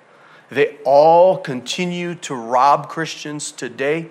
They 0.50 0.76
all 0.84 1.36
continue 1.36 2.14
to 2.14 2.36
rob 2.36 2.88
Christians 2.88 3.50
today 3.50 4.08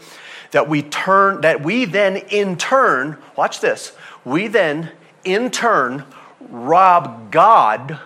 that 0.52 0.67
we 0.67 0.81
turn 0.81 1.39
that 1.39 1.64
we 1.64 1.86
then 1.86 2.17
in 2.17 2.58
turn, 2.58 3.17
watch 3.38 3.61
this, 3.61 3.94
we 4.25 4.47
then 4.47 4.92
in 5.23 5.52
turn 5.52 6.03
rob 6.50 7.31
God 7.31 7.97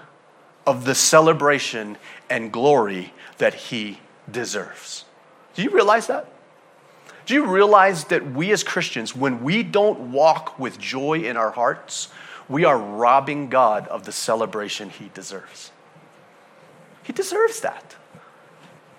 of 0.68 0.86
the 0.86 0.94
celebration 0.94 1.98
and 2.30 2.54
glory 2.54 3.12
that 3.40 3.56
he 3.56 3.98
deserves. 4.32 5.06
Do 5.56 5.64
you 5.64 5.70
realize 5.70 6.08
that? 6.08 6.28
Do 7.26 7.34
you 7.34 7.46
realize 7.46 8.06
that 8.06 8.32
we 8.34 8.52
as 8.52 8.64
Christians, 8.64 9.16
when 9.16 9.44
we 9.44 9.64
don't 9.64 10.12
walk 10.12 10.60
with 10.60 10.78
joy 10.78 11.24
in 11.24 11.38
our 11.38 11.52
hearts, 11.52 12.10
we 12.50 12.66
are 12.66 12.78
robbing 12.78 13.50
God 13.50 13.88
of 13.88 14.04
the 14.04 14.12
celebration 14.12 14.90
he 14.90 15.10
deserves? 15.14 15.72
He 17.04 17.14
deserves 17.14 17.62
that. 17.62 17.96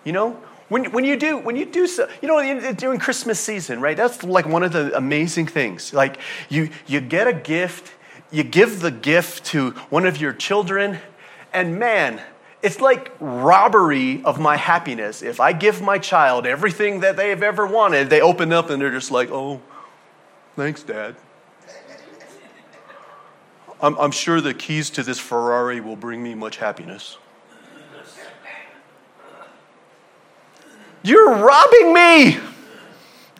You 0.05 0.13
know, 0.13 0.39
when, 0.69 0.91
when 0.93 1.05
you 1.05 1.17
do, 1.17 1.37
when 1.39 1.57
you 1.57 1.67
do 1.67 1.87
so, 1.87 2.09
you 2.23 2.29
know, 2.29 2.73
during 2.73 2.99
Christmas 2.99 3.39
season, 3.41 3.81
right? 3.81 3.97
That's 3.97 4.23
like 4.23 4.47
one 4.47 4.63
of 4.63 4.73
the 4.73 4.97
amazing 4.97 5.47
things. 5.47 5.93
Like 5.93 6.19
you, 6.49 6.71
you 6.87 7.01
get 7.01 7.27
a 7.27 7.33
gift, 7.33 7.93
you 8.31 8.43
give 8.43 8.81
the 8.81 8.91
gift 8.91 9.45
to 9.47 9.71
one 9.91 10.07
of 10.07 10.21
your 10.21 10.33
children, 10.33 10.99
and 11.53 11.79
man, 11.79 12.21
it's 12.65 12.81
like 12.81 13.13
robbery 13.21 14.25
of 14.25 14.41
my 14.41 14.57
happiness. 14.57 15.21
If 15.21 15.39
I 15.39 15.53
give 15.53 15.83
my 15.83 15.99
child 15.99 16.47
everything 16.47 17.01
that 17.01 17.15
they've 17.15 17.43
ever 17.43 17.67
wanted, 17.67 18.09
they 18.09 18.23
open 18.23 18.55
up 18.55 18.71
and 18.71 18.81
they're 18.81 18.91
just 18.91 19.11
like, 19.11 19.31
oh, 19.31 19.61
thanks, 20.57 20.83
Dad. 20.83 21.15
I'm, 23.83 23.99
I'm 23.99 24.11
sure 24.11 24.41
the 24.41 24.55
keys 24.55 24.89
to 24.91 25.03
this 25.03 25.21
Ferrari 25.21 25.83
will 25.83 25.95
bring 25.95 26.23
me 26.23 26.35
much 26.35 26.57
happiness. 26.57 27.19
You're 31.03 31.35
robbing 31.35 31.93
me 31.93 32.39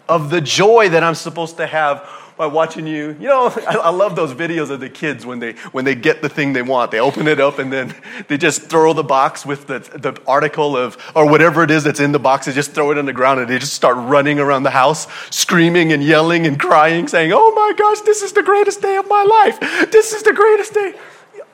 of 0.07 0.29
the 0.29 0.43
joy 0.43 0.91
that 0.91 1.03
I'm 1.03 1.15
supposed 1.15 1.57
to 1.57 1.67
have 1.67 2.07
by 2.37 2.47
watching 2.47 2.87
you. 2.87 3.17
You 3.21 3.29
know, 3.29 3.47
I, 3.69 3.77
I, 3.77 3.89
love 3.91 4.17
those 4.17 4.33
videos 4.35 4.71
of 4.71 4.81
the 4.81 4.89
kids 4.89 5.25
when 5.25 5.39
they 5.39 5.53
when 5.73 5.85
they 5.85 5.95
get 5.95 6.23
the 6.23 6.29
thing 6.29 6.53
they 6.53 6.63
want. 6.63 6.91
They 6.91 7.01
open 7.01 7.29
it 7.29 7.41
up 7.41 7.59
and 7.59 7.73
then 7.73 7.95
they 8.29 8.37
just 8.37 8.63
throw 8.63 8.93
the 8.93 9.03
box 9.03 9.47
with 9.47 9.67
the, 9.67 9.79
the 9.79 10.21
article 10.27 10.77
of 10.77 10.97
or 11.15 11.29
whatever 11.29 11.63
it 11.63 11.71
is 11.71 11.85
that's 11.85 12.01
in 12.01 12.13
the 12.13 12.19
box. 12.19 12.47
They 12.47 12.53
just 12.53 12.73
throw 12.73 12.91
it 12.91 12.99
on 12.99 13.07
the 13.07 13.13
ground 13.13 13.41
and 13.41 13.49
they 13.49 13.59
just 13.59 13.75
start 13.75 13.97
running 13.97 14.39
around 14.39 14.65
the 14.65 14.71
house, 14.71 15.07
screaming 15.31 15.93
and 15.93 16.03
yelling 16.03 16.47
and 16.47 16.59
crying, 16.59 17.09
saying, 17.09 17.33
"Oh 17.33 17.53
my 17.55 17.73
gosh, 17.77 18.01
this 18.01 18.23
is 18.23 18.33
the 18.33 18.43
greatest 18.43 18.83
day 18.83 18.97
of 18.97 19.09
my 19.09 19.23
life! 19.23 19.91
This 19.91 20.13
is 20.13 20.23
the 20.23 20.33
greatest 20.33 20.75
day!" 20.75 20.95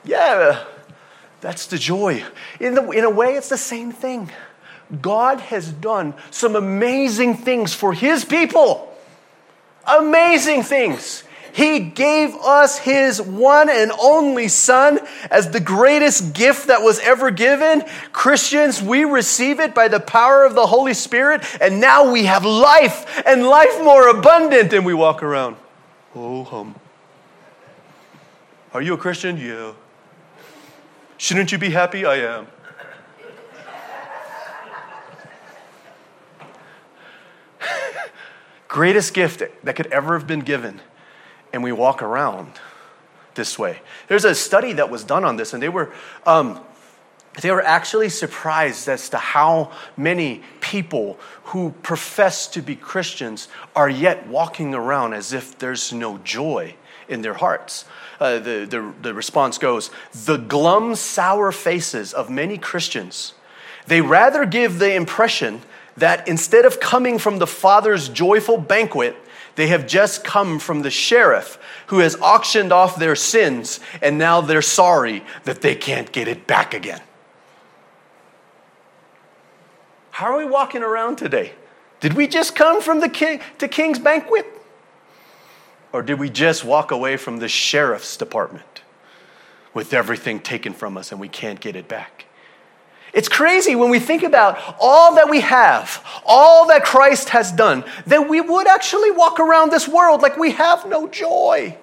Yeah, 0.03 0.65
that's 1.41 1.67
the 1.67 1.77
joy. 1.77 2.23
In 2.59 2.73
the 2.75 2.89
in 2.91 3.03
a 3.03 3.09
way, 3.09 3.35
it's 3.35 3.49
the 3.49 3.57
same 3.57 3.91
thing. 3.91 4.31
God 5.01 5.39
has 5.39 5.71
done 5.71 6.15
some 6.31 6.57
amazing 6.57 7.37
things 7.37 7.73
for 7.73 7.93
His 7.93 8.25
people 8.25 8.90
amazing 9.85 10.63
things. 10.63 11.23
He 11.53 11.79
gave 11.79 12.33
us 12.35 12.77
His 12.77 13.21
one 13.21 13.69
and 13.69 13.91
only 13.99 14.47
Son 14.47 14.99
as 15.29 15.51
the 15.51 15.59
greatest 15.59 16.33
gift 16.33 16.67
that 16.67 16.81
was 16.81 16.99
ever 16.99 17.29
given. 17.29 17.83
Christians, 18.13 18.81
we 18.81 19.03
receive 19.03 19.59
it 19.59 19.75
by 19.75 19.87
the 19.87 19.99
power 19.99 20.45
of 20.45 20.55
the 20.55 20.65
Holy 20.65 20.93
Spirit, 20.93 21.43
and 21.59 21.81
now 21.81 22.11
we 22.11 22.25
have 22.25 22.45
life 22.45 23.21
and 23.25 23.45
life 23.45 23.83
more 23.83 24.07
abundant, 24.09 24.71
and 24.73 24.85
we 24.85 24.93
walk 24.93 25.21
around. 25.23 25.57
Oh, 26.15 26.43
hum. 26.43 26.75
Are 28.73 28.81
you 28.81 28.93
a 28.93 28.97
Christian? 28.97 29.37
Yeah. 29.37 29.73
Shouldn't 31.17 31.51
you 31.51 31.57
be 31.57 31.69
happy? 31.69 32.05
I 32.05 32.15
am. 32.15 32.47
Greatest 38.71 39.13
gift 39.13 39.43
that 39.65 39.75
could 39.75 39.87
ever 39.87 40.17
have 40.17 40.25
been 40.25 40.39
given, 40.39 40.79
and 41.51 41.61
we 41.61 41.73
walk 41.73 42.01
around 42.01 42.53
this 43.35 43.59
way. 43.59 43.81
There's 44.07 44.23
a 44.23 44.33
study 44.33 44.71
that 44.73 44.89
was 44.89 45.03
done 45.03 45.25
on 45.25 45.35
this, 45.35 45.53
and 45.53 45.61
they 45.61 45.69
were. 45.69 45.93
Um, 46.25 46.59
they 47.41 47.49
were 47.49 47.61
actually 47.61 48.09
surprised 48.09 48.89
as 48.89 49.07
to 49.09 49.17
how 49.17 49.71
many 49.95 50.41
people 50.59 51.17
who 51.45 51.73
profess 51.81 52.45
to 52.47 52.61
be 52.61 52.75
Christians 52.75 53.47
are 53.73 53.89
yet 53.89 54.27
walking 54.27 54.73
around 54.73 55.13
as 55.13 55.31
if 55.31 55.57
there's 55.57 55.93
no 55.93 56.17
joy 56.17 56.75
in 57.07 57.21
their 57.21 57.35
hearts. 57.35 57.85
Uh, 58.19 58.39
the, 58.39 58.67
the, 58.69 58.93
the 59.01 59.13
response 59.13 59.57
goes 59.57 59.91
The 60.25 60.37
glum, 60.37 60.95
sour 60.95 61.53
faces 61.53 62.13
of 62.13 62.29
many 62.29 62.57
Christians, 62.57 63.33
they 63.87 64.01
rather 64.01 64.45
give 64.45 64.79
the 64.79 64.93
impression 64.93 65.61
that 65.97 66.27
instead 66.27 66.65
of 66.65 66.79
coming 66.79 67.19
from 67.19 67.39
the 67.39 67.47
Father's 67.47 68.09
joyful 68.09 68.57
banquet, 68.57 69.15
they 69.55 69.67
have 69.67 69.87
just 69.87 70.23
come 70.23 70.59
from 70.59 70.81
the 70.81 70.89
sheriff 70.89 71.57
who 71.87 71.99
has 71.99 72.15
auctioned 72.21 72.71
off 72.71 72.97
their 72.97 73.15
sins 73.15 73.79
and 74.01 74.17
now 74.17 74.41
they're 74.41 74.61
sorry 74.61 75.23
that 75.43 75.61
they 75.61 75.75
can't 75.75 76.11
get 76.11 76.27
it 76.27 76.47
back 76.47 76.73
again. 76.73 77.01
How 80.11 80.33
are 80.33 80.37
we 80.37 80.45
walking 80.45 80.83
around 80.83 81.17
today? 81.17 81.53
Did 81.99 82.13
we 82.13 82.27
just 82.27 82.55
come 82.55 82.81
from 82.81 82.99
the 82.99 83.09
king 83.09 83.41
to 83.59 83.67
king's 83.67 83.99
banquet? 83.99 84.45
Or 85.93 86.01
did 86.01 86.19
we 86.19 86.29
just 86.29 86.63
walk 86.63 86.91
away 86.91 87.17
from 87.17 87.37
the 87.37 87.47
sheriff's 87.47 88.15
department 88.15 88.81
with 89.73 89.93
everything 89.93 90.39
taken 90.39 90.73
from 90.73 90.97
us 90.97 91.11
and 91.11 91.19
we 91.19 91.27
can't 91.27 91.59
get 91.59 91.75
it 91.75 91.87
back? 91.87 92.25
It's 93.13 93.27
crazy 93.27 93.75
when 93.75 93.89
we 93.89 93.99
think 93.99 94.23
about 94.23 94.57
all 94.79 95.15
that 95.15 95.29
we 95.29 95.41
have, 95.41 96.03
all 96.25 96.67
that 96.67 96.85
Christ 96.85 97.29
has 97.29 97.51
done, 97.51 97.83
that 98.07 98.29
we 98.29 98.39
would 98.39 98.67
actually 98.67 99.11
walk 99.11 99.39
around 99.39 99.71
this 99.71 99.87
world 99.87 100.21
like 100.21 100.37
we 100.37 100.51
have 100.51 100.87
no 100.87 101.07
joy. 101.07 101.77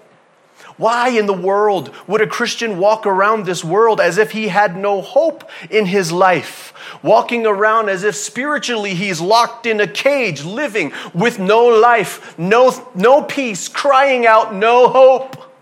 Why 0.78 1.08
in 1.08 1.26
the 1.26 1.34
world 1.34 1.92
would 2.06 2.20
a 2.20 2.26
Christian 2.26 2.78
walk 2.78 3.04
around 3.04 3.44
this 3.44 3.64
world 3.64 4.00
as 4.00 4.16
if 4.16 4.30
he 4.30 4.48
had 4.48 4.76
no 4.76 5.02
hope 5.02 5.50
in 5.70 5.86
his 5.86 6.12
life? 6.12 6.72
Walking 7.02 7.46
around 7.46 7.88
as 7.88 8.04
if 8.04 8.14
spiritually 8.14 8.94
he's 8.94 9.20
locked 9.20 9.66
in 9.66 9.80
a 9.80 9.88
cage, 9.88 10.44
living 10.44 10.92
with 11.12 11.38
no 11.38 11.66
life, 11.66 12.38
no, 12.38 12.72
no 12.94 13.22
peace, 13.22 13.68
crying 13.68 14.24
out, 14.24 14.54
no 14.54 14.88
hope. 14.88 15.52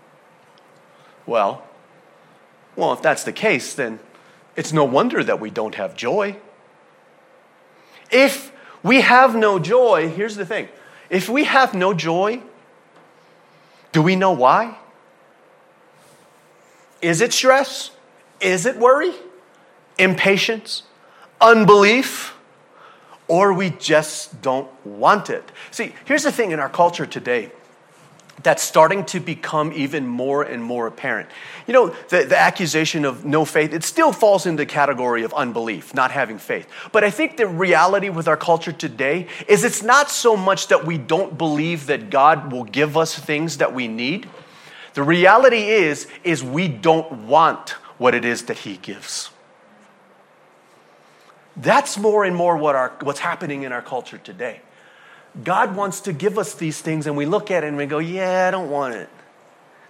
Well, 1.25 1.63
well, 2.75 2.93
if 2.93 3.01
that's 3.01 3.23
the 3.23 3.33
case, 3.33 3.73
then 3.73 3.99
it's 4.57 4.73
no 4.73 4.83
wonder 4.83 5.23
that 5.23 5.39
we 5.39 5.51
don't 5.51 5.75
have 5.75 5.95
joy. 5.95 6.35
If 8.11 8.51
we 8.83 9.01
have 9.01 9.35
no 9.35 9.59
joy, 9.59 10.09
here's 10.09 10.35
the 10.35 10.45
thing 10.45 10.67
if 11.09 11.29
we 11.29 11.45
have 11.45 11.73
no 11.73 11.93
joy, 11.93 12.41
do 13.93 14.01
we 14.01 14.15
know 14.15 14.31
why? 14.31 14.77
Is 17.01 17.21
it 17.21 17.31
stress? 17.31 17.91
Is 18.41 18.65
it 18.65 18.77
worry? 18.77 19.13
Impatience? 19.97 20.83
Unbelief? 21.39 22.33
Or 23.27 23.53
we 23.53 23.69
just 23.69 24.41
don't 24.41 24.69
want 24.85 25.29
it? 25.29 25.51
See, 25.69 25.93
here's 26.05 26.23
the 26.23 26.31
thing 26.31 26.51
in 26.51 26.59
our 26.59 26.69
culture 26.69 27.05
today 27.05 27.51
that's 28.43 28.61
starting 28.61 29.03
to 29.05 29.19
become 29.19 29.71
even 29.73 30.05
more 30.05 30.43
and 30.43 30.63
more 30.63 30.85
apparent. 30.87 31.29
You 31.65 31.73
know, 31.73 31.87
the, 32.09 32.23
the 32.23 32.37
accusation 32.37 33.03
of 33.03 33.25
no 33.25 33.45
faith, 33.45 33.73
it 33.73 33.83
still 33.83 34.11
falls 34.11 34.45
in 34.45 34.57
the 34.57 34.65
category 34.65 35.23
of 35.23 35.33
unbelief, 35.33 35.93
not 35.93 36.11
having 36.11 36.37
faith. 36.37 36.67
But 36.91 37.03
I 37.03 37.09
think 37.09 37.37
the 37.37 37.47
reality 37.47 38.09
with 38.09 38.27
our 38.27 38.37
culture 38.37 38.71
today 38.71 39.27
is 39.47 39.63
it's 39.63 39.81
not 39.81 40.11
so 40.11 40.37
much 40.37 40.67
that 40.67 40.85
we 40.85 40.97
don't 40.97 41.37
believe 41.37 41.87
that 41.87 42.09
God 42.09 42.51
will 42.51 42.63
give 42.63 42.95
us 42.95 43.17
things 43.17 43.57
that 43.57 43.73
we 43.73 43.87
need. 43.87 44.29
The 44.93 45.03
reality 45.03 45.69
is, 45.69 46.07
is 46.23 46.43
we 46.43 46.67
don't 46.67 47.27
want 47.27 47.71
what 47.97 48.13
it 48.13 48.23
is 48.23 48.43
that 48.45 48.59
He 48.59 48.77
gives. 48.77 49.31
That's 51.55 51.97
more 51.97 52.23
and 52.23 52.35
more 52.35 52.55
what 52.55 52.75
our, 52.75 52.93
what's 53.01 53.19
happening 53.19 53.63
in 53.63 53.71
our 53.71 53.81
culture 53.81 54.19
today. 54.19 54.61
God 55.43 55.75
wants 55.75 56.01
to 56.01 56.13
give 56.13 56.37
us 56.37 56.55
these 56.55 56.81
things, 56.81 57.07
and 57.07 57.15
we 57.15 57.25
look 57.25 57.51
at 57.51 57.63
it 57.63 57.67
and 57.67 57.77
we 57.77 57.85
go, 57.85 57.99
Yeah, 57.99 58.47
I 58.47 58.51
don't 58.51 58.69
want 58.69 58.95
it. 58.95 59.09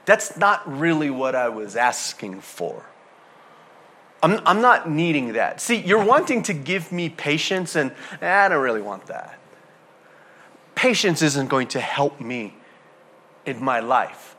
That's 0.06 0.38
not 0.38 0.80
really 0.80 1.10
what 1.10 1.36
I 1.36 1.50
was 1.50 1.76
asking 1.76 2.40
for. 2.42 2.86
I'm, 4.24 4.40
I'm 4.46 4.62
not 4.62 4.90
needing 4.90 5.34
that. 5.34 5.60
See, 5.62 5.76
you're 5.76 6.04
wanting 6.04 6.44
to 6.44 6.54
give 6.54 6.92
me 6.92 7.10
patience, 7.10 7.76
and 7.76 7.92
eh, 8.22 8.46
I 8.46 8.48
don't 8.48 8.64
really 8.64 8.82
want 8.82 9.08
that. 9.08 9.38
Patience 10.76 11.22
isn't 11.22 11.50
going 11.50 11.68
to 11.70 11.82
help 11.82 12.22
me 12.22 12.56
in 13.46 13.62
my 13.62 13.80
life. 13.82 14.37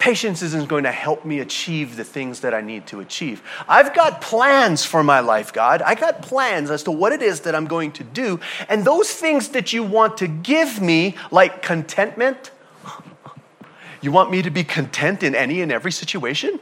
Patience 0.00 0.40
isn't 0.40 0.68
going 0.70 0.84
to 0.84 0.90
help 0.90 1.26
me 1.26 1.40
achieve 1.40 1.96
the 1.96 2.04
things 2.04 2.40
that 2.40 2.54
I 2.54 2.62
need 2.62 2.86
to 2.86 3.00
achieve. 3.00 3.42
I've 3.68 3.94
got 3.94 4.22
plans 4.22 4.82
for 4.82 5.04
my 5.04 5.20
life, 5.20 5.52
God. 5.52 5.82
I 5.82 5.94
got 5.94 6.22
plans 6.22 6.70
as 6.70 6.82
to 6.84 6.90
what 6.90 7.12
it 7.12 7.20
is 7.20 7.40
that 7.40 7.54
I'm 7.54 7.66
going 7.66 7.92
to 7.92 8.02
do. 8.02 8.40
And 8.70 8.86
those 8.86 9.12
things 9.12 9.50
that 9.50 9.74
you 9.74 9.82
want 9.82 10.16
to 10.16 10.26
give 10.26 10.80
me, 10.80 11.16
like 11.30 11.60
contentment, 11.60 12.50
you 14.00 14.10
want 14.10 14.30
me 14.30 14.40
to 14.40 14.50
be 14.50 14.64
content 14.64 15.22
in 15.22 15.34
any 15.34 15.60
and 15.60 15.70
every 15.70 15.92
situation? 15.92 16.58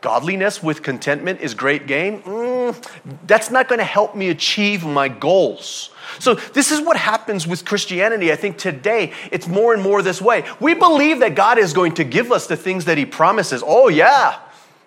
Godliness 0.00 0.64
with 0.64 0.82
contentment 0.82 1.40
is 1.40 1.54
great 1.54 1.86
gain. 1.86 2.22
Mm, 2.22 2.45
Mm, 2.72 3.18
that's 3.26 3.50
not 3.50 3.68
going 3.68 3.78
to 3.78 3.84
help 3.84 4.14
me 4.14 4.28
achieve 4.28 4.84
my 4.84 5.08
goals. 5.08 5.90
So, 6.18 6.34
this 6.34 6.70
is 6.70 6.80
what 6.80 6.96
happens 6.96 7.46
with 7.46 7.64
Christianity. 7.64 8.32
I 8.32 8.36
think 8.36 8.58
today 8.58 9.12
it's 9.30 9.46
more 9.46 9.74
and 9.74 9.82
more 9.82 10.02
this 10.02 10.22
way. 10.22 10.44
We 10.60 10.74
believe 10.74 11.20
that 11.20 11.34
God 11.34 11.58
is 11.58 11.72
going 11.72 11.94
to 11.94 12.04
give 12.04 12.32
us 12.32 12.46
the 12.46 12.56
things 12.56 12.84
that 12.86 12.98
He 12.98 13.04
promises. 13.04 13.62
Oh, 13.66 13.88
yeah. 13.88 14.38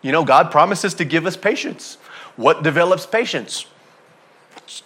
You 0.02 0.12
know, 0.12 0.24
God 0.24 0.52
promises 0.52 0.94
to 0.96 1.06
give 1.06 1.26
us 1.26 1.36
patience. 1.36 1.98
What 2.36 2.64
develops 2.64 3.06
patience? 3.06 3.66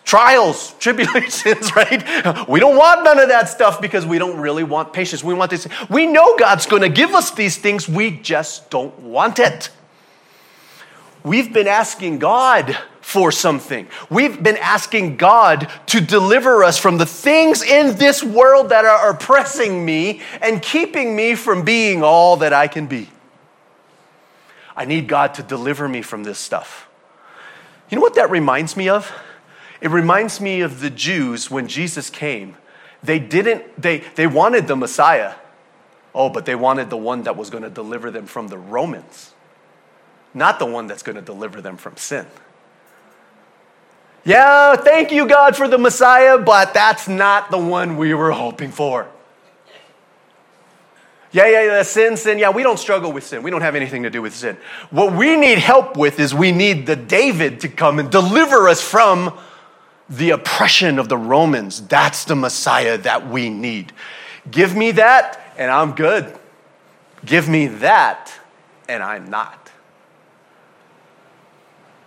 Trials, 0.04 0.74
tribulations, 0.80 1.75
right? 1.75 2.48
We 2.48 2.60
don't 2.60 2.78
want 2.78 3.04
none 3.04 3.19
of 3.19 3.30
that 3.30 3.50
stuff 3.50 3.80
because 3.80 4.06
we 4.06 4.18
don't 4.18 4.40
really 4.40 4.63
want 4.63 4.92
patience. 4.92 5.24
We 5.24 5.34
want 5.34 5.51
this. 5.51 5.68
We 5.90 6.07
know 6.07 6.38
God's 6.38 6.66
going 6.66 6.81
to 6.81 6.90
give 6.90 7.13
us 7.13 7.31
these 7.31 7.57
things, 7.57 7.88
we 7.88 8.12
just 8.12 8.69
don't 8.69 8.98
want 9.00 9.40
it. 9.40 9.69
We've 11.24 11.54
been 11.54 11.68
asking 11.68 12.20
God 12.20 12.78
for 13.00 13.31
something. 13.31 13.88
We've 14.10 14.42
been 14.42 14.58
asking 14.58 15.18
God 15.18 15.72
to 15.88 16.02
deliver 16.02 16.64
us 16.64 16.78
from 16.78 16.98
the 16.98 17.06
things 17.06 17.62
in 17.62 17.96
this 17.98 18.24
world 18.24 18.70
that 18.70 18.86
are 18.86 19.12
oppressing 19.12 19.86
me 19.86 20.22
and 20.42 20.62
keeping 20.62 21.16
me 21.16 21.36
from 21.36 21.64
being 21.64 22.04
all 22.04 22.38
that 22.38 22.52
I 22.52 22.68
can 22.68 22.88
be. 22.88 23.10
I 24.75 24.86
need 24.86 25.08
God 25.08 25.36
to 25.36 25.44
deliver 25.44 25.88
me 25.88 26.02
from 26.02 26.24
this 26.24 26.40
stuff. 26.40 26.90
You 27.90 27.98
know 27.98 28.02
what 28.02 28.16
that 28.16 28.30
reminds 28.30 28.76
me 28.76 28.90
of? 28.90 29.12
It 29.80 29.92
reminds 29.92 30.42
me 30.42 30.62
of 30.62 30.80
the 30.80 30.90
Jews 30.90 31.52
when 31.52 31.68
Jesus 31.68 32.10
came. 32.10 32.58
They 33.04 33.19
didn't, 33.19 33.81
they, 33.81 34.00
they 34.16 34.28
wanted 34.28 34.68
the 34.68 34.76
Messiah. 34.76 35.36
Oh, 36.16 36.30
but 36.30 36.46
they 36.46 36.56
wanted 36.56 36.90
the 36.90 36.98
one 36.98 37.24
that 37.24 37.36
was 37.36 37.50
going 37.50 37.64
to 37.64 37.69
deliver 37.69 38.12
them 38.12 38.26
from 38.26 38.48
the 38.48 38.58
Romans 38.58 39.32
not 40.33 40.59
the 40.59 40.65
one 40.65 40.88
that's 40.88 41.03
going 41.03 41.15
to 41.15 41.21
deliver 41.21 41.62
them 41.62 41.77
from 41.77 41.97
sin. 41.97 42.25
Yeah, 44.25 44.75
thank 44.77 45.12
you, 45.12 45.27
God, 45.27 45.56
for 45.56 45.68
the 45.68 45.77
Messiah, 45.77 46.38
but 46.38 46.74
that's 46.74 47.07
not 47.07 47.51
the 47.51 47.57
one 47.57 47.97
we 47.97 48.13
were 48.13 48.31
hoping 48.31 48.71
for. 48.71 49.07
Yeah, 51.33 51.47
yeah, 51.47 51.63
yeah, 51.63 51.81
sin, 51.81 52.15
sin. 52.15 52.38
Yeah, 52.38 52.51
we 52.51 52.62
don't 52.62 52.77
struggle 52.77 53.12
with 53.12 53.25
sin. 53.25 53.41
We 53.41 53.50
don't 53.50 53.62
have 53.62 53.75
anything 53.75 54.03
to 54.03 54.12
do 54.12 54.21
with 54.21 54.35
sin. 54.35 54.56
What 54.91 55.13
we 55.13 55.35
need 55.35 55.57
help 55.57 55.97
with 55.97 56.19
is 56.19 56.33
we 56.33 56.51
need 56.51 56.85
the 56.85 56.95
David 56.95 57.62
to 57.62 57.69
come 57.69 57.97
and 57.97 58.12
deliver 58.12 58.69
us 58.69 58.81
from 58.81 59.38
the 60.07 60.30
oppression 60.30 61.00
of 61.00 61.09
the 61.09 61.18
Romans. 61.18 61.81
That's 61.88 62.25
the 62.25 62.35
Messiah 62.35 63.00
that 63.00 63.27
we 63.27 63.50
need. 63.50 63.94
Give 64.50 64.75
me 64.75 64.91
that, 64.91 65.41
and 65.57 65.71
I'm 65.71 65.95
good. 65.95 66.38
Give 67.25 67.50
me 67.50 67.68
that, 67.68 68.31
and 68.88 69.01
I'm 69.01 69.30
not. 69.30 69.62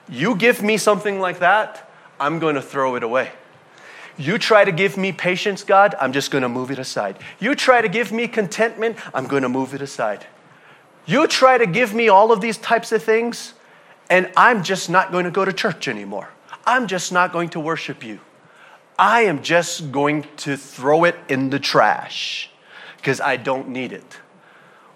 You 0.08 0.36
give 0.36 0.62
me 0.62 0.76
something 0.76 1.20
like 1.20 1.40
that, 1.40 1.90
I'm 2.18 2.38
going 2.38 2.54
to 2.54 2.62
throw 2.62 2.94
it 2.96 3.02
away. 3.02 3.30
You 4.18 4.38
try 4.38 4.64
to 4.64 4.72
give 4.72 4.96
me 4.96 5.12
patience, 5.12 5.62
God, 5.62 5.94
I'm 6.00 6.12
just 6.12 6.30
going 6.30 6.42
to 6.42 6.48
move 6.48 6.70
it 6.70 6.78
aside. 6.78 7.18
You 7.38 7.54
try 7.54 7.82
to 7.82 7.88
give 7.88 8.12
me 8.12 8.28
contentment, 8.28 8.96
I'm 9.12 9.26
going 9.26 9.42
to 9.42 9.48
move 9.48 9.74
it 9.74 9.82
aside. 9.82 10.26
You 11.04 11.26
try 11.26 11.58
to 11.58 11.66
give 11.66 11.94
me 11.94 12.08
all 12.08 12.32
of 12.32 12.40
these 12.40 12.56
types 12.56 12.92
of 12.92 13.02
things, 13.02 13.54
and 14.08 14.30
I'm 14.36 14.62
just 14.62 14.88
not 14.88 15.12
going 15.12 15.24
to 15.24 15.30
go 15.30 15.44
to 15.44 15.52
church 15.52 15.86
anymore. 15.86 16.30
I'm 16.64 16.86
just 16.86 17.12
not 17.12 17.32
going 17.32 17.50
to 17.50 17.60
worship 17.60 18.02
you. 18.02 18.20
I 18.98 19.22
am 19.22 19.42
just 19.42 19.92
going 19.92 20.26
to 20.38 20.56
throw 20.56 21.04
it 21.04 21.16
in 21.28 21.50
the 21.50 21.58
trash 21.58 22.50
because 22.96 23.20
I 23.20 23.36
don't 23.36 23.68
need 23.68 23.92
it. 23.92 24.18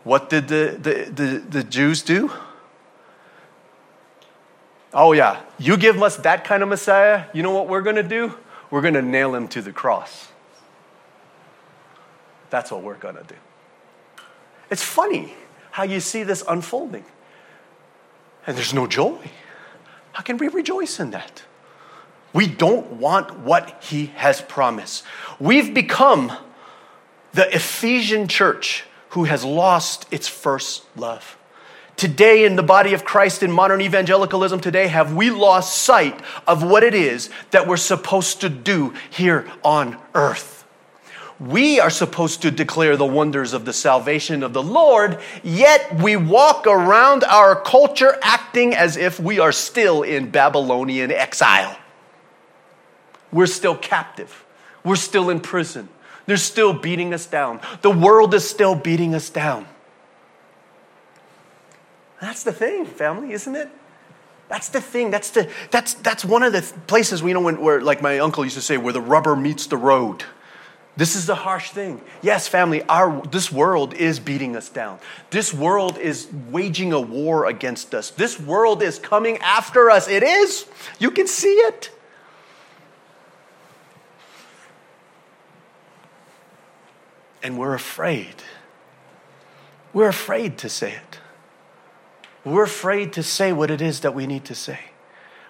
What 0.02 0.30
did 0.30 0.48
the, 0.48 0.78
the, 0.80 1.10
the, 1.10 1.38
the 1.38 1.62
Jews 1.62 2.02
do? 2.02 2.32
Oh, 4.92 5.12
yeah, 5.12 5.40
you 5.58 5.76
give 5.76 6.02
us 6.02 6.16
that 6.18 6.44
kind 6.44 6.62
of 6.62 6.68
Messiah, 6.68 7.26
you 7.32 7.42
know 7.42 7.52
what 7.52 7.68
we're 7.68 7.82
going 7.82 7.96
to 7.96 8.02
do? 8.02 8.36
We're 8.70 8.80
going 8.80 8.94
to 8.94 9.02
nail 9.02 9.34
him 9.34 9.46
to 9.48 9.62
the 9.62 9.72
cross. 9.72 10.28
That's 12.50 12.70
what 12.70 12.82
we're 12.82 12.96
going 12.96 13.16
to 13.16 13.22
do. 13.22 13.36
It's 14.70 14.82
funny 14.82 15.34
how 15.70 15.84
you 15.84 16.00
see 16.00 16.22
this 16.22 16.42
unfolding. 16.48 17.04
And 18.46 18.56
there's 18.56 18.74
no 18.74 18.86
joy. 18.86 19.18
How 20.12 20.22
can 20.22 20.38
we 20.38 20.48
rejoice 20.48 20.98
in 20.98 21.10
that? 21.10 21.42
We 22.32 22.46
don't 22.46 22.92
want 22.94 23.40
what 23.40 23.82
he 23.82 24.06
has 24.16 24.40
promised. 24.40 25.04
We've 25.38 25.72
become 25.72 26.32
the 27.32 27.54
Ephesian 27.54 28.28
church 28.28 28.84
who 29.10 29.24
has 29.24 29.44
lost 29.44 30.06
its 30.12 30.28
first 30.28 30.84
love. 30.96 31.36
Today, 32.00 32.46
in 32.46 32.56
the 32.56 32.62
body 32.62 32.94
of 32.94 33.04
Christ, 33.04 33.42
in 33.42 33.52
modern 33.52 33.82
evangelicalism 33.82 34.60
today, 34.60 34.86
have 34.86 35.14
we 35.14 35.28
lost 35.28 35.82
sight 35.82 36.18
of 36.46 36.62
what 36.62 36.82
it 36.82 36.94
is 36.94 37.28
that 37.50 37.66
we're 37.66 37.76
supposed 37.76 38.40
to 38.40 38.48
do 38.48 38.94
here 39.10 39.46
on 39.62 39.98
earth? 40.14 40.64
We 41.38 41.78
are 41.78 41.90
supposed 41.90 42.40
to 42.40 42.50
declare 42.50 42.96
the 42.96 43.04
wonders 43.04 43.52
of 43.52 43.66
the 43.66 43.74
salvation 43.74 44.42
of 44.42 44.54
the 44.54 44.62
Lord, 44.62 45.20
yet 45.42 45.94
we 46.00 46.16
walk 46.16 46.66
around 46.66 47.22
our 47.24 47.54
culture 47.54 48.16
acting 48.22 48.74
as 48.74 48.96
if 48.96 49.20
we 49.20 49.38
are 49.38 49.52
still 49.52 50.02
in 50.02 50.30
Babylonian 50.30 51.12
exile. 51.12 51.76
We're 53.30 53.44
still 53.44 53.76
captive. 53.76 54.46
We're 54.82 54.96
still 54.96 55.28
in 55.28 55.40
prison. 55.40 55.90
They're 56.24 56.38
still 56.38 56.72
beating 56.72 57.12
us 57.12 57.26
down. 57.26 57.60
The 57.82 57.90
world 57.90 58.32
is 58.32 58.48
still 58.48 58.74
beating 58.74 59.14
us 59.14 59.28
down. 59.28 59.66
That's 62.20 62.42
the 62.42 62.52
thing, 62.52 62.84
family, 62.84 63.32
isn't 63.32 63.54
it? 63.54 63.68
That's 64.48 64.68
the 64.68 64.80
thing. 64.80 65.10
That's, 65.10 65.30
the, 65.30 65.48
that's, 65.70 65.94
that's 65.94 66.24
one 66.24 66.42
of 66.42 66.52
the 66.52 66.62
places 66.86 67.22
we 67.22 67.32
know 67.32 67.40
when, 67.40 67.60
where, 67.60 67.80
like 67.80 68.02
my 68.02 68.18
uncle 68.18 68.44
used 68.44 68.56
to 68.56 68.62
say, 68.62 68.76
where 68.76 68.92
the 68.92 69.00
rubber 69.00 69.36
meets 69.36 69.66
the 69.68 69.76
road. 69.76 70.24
This 70.96 71.14
is 71.14 71.26
the 71.26 71.36
harsh 71.36 71.70
thing. 71.70 72.02
Yes, 72.20 72.48
family, 72.48 72.82
our, 72.82 73.22
this 73.28 73.50
world 73.50 73.94
is 73.94 74.18
beating 74.18 74.56
us 74.56 74.68
down. 74.68 74.98
This 75.30 75.54
world 75.54 75.96
is 75.98 76.28
waging 76.50 76.92
a 76.92 77.00
war 77.00 77.46
against 77.46 77.94
us. 77.94 78.10
This 78.10 78.40
world 78.40 78.82
is 78.82 78.98
coming 78.98 79.38
after 79.38 79.88
us. 79.88 80.08
It 80.08 80.24
is. 80.24 80.66
You 80.98 81.12
can 81.12 81.28
see 81.28 81.54
it. 81.54 81.90
And 87.42 87.56
we're 87.56 87.74
afraid. 87.74 88.34
We're 89.92 90.08
afraid 90.08 90.58
to 90.58 90.68
say 90.68 90.92
it. 90.92 91.19
We're 92.44 92.64
afraid 92.64 93.12
to 93.14 93.22
say 93.22 93.52
what 93.52 93.70
it 93.70 93.82
is 93.82 94.00
that 94.00 94.14
we 94.14 94.26
need 94.26 94.44
to 94.46 94.54
say. 94.54 94.78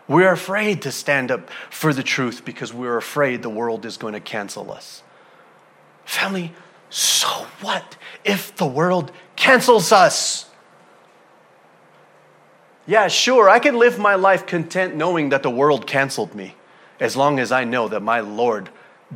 We're 0.09 0.32
afraid 0.32 0.82
to 0.82 0.92
stand 0.92 1.30
up 1.30 1.49
for 1.70 1.92
the 1.92 2.02
truth 2.02 2.44
because 2.44 2.75
we're 2.75 2.97
afraid 2.97 3.42
the 3.42 3.49
world 3.49 3.87
is 3.87 3.97
going 3.97 4.14
to 4.14 4.20
cancel 4.20 4.73
us. 4.73 5.04
Family, 6.04 6.52
so 6.88 7.28
what 7.61 7.97
if 8.25 8.56
the 8.56 8.66
world 8.66 9.12
cancels 9.37 9.92
us? 9.92 10.47
Yeah, 12.87 13.06
sure, 13.06 13.49
I 13.49 13.61
can 13.61 13.78
live 13.78 14.00
my 14.00 14.16
life 14.16 14.47
content 14.47 14.97
knowing 14.97 15.28
that 15.28 15.44
the 15.44 15.50
world 15.50 15.87
canceled 15.87 16.35
me 16.35 16.56
as 16.99 17.16
long 17.16 17.38
as 17.38 17.52
I 17.52 17.62
know 17.62 17.87
that 17.87 18.00
my 18.00 18.18
Lord 18.18 18.68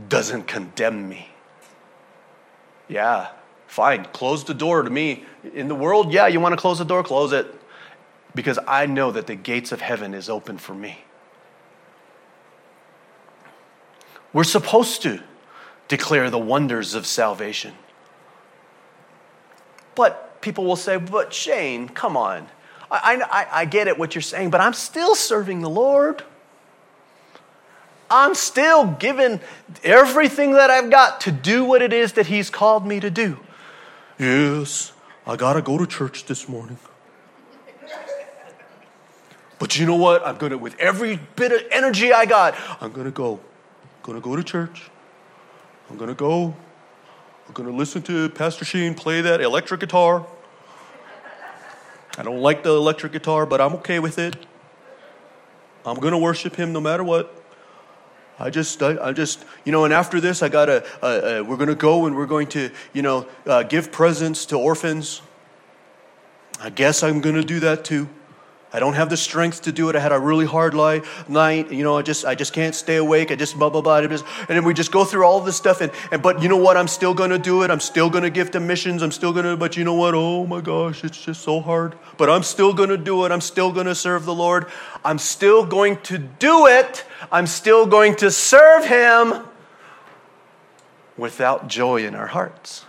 doesn't 0.08 0.46
condemn 0.46 1.08
me. 1.08 1.28
Yeah, 2.86 3.30
fine, 3.66 4.04
close 4.12 4.44
the 4.44 4.54
door 4.54 4.82
to 4.82 4.90
me. 4.90 5.24
In 5.54 5.66
the 5.66 5.74
world, 5.74 6.12
yeah, 6.12 6.28
you 6.28 6.38
want 6.38 6.52
to 6.52 6.60
close 6.60 6.78
the 6.78 6.84
door, 6.84 7.02
close 7.02 7.32
it 7.32 7.52
because 8.34 8.58
I 8.66 8.86
know 8.86 9.10
that 9.10 9.26
the 9.26 9.34
gates 9.34 9.72
of 9.72 9.80
heaven 9.80 10.14
is 10.14 10.28
open 10.28 10.58
for 10.58 10.74
me. 10.74 11.04
We're 14.32 14.44
supposed 14.44 15.02
to 15.02 15.22
declare 15.86 16.28
the 16.30 16.38
wonders 16.38 16.94
of 16.94 17.06
salvation. 17.06 17.74
But 19.94 20.40
people 20.40 20.64
will 20.64 20.76
say, 20.76 20.96
but 20.96 21.32
Shane, 21.32 21.88
come 21.88 22.16
on. 22.16 22.48
I, 22.90 23.22
I, 23.30 23.60
I 23.60 23.64
get 23.64 23.86
it 23.86 23.98
what 23.98 24.14
you're 24.14 24.22
saying, 24.22 24.50
but 24.50 24.60
I'm 24.60 24.72
still 24.72 25.14
serving 25.14 25.60
the 25.62 25.70
Lord. 25.70 26.22
I'm 28.10 28.34
still 28.34 28.86
giving 28.86 29.40
everything 29.82 30.52
that 30.52 30.70
I've 30.70 30.90
got 30.90 31.22
to 31.22 31.32
do 31.32 31.64
what 31.64 31.82
it 31.82 31.92
is 31.92 32.12
that 32.14 32.26
He's 32.26 32.50
called 32.50 32.86
me 32.86 33.00
to 33.00 33.10
do. 33.10 33.38
Yes, 34.18 34.92
I 35.26 35.36
got 35.36 35.54
to 35.54 35.62
go 35.62 35.78
to 35.78 35.86
church 35.86 36.26
this 36.26 36.48
morning. 36.48 36.78
But 39.64 39.78
you 39.78 39.86
know 39.86 39.94
what? 39.94 40.26
I'm 40.26 40.36
going 40.36 40.50
to, 40.50 40.58
with 40.58 40.78
every 40.78 41.18
bit 41.36 41.50
of 41.50 41.62
energy 41.70 42.12
I 42.12 42.26
got, 42.26 42.54
I'm 42.82 42.92
going 42.92 43.06
to 43.06 43.10
go. 43.10 43.36
I'm 43.36 44.02
going 44.02 44.20
to 44.20 44.22
go 44.22 44.36
to 44.36 44.44
church. 44.44 44.90
I'm 45.88 45.96
going 45.96 46.10
to 46.10 46.14
go. 46.14 46.54
I'm 47.46 47.54
going 47.54 47.70
to 47.70 47.74
listen 47.74 48.02
to 48.02 48.28
Pastor 48.28 48.66
Sheen 48.66 48.94
play 48.94 49.22
that 49.22 49.40
electric 49.40 49.80
guitar. 49.80 50.26
I 52.18 52.22
don't 52.22 52.42
like 52.42 52.62
the 52.62 52.72
electric 52.72 53.12
guitar, 53.12 53.46
but 53.46 53.62
I'm 53.62 53.72
okay 53.76 54.00
with 54.00 54.18
it. 54.18 54.36
I'm 55.86 55.98
going 55.98 56.12
to 56.12 56.18
worship 56.18 56.56
him 56.56 56.74
no 56.74 56.80
matter 56.82 57.02
what. 57.02 57.34
I 58.38 58.50
just, 58.50 58.82
I, 58.82 59.02
I, 59.02 59.12
just, 59.12 59.46
you 59.64 59.72
know, 59.72 59.86
and 59.86 59.94
after 59.94 60.20
this, 60.20 60.42
I 60.42 60.50
got 60.50 60.66
to, 60.66 60.84
uh, 61.02 61.06
uh, 61.06 61.42
we're 61.42 61.56
going 61.56 61.70
to 61.70 61.74
go 61.74 62.04
and 62.04 62.14
we're 62.14 62.26
going 62.26 62.48
to, 62.48 62.70
you 62.92 63.00
know, 63.00 63.26
uh, 63.46 63.62
give 63.62 63.90
presents 63.90 64.44
to 64.46 64.58
orphans. 64.58 65.22
I 66.60 66.68
guess 66.68 67.02
I'm 67.02 67.22
going 67.22 67.36
to 67.36 67.42
do 67.42 67.60
that 67.60 67.86
too. 67.86 68.10
I 68.74 68.80
don't 68.80 68.94
have 68.94 69.08
the 69.08 69.16
strength 69.16 69.62
to 69.62 69.72
do 69.72 69.88
it. 69.88 69.94
I 69.94 70.00
had 70.00 70.10
a 70.10 70.18
really 70.18 70.46
hard 70.46 70.74
life, 70.74 71.28
night. 71.28 71.70
You 71.70 71.84
know, 71.84 71.96
I 71.96 72.02
just 72.02 72.24
I 72.24 72.34
just 72.34 72.52
can't 72.52 72.74
stay 72.74 72.96
awake. 72.96 73.30
I 73.30 73.36
just 73.36 73.56
blah 73.56 73.70
blah 73.70 73.80
blah. 73.80 73.98
And 73.98 74.20
then 74.48 74.64
we 74.64 74.74
just 74.74 74.90
go 74.90 75.04
through 75.04 75.24
all 75.24 75.40
this 75.40 75.54
stuff. 75.54 75.80
And, 75.80 75.92
and 76.10 76.20
but 76.20 76.42
you 76.42 76.48
know 76.48 76.56
what? 76.56 76.76
I'm 76.76 76.88
still 76.88 77.14
gonna 77.14 77.38
do 77.38 77.62
it. 77.62 77.70
I'm 77.70 77.78
still 77.78 78.10
gonna 78.10 78.30
give 78.30 78.50
to 78.50 78.58
missions. 78.58 79.00
I'm 79.00 79.12
still 79.12 79.32
gonna. 79.32 79.56
But 79.56 79.76
you 79.76 79.84
know 79.84 79.94
what? 79.94 80.14
Oh 80.16 80.44
my 80.44 80.60
gosh, 80.60 81.04
it's 81.04 81.24
just 81.24 81.42
so 81.42 81.60
hard. 81.60 81.94
But 82.16 82.28
I'm 82.28 82.42
still 82.42 82.72
gonna 82.72 82.96
do 82.96 83.24
it. 83.24 83.30
I'm 83.30 83.40
still 83.40 83.70
gonna 83.70 83.94
serve 83.94 84.24
the 84.24 84.34
Lord. 84.34 84.66
I'm 85.04 85.18
still 85.18 85.64
going 85.64 85.98
to 86.02 86.18
do 86.18 86.66
it. 86.66 87.04
I'm 87.30 87.46
still 87.46 87.86
going 87.86 88.16
to 88.16 88.30
serve 88.32 88.86
Him 88.86 89.44
without 91.16 91.68
joy 91.68 92.04
in 92.04 92.16
our 92.16 92.26
hearts. 92.26 92.86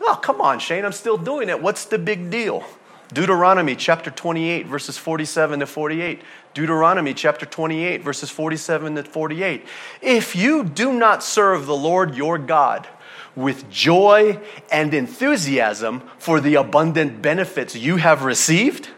Oh, 0.00 0.18
come 0.22 0.40
on, 0.40 0.60
Shane. 0.60 0.86
I'm 0.86 0.92
still 0.92 1.18
doing 1.18 1.50
it. 1.50 1.60
What's 1.60 1.84
the 1.84 1.98
big 1.98 2.30
deal? 2.30 2.64
Deuteronomy 3.12 3.74
chapter 3.74 4.10
28, 4.10 4.66
verses 4.66 4.98
47 4.98 5.60
to 5.60 5.66
48. 5.66 6.22
Deuteronomy 6.52 7.14
chapter 7.14 7.46
28, 7.46 8.02
verses 8.02 8.30
47 8.30 8.96
to 8.96 9.02
48. 9.02 9.66
If 10.02 10.36
you 10.36 10.64
do 10.64 10.92
not 10.92 11.22
serve 11.22 11.66
the 11.66 11.76
Lord 11.76 12.14
your 12.14 12.36
God 12.36 12.86
with 13.34 13.70
joy 13.70 14.38
and 14.70 14.92
enthusiasm 14.92 16.02
for 16.18 16.40
the 16.40 16.56
abundant 16.56 17.22
benefits 17.22 17.74
you 17.74 17.96
have 17.96 18.24
received, 18.24 18.90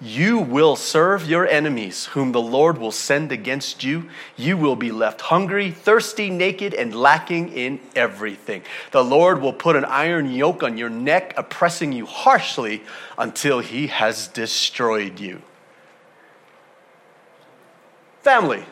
you 0.00 0.38
will 0.38 0.76
serve 0.76 1.28
your 1.28 1.46
enemies, 1.46 2.06
whom 2.06 2.32
the 2.32 2.40
Lord 2.40 2.78
will 2.78 2.92
send 2.92 3.32
against 3.32 3.84
you. 3.84 4.08
You 4.34 4.56
will 4.56 4.76
be 4.76 4.90
left 4.90 5.20
hungry, 5.20 5.70
thirsty, 5.70 6.30
naked, 6.30 6.72
and 6.72 6.94
lacking 6.94 7.52
in 7.52 7.80
everything. 7.94 8.62
The 8.92 9.04
Lord 9.04 9.42
will 9.42 9.52
put 9.52 9.76
an 9.76 9.84
iron 9.84 10.30
yoke 10.30 10.62
on 10.62 10.78
your 10.78 10.88
neck, 10.88 11.34
oppressing 11.36 11.92
you 11.92 12.06
harshly 12.06 12.82
until 13.18 13.60
he 13.60 13.88
has 13.88 14.28
destroyed 14.28 15.20
you. 15.20 15.42
Family, 18.22 18.64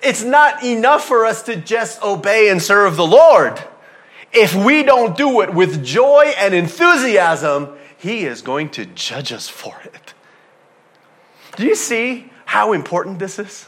it's 0.00 0.22
not 0.22 0.62
enough 0.62 1.04
for 1.04 1.26
us 1.26 1.42
to 1.44 1.56
just 1.56 2.00
obey 2.02 2.50
and 2.50 2.62
serve 2.62 2.94
the 2.96 3.06
Lord. 3.06 3.60
If 4.32 4.54
we 4.54 4.84
don't 4.84 5.16
do 5.16 5.40
it 5.40 5.52
with 5.52 5.84
joy 5.84 6.32
and 6.36 6.54
enthusiasm, 6.54 7.76
he 8.04 8.26
is 8.26 8.42
going 8.42 8.68
to 8.68 8.84
judge 8.84 9.32
us 9.32 9.48
for 9.48 9.80
it. 9.82 10.12
Do 11.56 11.64
you 11.64 11.74
see 11.74 12.30
how 12.44 12.74
important 12.74 13.18
this 13.18 13.38
is? 13.38 13.66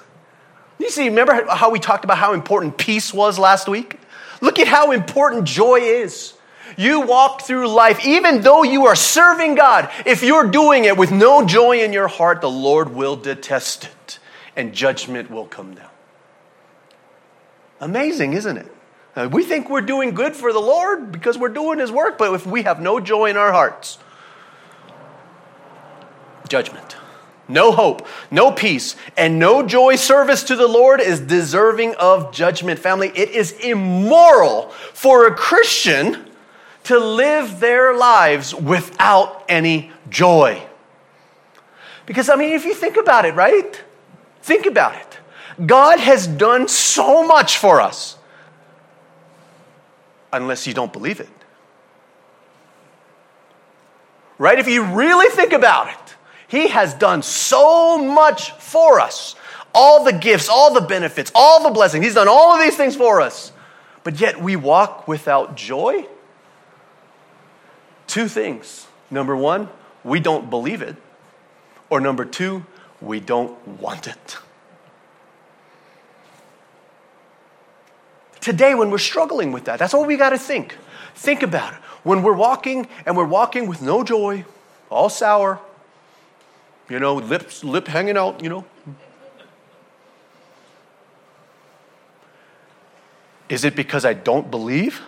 You 0.78 0.90
see, 0.90 1.09
remember 1.09 1.47
how 1.49 1.71
we 1.71 1.78
talked 1.78 2.05
about 2.05 2.19
how 2.19 2.35
important 2.35 2.76
peace 2.76 3.14
was 3.14 3.38
last 3.38 3.66
week? 3.66 3.99
Look 4.43 4.59
at 4.59 4.69
how 4.69 4.93
important 4.93 5.47
joy 5.47 5.76
is. 5.76 6.35
You 6.76 7.00
walk 7.00 7.43
through 7.43 7.69
life, 7.69 8.05
even 8.05 8.43
though 8.43 8.62
you 8.62 8.85
are 8.85 8.95
serving 8.95 9.55
God, 9.55 9.90
if 10.05 10.23
you're 10.23 10.50
doing 10.50 10.85
it 10.85 10.99
with 10.99 11.11
no 11.11 11.47
joy 11.47 11.83
in 11.83 11.95
your 11.95 12.09
heart, 12.09 12.43
the 12.43 12.50
Lord 12.50 12.95
will 12.95 13.16
detest 13.16 13.85
it 13.85 14.19
and 14.55 14.75
judgment 14.75 15.31
will 15.31 15.47
come 15.47 15.75
down. 15.75 15.88
Amazing, 17.81 18.35
isn't 18.35 18.59
it? 18.59 18.71
Uh, 19.14 19.31
we 19.33 19.45
think 19.45 19.71
we're 19.71 19.81
doing 19.81 20.11
good 20.12 20.37
for 20.37 20.52
the 20.52 20.61
Lord 20.61 21.11
because 21.11 21.38
we're 21.38 21.49
doing 21.49 21.78
His 21.78 21.90
work, 21.90 22.19
but 22.19 22.35
if 22.35 22.47
we 22.47 22.64
have 22.64 22.83
no 22.83 23.00
joy 23.00 23.31
in 23.31 23.38
our 23.38 23.50
hearts, 23.50 23.97
judgment. 26.49 26.97
No 27.49 27.71
hope, 27.71 28.07
no 28.31 28.50
peace, 28.50 28.97
and 29.17 29.38
no 29.38 29.65
joy 29.65 29.95
service 29.97 30.43
to 30.45 30.57
the 30.57 30.67
Lord 30.67 31.00
is 31.00 31.21
deserving 31.21 31.95
of 31.95 32.33
judgment. 32.33 32.81
Family, 32.81 33.12
it 33.15 33.31
is 33.31 33.53
immoral 33.53 34.71
for 34.93 35.26
a 35.26 35.35
Christian 35.35 36.29
to 36.85 36.99
live 36.99 37.61
their 37.61 37.97
lives 37.97 38.55
without 38.55 39.45
any 39.49 39.93
joy. 40.09 40.61
Because, 42.05 42.29
I 42.29 42.37
mean, 42.37 42.53
if 42.53 42.65
you 42.65 42.75
think 42.75 42.97
about 42.97 43.25
it, 43.25 43.35
right? 43.35 43.83
Think 44.43 44.67
about 44.67 44.95
it. 44.97 45.19
God 45.65 46.00
has 46.00 46.26
done 46.26 46.69
so 46.69 47.26
much 47.26 47.59
for 47.59 47.81
us, 47.81 48.19
unless 50.33 50.67
you 50.67 50.75
don't 50.75 50.93
believe 50.93 51.21
it. 51.21 51.29
Right? 54.38 54.59
If 54.59 54.69
you 54.69 54.85
really 54.85 55.35
think 55.35 55.53
about 55.53 55.88
it, 55.88 56.15
he 56.49 56.69
has 56.69 56.95
done 56.95 57.23
so 57.23 57.99
much 57.99 58.53
for 58.53 59.00
us. 59.00 59.35
All 59.75 60.05
the 60.05 60.12
gifts, 60.12 60.49
all 60.49 60.73
the 60.73 60.81
benefits, 60.81 61.31
all 61.35 61.62
the 61.62 61.71
blessings. 61.71 62.05
He's 62.05 62.15
done 62.15 62.29
all 62.29 62.55
of 62.55 62.61
these 62.61 62.76
things 62.76 62.97
for 62.97 63.21
us. 63.21 63.53
But 64.05 64.21
yet 64.21 64.41
we 64.41 64.57
walk 64.57 65.09
without 65.09 65.57
joy. 65.57 66.07
Two 68.07 68.29
things. 68.29 68.87
Number 69.11 69.37
one, 69.37 69.69
we 70.05 70.21
don't 70.21 70.49
believe 70.49 70.81
it. 70.81 70.97
Or 71.91 72.00
number 72.00 72.25
two, 72.25 72.65
we 73.00 73.21
don't 73.21 73.67
want 73.81 74.07
it. 74.07 74.38
Today, 78.41 78.76
when 78.76 78.91
we're 78.91 78.99
struggling 78.99 79.50
with 79.50 79.65
that, 79.65 79.81
that's 79.81 79.93
what 79.93 80.07
we 80.07 80.17
got 80.17 80.31
to 80.31 80.38
think. 80.38 80.76
Think 81.17 81.43
about 81.43 81.73
it. 81.73 81.79
When 82.05 82.23
we're 82.23 82.33
walking 82.33 82.87
and 83.05 83.17
we're 83.17 83.25
walking 83.25 83.67
with 83.67 83.83
no 83.83 84.05
joy, 84.05 84.45
all 84.88 85.09
sour, 85.09 85.61
you 86.88 87.00
know, 87.00 87.14
lips, 87.14 87.64
lip 87.64 87.88
hanging 87.88 88.16
out, 88.16 88.43
you 88.43 88.49
know. 88.49 88.64
Is 93.49 93.64
it 93.64 93.76
because 93.76 94.05
I 94.05 94.12
don't 94.12 94.50
believe 94.50 95.00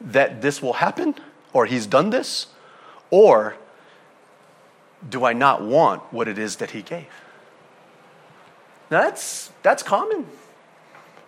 that 0.00 0.42
this 0.42 0.60
will 0.60 0.74
happen 0.74 1.14
or 1.52 1.66
he's 1.66 1.86
done 1.86 2.10
this? 2.10 2.48
Or 3.10 3.56
do 5.08 5.24
I 5.24 5.32
not 5.32 5.62
want 5.62 6.02
what 6.12 6.28
it 6.28 6.38
is 6.38 6.56
that 6.56 6.72
he 6.72 6.82
gave? 6.82 7.06
Now 8.90 9.02
that's, 9.02 9.50
that's 9.62 9.82
common. 9.82 10.26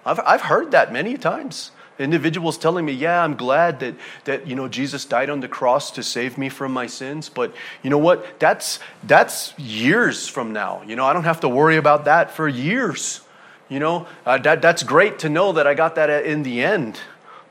I've, 0.04 0.20
I've 0.20 0.42
heard 0.42 0.70
that 0.72 0.92
many 0.92 1.16
times. 1.16 1.70
Individuals 1.98 2.58
telling 2.58 2.84
me, 2.84 2.92
yeah, 2.92 3.22
I'm 3.22 3.36
glad 3.36 3.80
that, 3.80 3.94
that, 4.24 4.46
you 4.46 4.54
know, 4.54 4.68
Jesus 4.68 5.04
died 5.04 5.30
on 5.30 5.40
the 5.40 5.48
cross 5.48 5.90
to 5.92 6.02
save 6.02 6.36
me 6.36 6.48
from 6.48 6.72
my 6.72 6.86
sins. 6.86 7.28
But 7.28 7.54
you 7.82 7.88
know 7.88 7.98
what? 7.98 8.38
That's, 8.38 8.80
that's 9.04 9.58
years 9.58 10.28
from 10.28 10.52
now. 10.52 10.82
You 10.86 10.94
know, 10.96 11.06
I 11.06 11.12
don't 11.12 11.24
have 11.24 11.40
to 11.40 11.48
worry 11.48 11.76
about 11.76 12.04
that 12.04 12.30
for 12.30 12.48
years. 12.48 13.22
You 13.68 13.80
know, 13.80 14.06
uh, 14.24 14.38
that, 14.38 14.62
that's 14.62 14.82
great 14.82 15.20
to 15.20 15.28
know 15.28 15.52
that 15.52 15.66
I 15.66 15.74
got 15.74 15.94
that 15.94 16.10
in 16.26 16.42
the 16.42 16.62
end. 16.62 17.00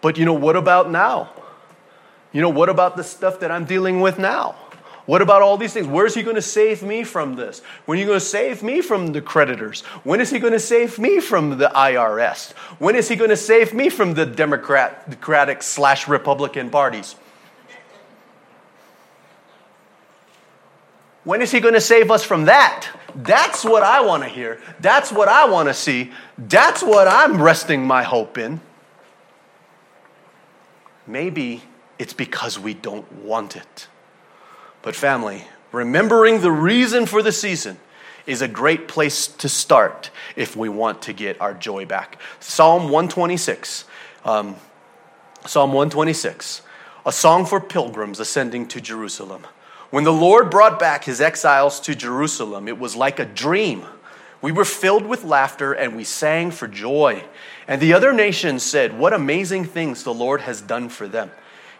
But 0.02 0.18
you 0.18 0.26
know, 0.26 0.34
what 0.34 0.56
about 0.56 0.92
now? 0.92 1.32
You 2.32 2.42
know, 2.42 2.50
what 2.50 2.70
about 2.70 2.98
the 2.98 3.04
stuff 3.04 3.40
that 3.40 3.50
I'm 3.50 3.66
dealing 3.66 4.02
with 4.02 4.20
now? 4.20 4.56
What 5.06 5.22
about 5.22 5.44
all 5.44 5.58
these 5.58 5.74
things? 5.74 5.86
Where 5.86 6.06
is 6.06 6.16
he 6.16 6.24
going 6.24 6.36
to 6.36 6.42
save 6.42 6.82
me 6.82 7.04
from 7.04 7.36
this? 7.36 7.62
When 7.86 7.98
are 7.98 8.02
you 8.02 8.08
going 8.08 8.20
to 8.20 8.26
save 8.26 8.64
me 8.64 8.82
from 8.82 9.14
the 9.14 9.22
creditors? 9.22 9.82
When 10.04 10.20
is 10.20 10.32
he 10.32 10.40
going 10.40 10.54
to 10.54 10.60
save 10.60 10.98
me 10.98 11.20
from 11.20 11.58
the 11.58 11.68
IRS? 11.68 12.54
When 12.80 12.96
is 12.96 13.08
he 13.08 13.16
going 13.16 13.30
to 13.30 13.38
save 13.38 13.74
me 13.74 13.90
from 13.90 14.16
the 14.16 14.26
Democratic 14.26 15.62
slash 15.62 16.08
Republican 16.08 16.72
parties? 16.72 17.16
When 21.24 21.42
is 21.42 21.52
he 21.52 21.60
going 21.60 21.74
to 21.74 21.82
save 21.82 22.10
us 22.10 22.24
from 22.24 22.46
that? 22.46 22.88
That's 23.16 23.64
what 23.64 23.84
I 23.84 24.02
want 24.02 24.24
to 24.24 24.30
hear. 24.30 24.60
That's 24.80 25.12
what 25.12 25.28
I 25.28 25.48
want 25.50 25.70
to 25.70 25.74
see. 25.74 26.12
That's 26.38 26.84
what 26.84 27.08
I'm 27.08 27.42
resting 27.42 27.86
my 27.86 28.04
hope 28.04 28.38
in. 28.38 28.60
Maybe 31.08 31.64
it's 31.98 32.14
because 32.14 32.60
we 32.60 32.74
don't 32.74 33.12
want 33.12 33.56
it. 33.56 33.88
But, 34.86 34.96
family, 34.96 35.44
remembering 35.72 36.42
the 36.42 36.52
reason 36.52 37.08
for 37.08 37.24
the 37.24 37.32
season 37.32 37.80
is 38.28 38.44
a 38.44 38.48
great 38.48 38.88
place 38.88 39.26
to 39.26 39.50
start 39.50 40.12
if 40.36 40.56
we 40.56 40.70
want 40.70 41.02
to 41.02 41.14
get 41.14 41.42
our 41.42 41.56
joy 41.56 41.88
back. 41.88 42.20
Psalm 42.40 42.84
126. 42.84 43.86
Um, 44.24 44.56
Psalm 45.48 45.74
126, 45.74 46.62
a 47.04 47.12
song 47.12 47.48
for 47.48 47.60
pilgrims 47.60 48.20
ascending 48.20 48.68
to 48.68 48.80
Jerusalem. 48.80 49.48
When 49.90 50.04
the 50.04 50.14
Lord 50.14 50.52
brought 50.52 50.80
back 50.80 51.04
his 51.04 51.20
exiles 51.20 51.80
to 51.82 51.96
Jerusalem, 51.96 52.68
it 52.68 52.78
was 52.78 52.96
like 52.96 53.20
a 53.20 53.26
dream. 53.26 53.86
We 54.40 54.52
were 54.52 54.66
filled 54.66 55.08
with 55.08 55.24
laughter 55.24 55.74
and 55.74 55.96
we 55.96 56.04
sang 56.04 56.52
for 56.52 56.68
joy. 56.68 57.24
And 57.68 57.82
the 57.82 57.94
other 57.94 58.14
nations 58.14 58.62
said, 58.62 59.00
What 59.00 59.14
amazing 59.14 59.66
things 59.66 60.04
the 60.04 60.14
Lord 60.14 60.42
has 60.42 60.62
done 60.62 60.90
for 60.90 61.08
them. 61.08 61.32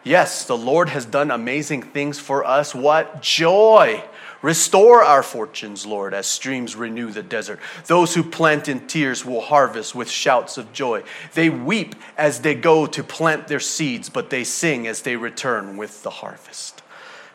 Yes, 0.06 0.46
the 0.46 0.56
Lord 0.56 0.90
has 0.90 1.04
done 1.04 1.32
amazing 1.32 1.82
things 1.82 2.20
for 2.20 2.46
us. 2.46 2.76
What 2.76 3.24
joy! 3.24 4.04
Restore 4.44 5.04
our 5.04 5.24
fortunes, 5.24 5.88
Lord, 5.88 6.14
as 6.14 6.28
streams 6.28 6.76
renew 6.76 7.10
the 7.10 7.24
desert. 7.24 7.60
Those 7.88 8.14
who 8.14 8.22
plant 8.22 8.68
in 8.68 8.86
tears 8.86 9.26
will 9.26 9.42
harvest 9.42 9.96
with 9.96 10.08
shouts 10.08 10.60
of 10.60 10.72
joy. 10.72 11.02
They 11.34 11.50
weep 11.50 11.96
as 12.16 12.42
they 12.42 12.54
go 12.54 12.86
to 12.86 13.04
plant 13.04 13.48
their 13.48 13.60
seeds, 13.60 14.08
but 14.08 14.30
they 14.30 14.44
sing 14.44 14.86
as 14.86 15.02
they 15.02 15.16
return 15.16 15.76
with 15.76 16.04
the 16.04 16.12
harvest. 16.12 16.84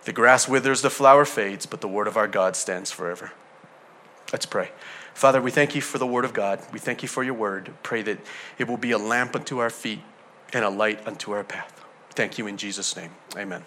The 0.05 0.12
grass 0.12 0.47
withers, 0.47 0.83
the 0.83 0.91
flower 0.91 1.25
fades, 1.25 1.67
but 1.67 1.81
the 1.81 1.89
word 1.89 2.07
of 2.07 2.17
our 2.17 2.29
God 2.29 2.55
stands 2.55 2.93
forever. 2.93 3.33
Let's 4.33 4.47
pray. 4.47 4.71
Father, 5.12 5.43
we 5.43 5.50
thank 5.50 5.75
you 5.75 5.81
for 5.81 5.99
the 5.99 6.07
word 6.07 6.25
of 6.25 6.33
God. 6.33 6.61
We 6.73 6.79
thank 6.79 7.03
you 7.03 7.09
for 7.09 7.25
your 7.25 7.35
word. 7.35 7.73
Pray 7.83 8.03
that 8.03 8.21
it 8.59 8.69
will 8.69 8.77
be 8.77 8.93
a 8.93 8.99
lamp 8.99 9.35
unto 9.35 9.59
our 9.59 9.71
feet 9.71 10.00
and 10.53 10.65
a 10.65 10.71
light 10.71 11.05
unto 11.09 11.33
our 11.33 11.43
path. 11.43 11.80
Thank 12.21 12.37
you 12.37 12.47
in 12.47 12.59
Jesus' 12.59 12.95
name. 12.97 13.12
Amen. 13.35 13.65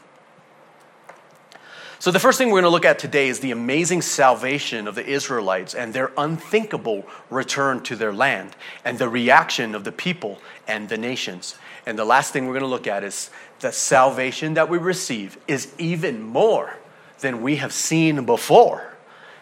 So, 1.97 2.11
the 2.11 2.19
first 2.19 2.37
thing 2.37 2.49
we're 2.49 2.61
going 2.61 2.65
to 2.65 2.69
look 2.69 2.85
at 2.85 2.99
today 2.99 3.27
is 3.27 3.39
the 3.39 3.49
amazing 3.49 4.03
salvation 4.03 4.87
of 4.87 4.93
the 4.93 5.03
Israelites 5.03 5.73
and 5.73 5.91
their 5.91 6.11
unthinkable 6.19 7.07
return 7.31 7.81
to 7.81 7.95
their 7.95 8.13
land 8.13 8.55
and 8.85 8.99
the 8.99 9.09
reaction 9.09 9.73
of 9.73 9.85
the 9.85 9.91
people 9.91 10.37
and 10.67 10.87
the 10.87 10.99
nations. 10.99 11.55
And 11.87 11.97
the 11.97 12.05
last 12.05 12.31
thing 12.31 12.45
we're 12.45 12.53
going 12.53 12.61
to 12.61 12.67
look 12.67 12.85
at 12.85 13.03
is 13.03 13.31
the 13.59 13.71
salvation 13.71 14.53
that 14.53 14.69
we 14.69 14.77
receive 14.77 15.35
is 15.47 15.73
even 15.79 16.21
more 16.21 16.77
than 17.21 17.41
we 17.41 17.55
have 17.55 17.73
seen 17.73 18.23
before. 18.23 18.93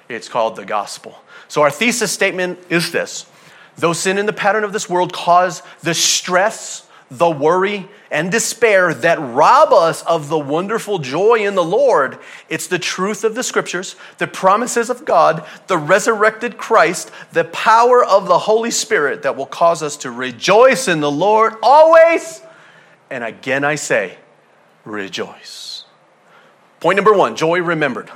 It's 0.08 0.30
called 0.30 0.56
the 0.56 0.63
gospel. 0.63 1.22
So, 1.50 1.63
our 1.63 1.70
thesis 1.70 2.13
statement 2.13 2.60
is 2.70 2.94
this 2.94 3.25
Though 3.75 3.91
sin 3.91 4.18
and 4.18 4.25
the 4.25 4.32
pattern 4.32 4.63
of 4.63 4.72
this 4.72 4.88
world 4.88 5.12
cause 5.12 5.63
the 5.82 5.94
stress, 5.94 6.88
the 7.12 7.30
worry 7.30 7.90
and 8.09 8.31
despair 8.31 8.94
that 8.94 9.20
rob 9.20 9.74
us 9.74 10.01
of 10.03 10.29
the 10.29 10.40
wonderful 10.40 10.98
joy 10.98 11.46
in 11.46 11.55
the 11.55 11.64
Lord. 11.64 12.18
It's 12.48 12.68
the 12.68 12.79
truth 12.79 13.25
of 13.25 13.35
the 13.35 13.44
scriptures, 13.44 13.98
the 14.18 14.27
promises 14.27 14.90
of 14.90 15.03
God, 15.03 15.46
the 15.68 15.77
resurrected 15.77 16.57
Christ, 16.57 17.12
the 17.33 17.44
power 17.44 18.03
of 18.03 18.27
the 18.27 18.40
Holy 18.40 18.72
Spirit 18.72 19.24
that 19.24 19.35
will 19.35 19.46
cause 19.46 19.83
us 19.83 19.98
to 19.98 20.09
rejoice 20.09 20.88
in 20.88 21.01
the 21.01 21.12
Lord 21.12 21.53
always. 21.62 22.42
And 23.09 23.25
again, 23.25 23.66
I 23.66 23.75
say, 23.75 24.18
rejoice. 24.85 25.83
Point 26.79 26.96
number 26.96 27.14
one 27.14 27.35
joy 27.35 27.62
remembered. 27.62 28.09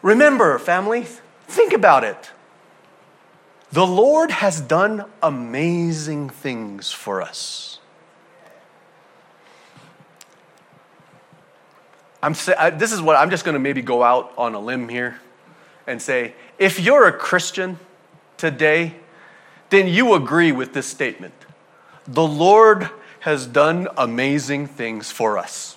Remember, 0.00 0.58
family, 0.58 1.06
think 1.46 1.74
about 1.74 2.02
it. 2.02 2.30
The 3.72 3.86
Lord 3.86 4.30
has 4.30 4.60
done 4.60 5.04
amazing 5.22 6.30
things 6.30 6.90
for 6.90 7.22
us. 7.22 7.69
I'm, 12.22 12.34
I, 12.58 12.70
this 12.70 12.92
is 12.92 13.00
what 13.00 13.16
I'm 13.16 13.30
just 13.30 13.44
going 13.44 13.54
to 13.54 13.60
maybe 13.60 13.82
go 13.82 14.02
out 14.02 14.32
on 14.36 14.54
a 14.54 14.60
limb 14.60 14.88
here 14.88 15.20
and 15.86 16.00
say 16.00 16.34
if 16.58 16.78
you're 16.78 17.06
a 17.06 17.12
Christian 17.12 17.78
today, 18.36 18.94
then 19.70 19.88
you 19.88 20.14
agree 20.14 20.52
with 20.52 20.72
this 20.74 20.86
statement. 20.86 21.34
The 22.06 22.26
Lord 22.26 22.90
has 23.20 23.46
done 23.46 23.88
amazing 23.96 24.66
things 24.66 25.10
for 25.10 25.38
us. 25.38 25.76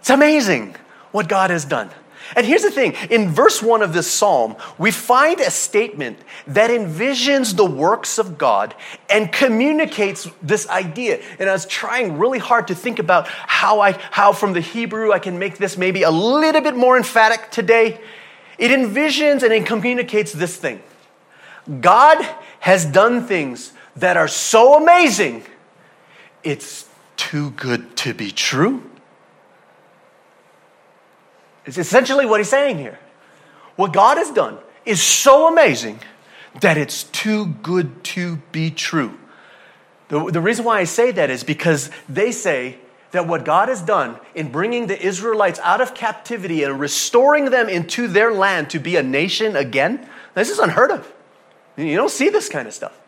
It's 0.00 0.10
amazing 0.10 0.76
what 1.10 1.28
God 1.28 1.50
has 1.50 1.64
done. 1.64 1.90
And 2.34 2.46
here's 2.46 2.62
the 2.62 2.70
thing 2.70 2.94
in 3.10 3.30
verse 3.30 3.62
1 3.62 3.82
of 3.82 3.92
this 3.92 4.10
psalm, 4.10 4.56
we 4.78 4.90
find 4.90 5.40
a 5.40 5.50
statement 5.50 6.18
that 6.46 6.70
envisions 6.70 7.56
the 7.56 7.64
works 7.64 8.18
of 8.18 8.38
God 8.38 8.74
and 9.10 9.30
communicates 9.32 10.28
this 10.42 10.68
idea. 10.68 11.20
And 11.38 11.48
I 11.48 11.52
was 11.52 11.66
trying 11.66 12.18
really 12.18 12.38
hard 12.38 12.68
to 12.68 12.74
think 12.74 12.98
about 12.98 13.28
how, 13.28 13.80
I, 13.80 13.92
how 14.10 14.32
from 14.32 14.52
the 14.52 14.60
Hebrew, 14.60 15.12
I 15.12 15.18
can 15.18 15.38
make 15.38 15.58
this 15.58 15.76
maybe 15.76 16.02
a 16.02 16.10
little 16.10 16.60
bit 16.60 16.76
more 16.76 16.96
emphatic 16.96 17.50
today. 17.50 18.00
It 18.58 18.70
envisions 18.70 19.42
and 19.42 19.52
it 19.52 19.66
communicates 19.66 20.32
this 20.32 20.56
thing 20.56 20.82
God 21.80 22.18
has 22.60 22.84
done 22.84 23.26
things 23.26 23.72
that 23.96 24.16
are 24.16 24.28
so 24.28 24.80
amazing, 24.80 25.44
it's 26.42 26.88
too 27.16 27.50
good 27.50 27.96
to 27.98 28.14
be 28.14 28.30
true. 28.30 28.82
It's 31.64 31.78
essentially 31.78 32.26
what 32.26 32.40
he's 32.40 32.48
saying 32.48 32.78
here. 32.78 32.98
What 33.76 33.92
God 33.92 34.18
has 34.18 34.30
done 34.30 34.58
is 34.84 35.00
so 35.00 35.48
amazing 35.48 36.00
that 36.60 36.76
it's 36.76 37.04
too 37.04 37.46
good 37.46 38.04
to 38.04 38.36
be 38.50 38.70
true. 38.70 39.18
The, 40.08 40.30
the 40.30 40.40
reason 40.40 40.64
why 40.64 40.80
I 40.80 40.84
say 40.84 41.10
that 41.12 41.30
is 41.30 41.44
because 41.44 41.90
they 42.08 42.32
say 42.32 42.78
that 43.12 43.26
what 43.26 43.44
God 43.44 43.68
has 43.68 43.80
done 43.80 44.18
in 44.34 44.50
bringing 44.50 44.86
the 44.86 45.00
Israelites 45.00 45.58
out 45.60 45.80
of 45.80 45.94
captivity 45.94 46.64
and 46.64 46.78
restoring 46.78 47.50
them 47.50 47.68
into 47.68 48.08
their 48.08 48.32
land 48.32 48.70
to 48.70 48.78
be 48.78 48.96
a 48.96 49.02
nation 49.02 49.56
again, 49.56 50.08
this 50.34 50.50
is 50.50 50.58
unheard 50.58 50.90
of. 50.90 51.12
You 51.76 51.96
don't 51.96 52.10
see 52.10 52.28
this 52.28 52.48
kind 52.48 52.68
of 52.68 52.74
stuff. 52.74 52.98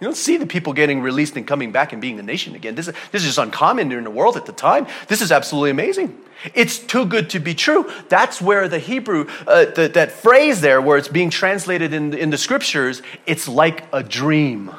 You 0.00 0.06
don't 0.08 0.16
see 0.16 0.36
the 0.36 0.46
people 0.46 0.72
getting 0.72 1.00
released 1.00 1.36
and 1.36 1.46
coming 1.46 1.70
back 1.72 1.92
and 1.92 2.02
being 2.02 2.16
the 2.16 2.22
nation 2.22 2.54
again. 2.54 2.74
This 2.74 2.88
is, 2.88 2.94
this 3.12 3.22
is 3.22 3.28
just 3.28 3.38
uncommon 3.38 3.92
in 3.92 4.04
the 4.04 4.10
world 4.10 4.36
at 4.36 4.44
the 4.44 4.52
time. 4.52 4.86
This 5.08 5.22
is 5.22 5.30
absolutely 5.30 5.70
amazing. 5.70 6.18
It's 6.52 6.78
too 6.78 7.06
good 7.06 7.30
to 7.30 7.38
be 7.38 7.54
true. 7.54 7.90
That's 8.08 8.42
where 8.42 8.68
the 8.68 8.78
Hebrew, 8.78 9.28
uh, 9.46 9.66
the, 9.66 9.88
that 9.94 10.12
phrase 10.12 10.60
there, 10.60 10.82
where 10.82 10.98
it's 10.98 11.08
being 11.08 11.30
translated 11.30 11.94
in, 11.94 12.12
in 12.12 12.30
the 12.30 12.36
scriptures, 12.36 13.02
it's 13.24 13.48
like 13.48 13.84
a 13.92 14.02
dream. 14.02 14.72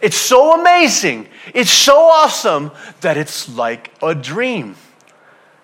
It's 0.00 0.16
so 0.16 0.58
amazing. 0.58 1.28
It's 1.54 1.70
so 1.70 1.96
awesome 1.96 2.72
that 3.02 3.16
it's 3.16 3.48
like 3.48 3.92
a 4.02 4.14
dream. 4.14 4.74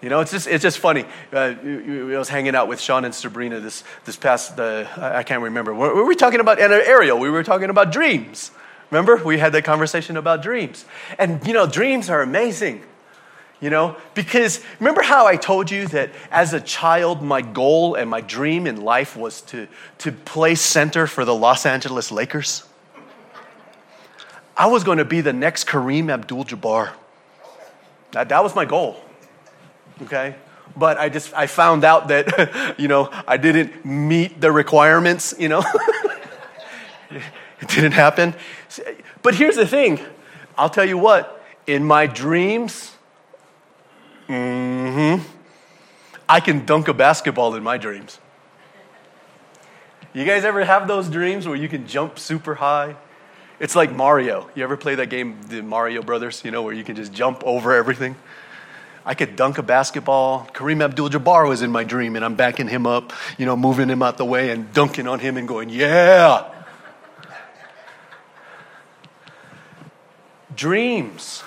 You 0.00 0.08
know, 0.10 0.20
it's 0.20 0.30
just, 0.30 0.46
it's 0.46 0.62
just 0.62 0.78
funny. 0.78 1.04
Uh, 1.32 1.54
I 1.60 2.16
was 2.16 2.28
hanging 2.28 2.54
out 2.54 2.68
with 2.68 2.80
Sean 2.80 3.04
and 3.04 3.12
Sabrina 3.12 3.58
this, 3.58 3.82
this 4.04 4.16
past, 4.16 4.58
uh, 4.58 4.86
I 4.96 5.24
can't 5.24 5.42
remember. 5.42 5.74
What 5.74 5.94
were 5.94 6.04
we 6.04 6.14
talking 6.14 6.38
about? 6.38 6.60
Ariel, 6.60 7.18
we 7.18 7.30
were 7.30 7.42
talking 7.42 7.68
about 7.68 7.90
dreams. 7.90 8.52
Remember? 8.90 9.16
We 9.16 9.38
had 9.38 9.52
that 9.52 9.64
conversation 9.64 10.16
about 10.16 10.40
dreams. 10.40 10.84
And, 11.18 11.44
you 11.46 11.52
know, 11.52 11.66
dreams 11.66 12.10
are 12.10 12.22
amazing. 12.22 12.82
You 13.60 13.70
know, 13.70 13.96
because 14.14 14.62
remember 14.78 15.02
how 15.02 15.26
I 15.26 15.34
told 15.34 15.68
you 15.68 15.88
that 15.88 16.10
as 16.30 16.52
a 16.52 16.60
child, 16.60 17.20
my 17.20 17.42
goal 17.42 17.96
and 17.96 18.08
my 18.08 18.20
dream 18.20 18.68
in 18.68 18.80
life 18.80 19.16
was 19.16 19.40
to, 19.42 19.66
to 19.98 20.12
play 20.12 20.54
center 20.54 21.08
for 21.08 21.24
the 21.24 21.34
Los 21.34 21.66
Angeles 21.66 22.12
Lakers? 22.12 22.62
I 24.56 24.68
was 24.68 24.84
going 24.84 24.98
to 24.98 25.04
be 25.04 25.22
the 25.22 25.32
next 25.32 25.66
Kareem 25.66 26.08
Abdul 26.08 26.44
Jabbar. 26.44 26.92
That, 28.12 28.28
that 28.28 28.44
was 28.44 28.54
my 28.54 28.64
goal 28.64 29.02
okay? 30.02 30.34
But 30.76 30.98
I 30.98 31.08
just, 31.08 31.32
I 31.34 31.46
found 31.46 31.84
out 31.84 32.08
that, 32.08 32.74
you 32.78 32.88
know, 32.88 33.10
I 33.26 33.36
didn't 33.36 33.84
meet 33.84 34.40
the 34.40 34.52
requirements, 34.52 35.34
you 35.38 35.48
know? 35.48 35.62
It 37.60 37.68
didn't 37.68 37.92
happen. 37.92 38.34
But 39.22 39.34
here's 39.34 39.56
the 39.56 39.66
thing 39.66 40.00
I'll 40.56 40.70
tell 40.70 40.84
you 40.84 40.98
what, 40.98 41.42
in 41.66 41.84
my 41.84 42.06
dreams, 42.06 42.94
mm-hmm, 44.28 45.22
I 46.28 46.40
can 46.40 46.64
dunk 46.64 46.88
a 46.88 46.94
basketball 46.94 47.54
in 47.54 47.62
my 47.62 47.78
dreams. 47.78 48.20
You 50.14 50.24
guys 50.24 50.44
ever 50.44 50.64
have 50.64 50.88
those 50.88 51.08
dreams 51.08 51.46
where 51.46 51.56
you 51.56 51.68
can 51.68 51.86
jump 51.86 52.18
super 52.18 52.56
high? 52.56 52.96
It's 53.60 53.76
like 53.76 53.92
Mario. 53.92 54.48
You 54.54 54.62
ever 54.64 54.76
play 54.76 54.94
that 54.94 55.10
game, 55.10 55.38
the 55.48 55.62
Mario 55.62 56.02
Brothers, 56.02 56.42
you 56.44 56.50
know, 56.50 56.62
where 56.62 56.74
you 56.74 56.84
can 56.84 56.96
just 56.96 57.12
jump 57.12 57.42
over 57.44 57.74
everything? 57.74 58.16
I 59.04 59.14
could 59.14 59.36
dunk 59.36 59.58
a 59.58 59.62
basketball. 59.62 60.48
Kareem 60.52 60.82
Abdul 60.82 61.08
Jabbar 61.10 61.48
was 61.48 61.62
in 61.62 61.70
my 61.70 61.84
dream, 61.84 62.16
and 62.16 62.24
I'm 62.24 62.34
backing 62.34 62.68
him 62.68 62.86
up, 62.86 63.12
you 63.38 63.46
know, 63.46 63.56
moving 63.56 63.88
him 63.88 64.02
out 64.02 64.18
the 64.18 64.24
way 64.24 64.50
and 64.50 64.72
dunking 64.72 65.08
on 65.08 65.18
him 65.18 65.36
and 65.36 65.48
going, 65.48 65.70
yeah. 65.70 66.52
Dreams. 70.54 71.42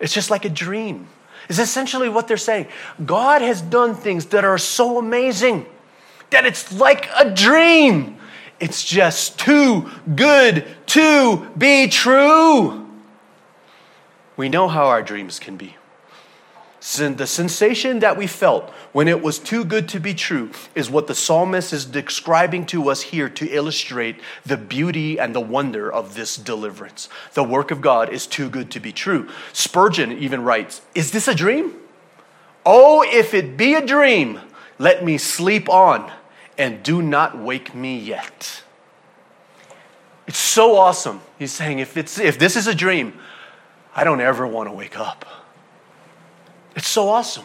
It's 0.00 0.12
just 0.12 0.30
like 0.30 0.44
a 0.44 0.50
dream, 0.50 1.08
is 1.48 1.58
essentially 1.58 2.08
what 2.08 2.28
they're 2.28 2.36
saying. 2.36 2.66
God 3.04 3.42
has 3.42 3.62
done 3.62 3.94
things 3.94 4.26
that 4.26 4.44
are 4.44 4.58
so 4.58 4.98
amazing 4.98 5.66
that 6.30 6.44
it's 6.44 6.72
like 6.72 7.08
a 7.16 7.30
dream. 7.30 8.16
It's 8.60 8.84
just 8.84 9.38
too 9.38 9.88
good 10.14 10.66
to 10.86 11.48
be 11.56 11.88
true. 11.88 12.86
We 14.36 14.48
know 14.48 14.68
how 14.68 14.86
our 14.86 15.02
dreams 15.02 15.38
can 15.38 15.56
be. 15.56 15.77
The 16.80 17.26
sensation 17.26 17.98
that 18.00 18.16
we 18.16 18.28
felt 18.28 18.70
when 18.92 19.08
it 19.08 19.20
was 19.20 19.40
too 19.40 19.64
good 19.64 19.88
to 19.88 19.98
be 20.00 20.14
true 20.14 20.50
is 20.76 20.88
what 20.88 21.08
the 21.08 21.14
psalmist 21.14 21.72
is 21.72 21.84
describing 21.84 22.66
to 22.66 22.88
us 22.88 23.02
here 23.02 23.28
to 23.30 23.48
illustrate 23.48 24.20
the 24.46 24.56
beauty 24.56 25.18
and 25.18 25.34
the 25.34 25.40
wonder 25.40 25.92
of 25.92 26.14
this 26.14 26.36
deliverance. 26.36 27.08
The 27.34 27.42
work 27.42 27.72
of 27.72 27.80
God 27.80 28.10
is 28.10 28.26
too 28.26 28.48
good 28.48 28.70
to 28.70 28.80
be 28.80 28.92
true. 28.92 29.28
Spurgeon 29.52 30.12
even 30.12 30.44
writes 30.44 30.80
Is 30.94 31.10
this 31.10 31.26
a 31.26 31.34
dream? 31.34 31.74
Oh, 32.64 33.02
if 33.02 33.34
it 33.34 33.56
be 33.56 33.74
a 33.74 33.84
dream, 33.84 34.40
let 34.78 35.04
me 35.04 35.18
sleep 35.18 35.68
on 35.68 36.12
and 36.56 36.82
do 36.82 37.02
not 37.02 37.38
wake 37.38 37.74
me 37.74 37.98
yet. 37.98 38.62
It's 40.26 40.38
so 40.38 40.76
awesome. 40.76 41.22
He's 41.38 41.52
saying, 41.52 41.78
if, 41.78 41.96
it's, 41.96 42.18
if 42.18 42.38
this 42.38 42.54
is 42.54 42.66
a 42.66 42.74
dream, 42.74 43.14
I 43.96 44.04
don't 44.04 44.20
ever 44.20 44.46
want 44.46 44.68
to 44.68 44.72
wake 44.72 44.98
up. 44.98 45.24
It's 46.78 46.88
so 46.88 47.08
awesome. 47.08 47.44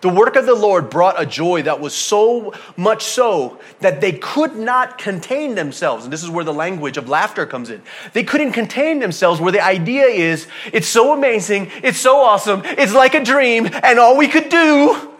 The 0.00 0.08
work 0.08 0.36
of 0.36 0.46
the 0.46 0.54
Lord 0.54 0.88
brought 0.88 1.20
a 1.20 1.26
joy 1.26 1.62
that 1.62 1.80
was 1.80 1.92
so 1.92 2.54
much 2.76 3.02
so 3.02 3.60
that 3.80 4.00
they 4.00 4.12
could 4.12 4.56
not 4.56 4.96
contain 4.96 5.56
themselves. 5.56 6.04
And 6.04 6.12
this 6.12 6.22
is 6.22 6.30
where 6.30 6.44
the 6.44 6.54
language 6.54 6.96
of 6.96 7.08
laughter 7.08 7.44
comes 7.46 7.68
in. 7.68 7.82
They 8.12 8.22
couldn't 8.22 8.52
contain 8.52 9.00
themselves, 9.00 9.40
where 9.40 9.52
the 9.52 9.62
idea 9.62 10.04
is 10.04 10.46
it's 10.72 10.86
so 10.86 11.12
amazing, 11.12 11.70
it's 11.82 11.98
so 11.98 12.18
awesome, 12.18 12.62
it's 12.64 12.94
like 12.94 13.14
a 13.14 13.22
dream, 13.22 13.68
and 13.82 13.98
all 13.98 14.16
we 14.16 14.28
could 14.28 14.48
do 14.48 15.10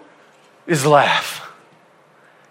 is 0.66 0.86
laugh. 0.86 1.52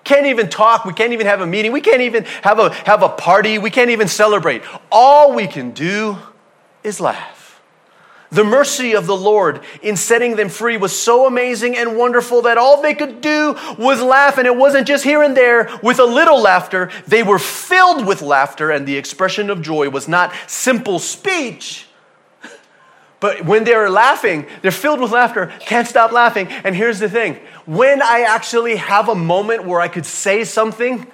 Can't 0.03 0.27
even 0.27 0.49
talk. 0.49 0.83
We 0.83 0.93
can't 0.93 1.13
even 1.13 1.27
have 1.27 1.39
a 1.39 1.47
meeting. 1.47 1.71
We 1.71 1.81
can't 1.81 2.01
even 2.01 2.25
have 2.43 2.59
a, 2.59 2.73
have 2.73 3.03
a 3.03 3.09
party. 3.09 3.57
We 3.57 3.69
can't 3.69 3.91
even 3.91 4.07
celebrate. 4.09 4.63
All 4.91 5.33
we 5.33 5.47
can 5.47 5.71
do 5.71 6.17
is 6.83 6.99
laugh. 6.99 7.38
The 8.31 8.43
mercy 8.43 8.93
of 8.93 9.07
the 9.07 9.15
Lord 9.15 9.61
in 9.81 9.95
setting 9.95 10.35
them 10.35 10.49
free 10.49 10.77
was 10.77 10.97
so 10.97 11.25
amazing 11.25 11.75
and 11.75 11.97
wonderful 11.97 12.43
that 12.43 12.57
all 12.59 12.81
they 12.81 12.93
could 12.93 13.21
do 13.21 13.55
was 13.77 14.01
laugh. 14.01 14.37
And 14.37 14.45
it 14.45 14.55
wasn't 14.55 14.87
just 14.87 15.03
here 15.03 15.23
and 15.23 15.35
there 15.35 15.69
with 15.81 15.99
a 15.99 16.05
little 16.05 16.39
laughter, 16.39 16.91
they 17.07 17.23
were 17.23 17.39
filled 17.39 18.05
with 18.05 18.21
laughter, 18.21 18.69
and 18.69 18.87
the 18.87 18.97
expression 18.97 19.49
of 19.49 19.61
joy 19.61 19.89
was 19.89 20.07
not 20.07 20.31
simple 20.47 20.99
speech 20.99 21.87
but 23.19 23.43
when 23.43 23.65
they're 23.65 23.89
laughing, 23.89 24.47
they're 24.61 24.71
filled 24.71 25.01
with 25.01 25.11
laughter, 25.11 25.51
can't 25.59 25.87
stop 25.87 26.11
laughing. 26.11 26.47
And 26.47 26.75
here's 26.75 26.99
the 26.99 27.09
thing 27.09 27.35
when 27.65 28.01
I 28.01 28.21
actually 28.21 28.77
have 28.77 29.09
a 29.09 29.15
moment 29.15 29.65
where 29.65 29.81
I 29.81 29.87
could 29.87 30.05
say 30.05 30.43
something, 30.43 31.05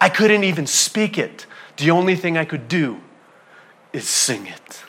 I 0.00 0.08
couldn't 0.08 0.44
even 0.44 0.66
speak 0.66 1.18
it. 1.18 1.46
The 1.78 1.90
only 1.90 2.16
thing 2.16 2.36
I 2.36 2.44
could 2.44 2.68
do 2.68 3.00
is 3.92 4.06
sing 4.06 4.46
it. 4.46 4.82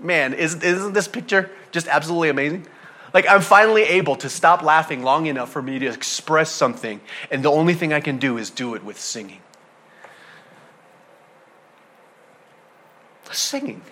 Man, 0.00 0.34
isn't, 0.34 0.62
isn't 0.62 0.92
this 0.92 1.08
picture 1.08 1.50
just 1.72 1.86
absolutely 1.86 2.30
amazing? 2.30 2.66
Like, 3.12 3.26
I'm 3.28 3.40
finally 3.40 3.82
able 3.82 4.16
to 4.16 4.28
stop 4.28 4.62
laughing 4.62 5.02
long 5.02 5.26
enough 5.26 5.50
for 5.50 5.60
me 5.60 5.78
to 5.80 5.86
express 5.86 6.50
something, 6.50 7.00
and 7.30 7.42
the 7.42 7.50
only 7.50 7.74
thing 7.74 7.92
I 7.92 8.00
can 8.00 8.18
do 8.18 8.38
is 8.38 8.50
do 8.50 8.74
it 8.74 8.84
with 8.84 9.00
singing. 9.00 9.40
Singing 13.32 13.82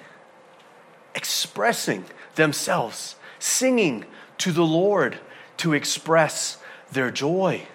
expressing 1.18 2.04
themselves, 2.36 3.16
singing 3.40 4.04
to 4.38 4.52
the 4.52 4.64
Lord 4.64 5.18
to 5.56 5.72
express 5.72 6.58
their 6.92 7.10
joy. 7.10 7.66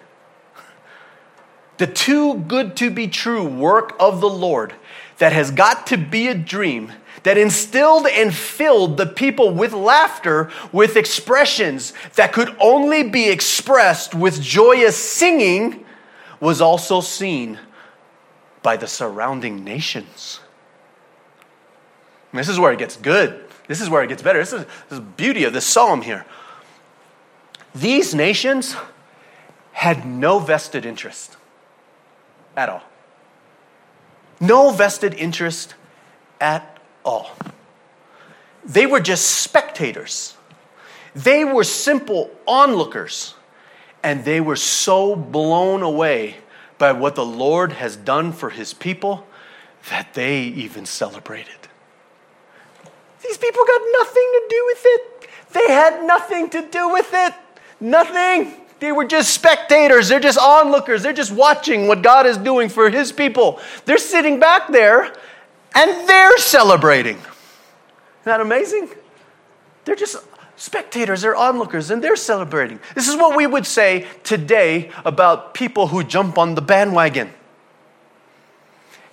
The 1.76 1.86
too 1.86 2.36
good 2.36 2.74
to 2.76 2.90
be 2.90 3.06
true 3.06 3.44
work 3.44 3.94
of 4.00 4.22
the 4.22 4.30
Lord 4.30 4.74
that 5.18 5.32
has 5.32 5.50
got 5.50 5.86
to 5.88 5.98
be 5.98 6.28
a 6.28 6.34
dream 6.34 6.92
that 7.24 7.36
instilled 7.36 8.06
and 8.06 8.34
filled 8.34 8.96
the 8.96 9.06
people 9.06 9.50
with 9.50 9.72
laughter, 9.72 10.50
with 10.72 10.96
expressions 10.96 11.92
that 12.14 12.32
could 12.32 12.54
only 12.60 13.02
be 13.02 13.28
expressed 13.28 14.14
with 14.14 14.40
joyous 14.40 14.96
singing, 14.96 15.84
was 16.38 16.60
also 16.60 17.00
seen 17.00 17.58
by 18.62 18.76
the 18.76 18.86
surrounding 18.86 19.64
nations. 19.64 20.40
And 22.30 22.38
this 22.38 22.48
is 22.48 22.58
where 22.58 22.72
it 22.72 22.78
gets 22.78 22.96
good. 22.96 23.44
This 23.68 23.80
is 23.80 23.88
where 23.88 24.02
it 24.02 24.08
gets 24.08 24.22
better. 24.22 24.38
This 24.38 24.52
is, 24.52 24.66
the 24.90 25.00
beauty 25.00 25.44
of 25.44 25.52
this 25.52 25.64
psalm 25.64 26.02
here. 26.02 26.26
These 27.74 28.14
nations 28.14 28.76
had 29.72 30.06
no 30.06 30.38
vested 30.38 30.84
interest 30.84 31.36
at 32.56 32.68
all. 32.68 32.82
No 34.40 34.70
vested 34.70 35.14
interest 35.14 35.74
at 36.40 36.73
all. 37.04 37.30
They 38.64 38.86
were 38.86 39.00
just 39.00 39.26
spectators. 39.26 40.36
They 41.14 41.44
were 41.44 41.64
simple 41.64 42.30
onlookers. 42.46 43.34
And 44.02 44.24
they 44.24 44.40
were 44.40 44.56
so 44.56 45.16
blown 45.16 45.82
away 45.82 46.36
by 46.76 46.92
what 46.92 47.14
the 47.14 47.24
Lord 47.24 47.72
has 47.72 47.96
done 47.96 48.32
for 48.32 48.50
his 48.50 48.74
people 48.74 49.26
that 49.88 50.14
they 50.14 50.42
even 50.42 50.86
celebrated. 50.86 51.54
These 53.22 53.38
people 53.38 53.64
got 53.64 53.80
nothing 53.92 54.30
to 54.32 54.46
do 54.50 54.64
with 54.66 54.82
it. 54.84 55.28
They 55.52 55.72
had 55.72 56.04
nothing 56.04 56.50
to 56.50 56.68
do 56.68 56.90
with 56.90 57.08
it. 57.12 57.34
Nothing. 57.80 58.52
They 58.80 58.92
were 58.92 59.06
just 59.06 59.32
spectators. 59.32 60.08
They're 60.08 60.20
just 60.20 60.38
onlookers. 60.38 61.02
They're 61.02 61.12
just 61.12 61.32
watching 61.32 61.86
what 61.86 62.02
God 62.02 62.26
is 62.26 62.36
doing 62.36 62.68
for 62.68 62.90
His 62.90 63.12
people. 63.12 63.60
They're 63.86 63.98
sitting 63.98 64.40
back 64.40 64.70
there 64.70 65.14
and 65.74 66.08
they're 66.08 66.38
celebrating. 66.38 67.16
Isn't 67.16 67.26
that 68.24 68.40
amazing? 68.40 68.88
They're 69.84 69.96
just 69.96 70.16
spectators, 70.56 71.22
they're 71.22 71.36
onlookers, 71.36 71.90
and 71.90 72.02
they're 72.02 72.16
celebrating. 72.16 72.80
This 72.94 73.08
is 73.08 73.16
what 73.16 73.36
we 73.36 73.46
would 73.46 73.66
say 73.66 74.06
today 74.22 74.90
about 75.04 75.54
people 75.54 75.88
who 75.88 76.04
jump 76.04 76.38
on 76.38 76.54
the 76.54 76.62
bandwagon. 76.62 77.30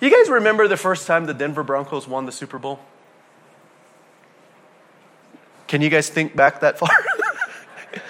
You 0.00 0.10
guys 0.10 0.28
remember 0.28 0.66
the 0.66 0.76
first 0.76 1.06
time 1.06 1.26
the 1.26 1.34
Denver 1.34 1.62
Broncos 1.62 2.08
won 2.08 2.26
the 2.26 2.32
Super 2.32 2.58
Bowl? 2.58 2.80
Can 5.68 5.80
you 5.80 5.88
guys 5.88 6.08
think 6.08 6.34
back 6.36 6.60
that 6.60 6.78
far? 6.78 6.90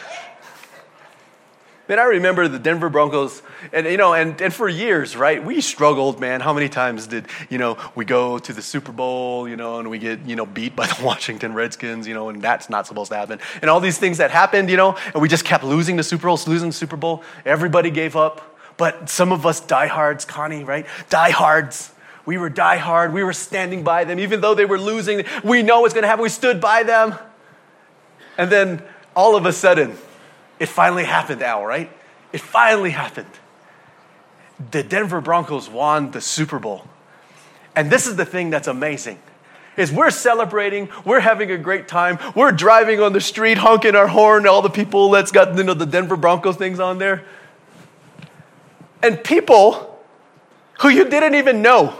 man, 1.89 1.99
I 1.99 2.05
remember 2.05 2.49
the 2.49 2.59
Denver 2.59 2.89
Broncos, 2.89 3.43
and 3.73 3.87
you 3.87 3.97
know, 3.97 4.15
and, 4.15 4.41
and 4.41 4.53
for 4.53 4.69
years, 4.69 5.17
right? 5.17 5.43
We 5.43 5.61
struggled, 5.61 6.21
man. 6.21 6.41
How 6.41 6.53
many 6.53 6.69
times 6.69 7.07
did 7.07 7.27
you 7.51 7.59
know 7.59 7.79
we 7.95 8.05
go 8.05 8.39
to 8.39 8.53
the 8.53 8.63
Super 8.63 8.93
Bowl, 8.93 9.49
you 9.49 9.57
know, 9.57 9.79
and 9.79 9.91
we 9.91 9.99
get 9.99 10.27
you 10.27 10.37
know 10.37 10.47
beat 10.47 10.75
by 10.75 10.87
the 10.99 11.05
Washington 11.05 11.55
Redskins, 11.55 12.07
you 12.07 12.15
know, 12.15 12.29
and 12.29 12.43
that's 12.43 12.71
not 12.71 12.87
supposed 12.87 13.11
to 13.11 13.17
happen, 13.17 13.41
and 13.61 13.71
all 13.71 13.81
these 13.81 13.99
things 13.99 14.19
that 14.19 14.31
happened, 14.31 14.71
you 14.71 14.77
know, 14.77 14.97
and 15.13 15.23
we 15.23 15.29
just 15.29 15.45
kept 15.45 15.65
losing 15.65 15.97
the 15.97 16.03
Super 16.03 16.27
Bowl, 16.27 16.39
losing 16.47 16.71
the 16.71 16.75
Super 16.75 16.97
Bowl. 16.97 17.23
Everybody 17.45 17.91
gave 17.91 18.17
up, 18.17 18.59
but 18.77 19.09
some 19.09 19.33
of 19.33 19.47
us 19.47 19.61
diehards, 19.61 20.25
Connie, 20.25 20.65
right? 20.65 20.87
Diehards. 21.09 21.91
We 22.25 22.39
were 22.39 22.51
diehard. 22.51 23.13
We 23.13 23.25
were 23.25 23.33
standing 23.33 23.83
by 23.83 24.05
them, 24.05 24.21
even 24.21 24.41
though 24.41 24.55
they 24.55 24.65
were 24.65 24.79
losing. 24.79 25.25
We 25.43 25.63
know 25.63 25.81
what's 25.81 25.93
going 25.93 26.03
to 26.03 26.09
happen. 26.09 26.23
We 26.23 26.29
stood 26.29 26.61
by 26.61 26.85
them. 26.85 27.17
And 28.39 28.51
then 28.51 28.83
all 29.15 29.37
of 29.37 29.45
a 29.45 29.53
sudden, 29.53 29.97
it 30.59 30.67
finally 30.67 31.05
happened, 31.05 31.43
Al, 31.43 31.65
right? 31.65 31.91
It 32.33 32.41
finally 32.41 32.91
happened. 32.91 33.27
The 34.71 34.83
Denver 34.83 35.21
Broncos 35.21 35.69
won 35.69 36.11
the 36.11 36.21
Super 36.21 36.59
Bowl. 36.59 36.87
And 37.75 37.91
this 37.91 38.07
is 38.07 38.17
the 38.17 38.25
thing 38.25 38.51
that's 38.51 38.69
amazing. 38.69 39.19
Is 39.77 39.91
we're 39.91 40.11
celebrating, 40.11 40.91
we're 41.05 41.21
having 41.21 41.51
a 41.51 41.57
great 41.57 41.89
time, 41.89 42.19
we're 42.37 42.53
driving 42.53 43.01
on 43.01 43.15
the 43.15 43.21
street, 43.21 43.57
honking 43.57 43.95
our 43.95 44.07
horn, 44.07 44.47
all 44.47 44.61
the 44.61 44.69
people 44.69 45.11
that's 45.11 45.33
got 45.33 45.57
you 45.57 45.65
know, 45.65 45.73
the 45.73 45.87
Denver 45.87 46.17
Broncos 46.17 46.57
things 46.57 46.79
on 46.79 46.99
there. 46.99 47.25
And 49.03 49.25
people 49.25 49.99
who 50.81 50.91
you 50.91 51.09
didn't 51.09 51.35
even 51.35 51.63
know 51.63 51.99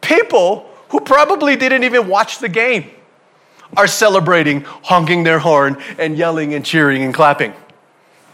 people 0.00 0.70
who 0.90 1.00
probably 1.00 1.56
didn't 1.56 1.84
even 1.84 2.08
watch 2.08 2.38
the 2.38 2.48
game 2.48 2.90
are 3.76 3.86
celebrating, 3.86 4.62
honking 4.62 5.24
their 5.24 5.38
horn, 5.38 5.76
and 5.98 6.16
yelling 6.16 6.54
and 6.54 6.64
cheering 6.64 7.02
and 7.02 7.12
clapping. 7.12 7.52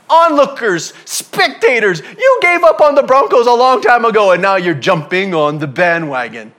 Onlookers, 0.09 0.93
spectators, 1.05 2.01
you 2.01 2.39
gave 2.43 2.63
up 2.63 2.81
on 2.81 2.95
the 2.95 3.03
Broncos 3.03 3.47
a 3.47 3.53
long 3.53 3.81
time 3.81 4.05
ago 4.05 4.33
and 4.33 4.43
now 4.43 4.57
you're 4.57 4.75
jumping 4.75 5.35
on 5.35 5.59
the 5.59 5.67
bandwagon 5.67 6.53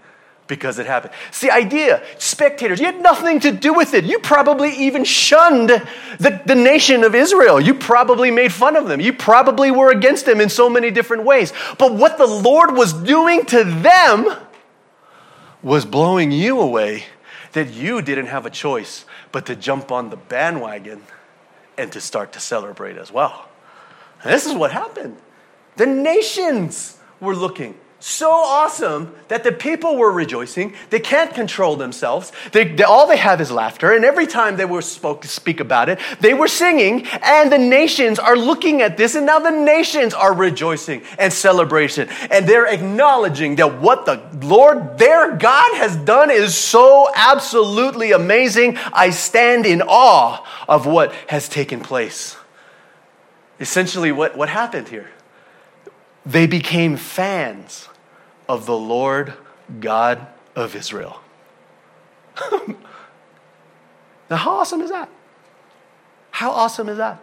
because 0.48 0.80
it 0.80 0.86
happened. 0.86 1.14
The 1.42 1.52
idea, 1.52 2.04
spectators, 2.18 2.80
you 2.80 2.86
had 2.86 3.02
nothing 3.02 3.40
to 3.42 3.52
do 3.52 3.74
with 3.74 3.94
it. 3.94 4.04
You 4.06 4.20
probably 4.20 4.72
even 4.72 5.04
shunned 5.04 5.70
the, 5.70 6.42
the 6.46 6.56
nation 6.56 7.04
of 7.04 7.16
Israel. 7.16 7.60
You 7.60 7.74
probably 7.74 8.32
made 8.32 8.52
fun 8.52 8.76
of 8.76 8.88
them. 8.88 9.00
You 9.00 9.14
probably 9.14 9.72
were 9.72 9.92
against 9.92 10.26
them 10.26 10.42
in 10.42 10.50
so 10.50 10.70
many 10.70 10.92
different 10.92 11.24
ways. 11.24 11.54
But 11.78 11.94
what 11.94 12.18
the 12.18 12.28
Lord 12.28 12.76
was 12.76 12.94
doing 12.94 13.46
to 13.48 13.64
them 13.64 14.28
was 15.64 15.86
blowing 15.86 16.32
you 16.32 16.60
away 16.60 17.06
that 17.54 17.72
you 17.72 18.02
didn't 18.02 18.28
have 18.28 18.46
a 18.46 18.50
choice 18.50 19.06
but 19.32 19.46
to 19.48 19.56
jump 19.56 19.92
on 19.92 20.10
the 20.10 20.18
bandwagon 20.18 21.02
and 21.78 21.92
to 21.92 22.02
start 22.02 22.34
to 22.34 22.40
celebrate 22.40 22.98
as 22.98 23.12
well. 23.12 23.50
And 24.24 24.34
this 24.34 24.46
is 24.46 24.54
what 24.54 24.72
happened. 24.72 25.18
The 25.78 25.86
nations 25.86 26.98
were 27.20 27.36
looking 27.36 27.78
so 28.06 28.30
awesome 28.30 29.16
that 29.30 29.44
the 29.44 29.52
people 29.52 29.96
were 29.96 30.12
rejoicing. 30.12 30.76
They 30.92 31.00
can't 31.00 31.34
control 31.34 31.76
themselves. 31.76 32.32
They, 32.52 32.66
they, 32.66 32.84
all 32.84 33.08
they 33.08 33.18
have 33.18 33.42
is 33.42 33.50
laughter. 33.50 33.92
And 33.94 34.06
every 34.06 34.28
time 34.28 34.58
they 34.58 34.66
were 34.66 34.84
spoke, 34.84 35.24
to 35.24 35.28
speak 35.28 35.60
about 35.60 35.90
it, 35.90 35.98
they 36.20 36.36
were 36.36 36.48
singing. 36.48 37.08
And 37.24 37.52
the 37.52 37.58
nations 37.58 38.20
are 38.20 38.38
looking 38.38 38.84
at 38.84 38.96
this. 38.96 39.16
And 39.16 39.26
now 39.26 39.40
the 39.40 39.50
nations 39.50 40.14
are 40.14 40.36
rejoicing 40.36 41.02
and 41.18 41.34
celebration. 41.34 42.08
And 42.30 42.48
they're 42.48 42.68
acknowledging 42.68 43.56
that 43.56 43.82
what 43.82 44.06
the 44.06 44.22
Lord, 44.46 45.00
their 45.00 45.36
God, 45.36 45.76
has 45.78 45.98
done 45.98 46.30
is 46.30 46.56
so 46.56 47.10
absolutely 47.16 48.12
amazing. 48.12 48.78
I 48.94 49.10
stand 49.10 49.66
in 49.66 49.82
awe 49.82 50.46
of 50.68 50.86
what 50.86 51.12
has 51.28 51.50
taken 51.50 51.80
place. 51.80 52.38
Essentially, 53.60 54.12
what, 54.12 54.38
what 54.38 54.50
happened 54.50 54.90
here? 54.90 55.10
They 56.24 56.46
became 56.46 56.98
fans 56.98 57.90
of 58.48 58.66
the 58.66 58.78
Lord 58.78 59.34
God 59.80 60.28
of 60.56 60.76
Israel. 60.76 61.22
now, 64.30 64.38
how 64.38 64.52
awesome 64.52 64.82
is 64.82 64.90
that? 64.90 65.10
How 66.32 66.52
awesome 66.52 66.90
is 66.90 66.98
that? 66.98 67.22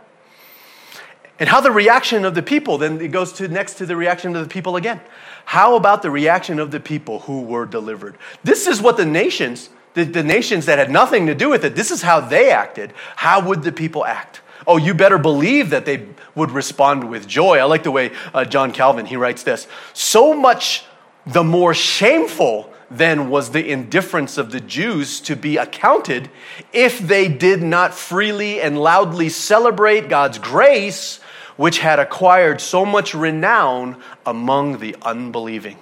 And 1.39 1.49
how 1.49 1.61
the 1.61 1.73
reaction 1.73 2.25
of 2.25 2.35
the 2.35 2.43
people, 2.43 2.79
then 2.79 3.01
it 3.01 3.09
goes 3.09 3.33
to 3.35 3.49
next 3.49 3.75
to 3.75 3.87
the 3.87 3.97
reaction 3.97 4.37
of 4.37 4.43
the 4.43 4.49
people 4.49 4.77
again. 4.77 5.01
How 5.45 5.77
about 5.77 6.03
the 6.03 6.11
reaction 6.11 6.59
of 6.59 6.71
the 6.71 6.81
people 6.81 7.21
who 7.21 7.43
were 7.43 7.67
delivered? 7.67 8.17
This 8.45 8.67
is 8.67 8.81
what 8.81 8.97
the 8.97 9.05
nations, 9.05 9.71
the, 9.95 10.05
the 10.05 10.23
nations 10.23 10.67
that 10.67 10.79
had 10.79 10.91
nothing 10.91 11.27
to 11.27 11.35
do 11.35 11.49
with 11.49 11.65
it, 11.65 11.75
this 11.75 11.91
is 11.91 12.03
how 12.03 12.21
they 12.21 12.51
acted. 12.51 12.93
How 13.17 13.45
would 13.47 13.63
the 13.63 13.73
people 13.73 14.05
act? 14.05 14.41
Oh, 14.67 14.77
you 14.77 14.95
better 14.95 15.19
believe 15.19 15.71
that 15.71 15.85
they 15.85 16.07
would 16.35 16.53
respond 16.53 17.11
with 17.11 17.27
joy. 17.27 17.59
I 17.59 17.65
like 17.65 17.83
the 17.83 17.91
way 17.91 18.13
uh, 18.33 18.45
John 18.45 18.73
Calvin, 18.73 19.07
he 19.07 19.17
writes 19.17 19.43
this. 19.43 19.67
So 19.93 20.35
much 20.35 20.85
the 21.27 21.45
more 21.45 21.75
shameful 21.75 22.73
then 22.91 23.31
was 23.31 23.51
the 23.51 23.71
indifference 23.71 24.37
of 24.37 24.53
the 24.53 24.61
Jews 24.61 25.21
to 25.23 25.35
be 25.35 25.57
accounted 25.57 26.31
if 26.73 26.99
they 26.99 27.29
did 27.29 27.63
not 27.63 27.95
freely 27.95 28.61
and 28.61 28.79
loudly 28.79 29.29
celebrate 29.31 30.09
God's 30.09 30.39
grace, 30.39 31.19
which 31.57 31.79
had 31.79 31.99
acquired 31.99 32.61
so 32.61 32.85
much 32.85 33.15
renown 33.15 34.03
among 34.27 34.79
the 34.79 34.95
unbelieving. 35.03 35.79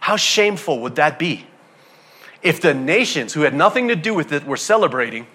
How 0.00 0.16
shameful 0.16 0.80
would 0.80 0.96
that 0.96 1.18
be? 1.18 1.46
If 2.42 2.60
the 2.60 2.74
nations 2.74 3.34
who 3.34 3.42
had 3.42 3.54
nothing 3.54 3.88
to 3.88 3.96
do 3.96 4.14
with 4.14 4.32
it 4.32 4.44
were 4.46 4.56
celebrating, 4.56 5.26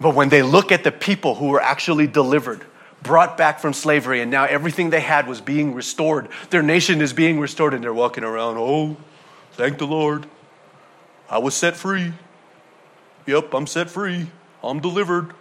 but 0.00 0.14
when 0.14 0.28
they 0.28 0.42
look 0.42 0.72
at 0.72 0.82
the 0.82 0.92
people 0.92 1.36
who 1.36 1.48
were 1.48 1.60
actually 1.60 2.06
delivered, 2.06 2.64
brought 3.04 3.36
back 3.36 3.60
from 3.60 3.72
slavery, 3.72 4.20
and 4.20 4.30
now 4.30 4.44
everything 4.44 4.90
they 4.90 5.00
had 5.00 5.28
was 5.28 5.40
being 5.40 5.74
restored. 5.74 6.28
Their 6.50 6.62
nation 6.62 7.00
is 7.00 7.12
being 7.12 7.38
restored, 7.38 7.74
and 7.74 7.84
they're 7.84 7.94
walking 7.94 8.24
around, 8.24 8.56
oh, 8.58 8.96
thank 9.52 9.78
the 9.78 9.86
Lord. 9.86 10.26
I 11.30 11.38
was 11.38 11.54
set 11.54 11.76
free. 11.76 12.12
Yep, 13.26 13.54
I'm 13.54 13.68
set 13.68 13.88
free. 13.88 14.26
I'm 14.62 14.80
delivered. 14.80 15.34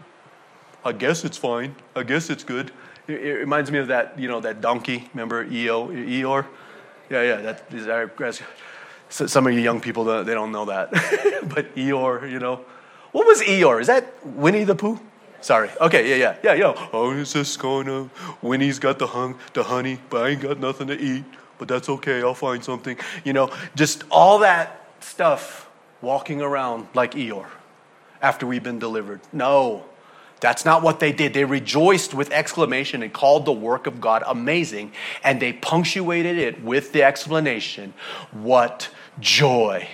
I 0.86 0.92
guess 0.92 1.24
it's 1.24 1.38
fine. 1.38 1.76
I 1.96 2.04
guess 2.04 2.30
it's 2.30 2.44
good. 2.44 2.72
It, 3.08 3.24
it 3.26 3.34
reminds 3.36 3.72
me 3.72 3.80
of 3.80 3.88
that, 3.88 4.20
you 4.20 4.28
know, 4.28 4.42
that 4.42 4.62
donkey. 4.62 5.10
Remember 5.14 5.44
Eo, 5.44 5.88
Eeyore? 5.88 6.46
Yeah, 7.10 7.22
yeah. 7.24 7.36
That 7.38 7.66
is 7.74 7.88
I, 7.88 8.04
our, 8.04 8.34
some 9.10 9.48
of 9.48 9.54
you 9.54 9.60
young 9.60 9.80
people, 9.80 10.04
they 10.24 10.34
don't 10.34 10.52
know 10.52 10.66
that. 10.66 10.92
but 11.54 11.74
Eeyore, 11.76 12.30
you 12.30 12.40
know. 12.40 12.66
What 13.14 13.26
was 13.26 13.42
Eeyore? 13.42 13.80
Is 13.80 13.88
that 13.88 14.14
Winnie 14.26 14.64
the 14.64 14.76
Pooh? 14.76 15.00
Sorry. 15.44 15.70
Okay, 15.82 16.10
yeah, 16.10 16.16
yeah, 16.16 16.38
yeah, 16.42 16.54
yo. 16.54 16.90
Oh, 16.94 17.22
just 17.22 17.60
going 17.60 17.86
to, 17.88 18.10
Winnie's 18.42 18.80
got 18.80 18.98
the, 18.98 19.08
hung, 19.08 19.38
the 19.52 19.64
honey, 19.64 20.00
but 20.10 20.24
I 20.24 20.30
ain't 20.30 20.42
got 20.42 20.58
nothing 20.58 20.88
to 20.88 20.98
eat. 20.98 21.26
But 21.58 21.68
that's 21.68 21.90
okay, 21.90 22.22
I'll 22.22 22.34
find 22.34 22.64
something. 22.64 22.98
You 23.26 23.34
know, 23.34 23.52
just 23.76 24.06
all 24.10 24.40
that 24.40 24.88
stuff 25.02 25.70
walking 26.02 26.42
around 26.42 26.88
like 26.94 27.12
Eeyore 27.12 27.50
after 28.22 28.48
we've 28.48 28.64
been 28.64 28.80
delivered. 28.80 29.20
No, 29.34 29.84
that's 30.40 30.64
not 30.64 30.82
what 30.82 31.02
they 31.02 31.12
did. 31.12 31.34
They 31.34 31.44
rejoiced 31.44 32.14
with 32.14 32.32
exclamation 32.32 33.04
and 33.04 33.12
called 33.12 33.44
the 33.44 33.52
work 33.52 33.86
of 33.86 34.00
God 34.00 34.24
amazing, 34.26 34.94
and 35.26 35.42
they 35.42 35.52
punctuated 35.52 36.38
it 36.38 36.64
with 36.64 36.94
the 36.94 37.04
explanation, 37.04 37.94
What 38.32 38.90
joy! 39.20 39.90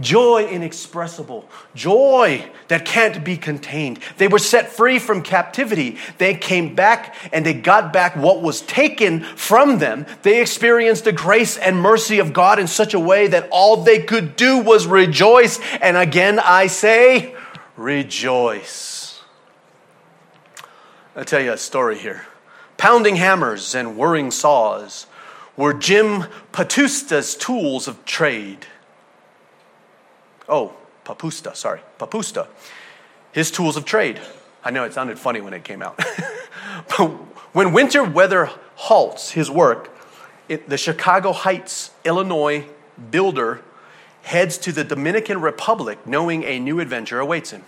Joy 0.00 0.46
inexpressible, 0.46 1.48
joy 1.74 2.50
that 2.68 2.84
can't 2.84 3.24
be 3.24 3.36
contained. 3.36 3.98
They 4.16 4.28
were 4.28 4.38
set 4.38 4.72
free 4.72 4.98
from 4.98 5.22
captivity. 5.22 5.98
They 6.18 6.34
came 6.34 6.74
back 6.74 7.14
and 7.32 7.44
they 7.44 7.54
got 7.54 7.92
back 7.92 8.16
what 8.16 8.42
was 8.42 8.60
taken 8.62 9.20
from 9.20 9.78
them. 9.78 10.06
They 10.22 10.40
experienced 10.40 11.04
the 11.04 11.12
grace 11.12 11.56
and 11.56 11.76
mercy 11.76 12.18
of 12.18 12.32
God 12.32 12.58
in 12.58 12.66
such 12.66 12.94
a 12.94 13.00
way 13.00 13.26
that 13.28 13.48
all 13.50 13.78
they 13.78 14.00
could 14.00 14.36
do 14.36 14.58
was 14.58 14.86
rejoice. 14.86 15.60
And 15.80 15.96
again, 15.96 16.38
I 16.38 16.66
say, 16.66 17.34
rejoice. 17.76 19.20
I'll 21.16 21.24
tell 21.24 21.42
you 21.42 21.52
a 21.52 21.58
story 21.58 21.98
here. 21.98 22.26
Pounding 22.76 23.16
hammers 23.16 23.74
and 23.74 23.96
whirring 23.96 24.30
saws 24.30 25.06
were 25.56 25.74
Jim 25.74 26.24
Patusta's 26.52 27.34
tools 27.34 27.86
of 27.86 28.04
trade. 28.06 28.66
Oh, 30.50 30.74
papusta, 31.04 31.54
sorry, 31.54 31.80
papusta. 31.98 32.48
His 33.32 33.50
tools 33.50 33.76
of 33.76 33.84
trade. 33.84 34.20
I 34.64 34.70
know 34.70 34.84
it 34.84 34.92
sounded 34.92 35.18
funny 35.18 35.40
when 35.40 35.54
it 35.54 35.64
came 35.64 35.80
out. 35.80 35.96
but 36.98 37.08
when 37.52 37.72
winter 37.72 38.02
weather 38.02 38.50
halts 38.74 39.30
his 39.30 39.50
work, 39.50 39.96
it, 40.48 40.68
the 40.68 40.76
Chicago 40.76 41.32
Heights, 41.32 41.92
Illinois 42.04 42.66
builder 43.10 43.62
heads 44.22 44.58
to 44.58 44.72
the 44.72 44.84
Dominican 44.84 45.40
Republic 45.40 46.06
knowing 46.06 46.42
a 46.42 46.58
new 46.58 46.80
adventure 46.80 47.20
awaits 47.20 47.52
him. 47.52 47.64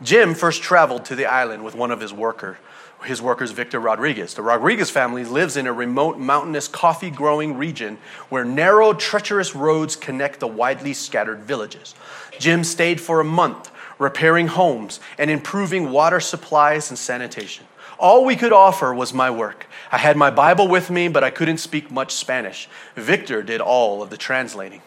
Jim 0.00 0.34
first 0.34 0.62
traveled 0.62 1.04
to 1.06 1.16
the 1.16 1.26
island 1.26 1.64
with 1.64 1.74
one 1.74 1.90
of 1.90 2.00
his 2.00 2.12
workers 2.12 2.56
his 3.04 3.22
workers, 3.22 3.50
Victor 3.50 3.80
Rodriguez. 3.80 4.34
The 4.34 4.42
Rodriguez 4.42 4.90
family 4.90 5.24
lives 5.24 5.56
in 5.56 5.66
a 5.66 5.72
remote 5.72 6.18
mountainous 6.18 6.68
coffee 6.68 7.10
growing 7.10 7.56
region 7.56 7.98
where 8.28 8.44
narrow, 8.44 8.92
treacherous 8.92 9.54
roads 9.54 9.96
connect 9.96 10.40
the 10.40 10.46
widely 10.46 10.92
scattered 10.92 11.40
villages. 11.40 11.94
Jim 12.38 12.64
stayed 12.64 13.00
for 13.00 13.20
a 13.20 13.24
month 13.24 13.70
repairing 13.98 14.48
homes 14.48 14.98
and 15.18 15.30
improving 15.30 15.90
water 15.90 16.18
supplies 16.20 16.90
and 16.90 16.98
sanitation. 16.98 17.66
All 17.98 18.24
we 18.24 18.34
could 18.34 18.52
offer 18.52 18.94
was 18.94 19.12
my 19.12 19.30
work. 19.30 19.66
I 19.92 19.98
had 19.98 20.16
my 20.16 20.30
Bible 20.30 20.66
with 20.66 20.90
me, 20.90 21.08
but 21.08 21.22
I 21.22 21.30
couldn't 21.30 21.58
speak 21.58 21.90
much 21.90 22.14
Spanish. 22.14 22.68
Victor 22.96 23.42
did 23.42 23.60
all 23.60 24.02
of 24.02 24.08
the 24.08 24.16
translating. 24.16 24.80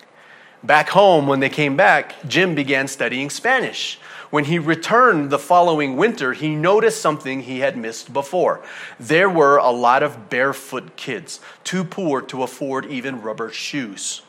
Back 0.63 0.89
home, 0.89 1.28
when 1.28 1.39
they 1.39 1.49
came 1.49 1.78
back, 1.78 2.15
Jim 2.28 2.56
began 2.56 2.88
studying 2.88 3.30
Spanish. 3.30 3.99
When 4.34 4.46
he 4.46 4.58
returned 4.58 5.30
the 5.30 5.38
following 5.38 5.96
winter, 5.96 6.34
he 6.34 6.56
noticed 6.56 7.00
something 7.00 7.41
he 7.41 7.60
had 7.60 7.78
missed 7.78 8.12
before. 8.12 8.63
There 9.00 9.30
were 9.30 9.58
a 9.58 9.69
lot 9.69 10.02
of 10.02 10.32
barefoot 10.32 10.96
kids, 10.96 11.39
too 11.63 11.84
poor 11.84 12.19
to 12.24 12.41
afford 12.41 12.88
even 12.88 13.22
rubber 13.22 13.52
shoes. 13.52 14.24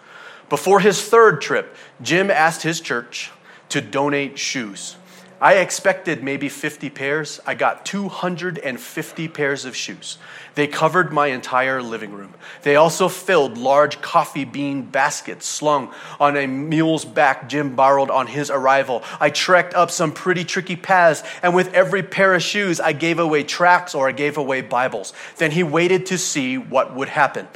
Before 0.50 0.80
his 0.80 1.00
third 1.00 1.40
trip, 1.40 1.74
Jim 2.02 2.30
asked 2.30 2.64
his 2.64 2.82
church 2.82 3.30
to 3.70 3.80
donate 3.80 4.38
shoes. 4.38 4.96
I 5.40 5.54
expected 5.54 6.22
maybe 6.22 6.48
50 6.48 6.90
pairs. 6.90 7.40
I 7.44 7.54
got 7.54 7.84
250 7.84 9.28
pairs 9.28 9.64
of 9.64 9.74
shoes. 9.74 10.18
They 10.54 10.66
covered 10.66 11.12
my 11.12 11.26
entire 11.28 11.82
living 11.82 12.12
room. 12.12 12.34
They 12.62 12.76
also 12.76 13.08
filled 13.08 13.58
large 13.58 14.00
coffee 14.00 14.44
bean 14.44 14.82
baskets 14.82 15.46
slung 15.46 15.92
on 16.20 16.36
a 16.36 16.46
mule's 16.46 17.04
back 17.04 17.48
Jim 17.48 17.74
borrowed 17.74 18.10
on 18.10 18.28
his 18.28 18.50
arrival. 18.50 19.02
I 19.20 19.30
trekked 19.30 19.74
up 19.74 19.90
some 19.90 20.12
pretty 20.12 20.44
tricky 20.44 20.76
paths, 20.76 21.22
and 21.42 21.54
with 21.54 21.74
every 21.74 22.02
pair 22.02 22.34
of 22.34 22.42
shoes, 22.42 22.78
I 22.78 22.92
gave 22.92 23.18
away 23.18 23.42
tracts 23.42 23.94
or 23.94 24.08
I 24.08 24.12
gave 24.12 24.36
away 24.36 24.60
Bibles. 24.60 25.12
Then 25.38 25.50
he 25.50 25.62
waited 25.64 26.06
to 26.06 26.18
see 26.18 26.56
what 26.56 26.94
would 26.94 27.08
happen. 27.08 27.48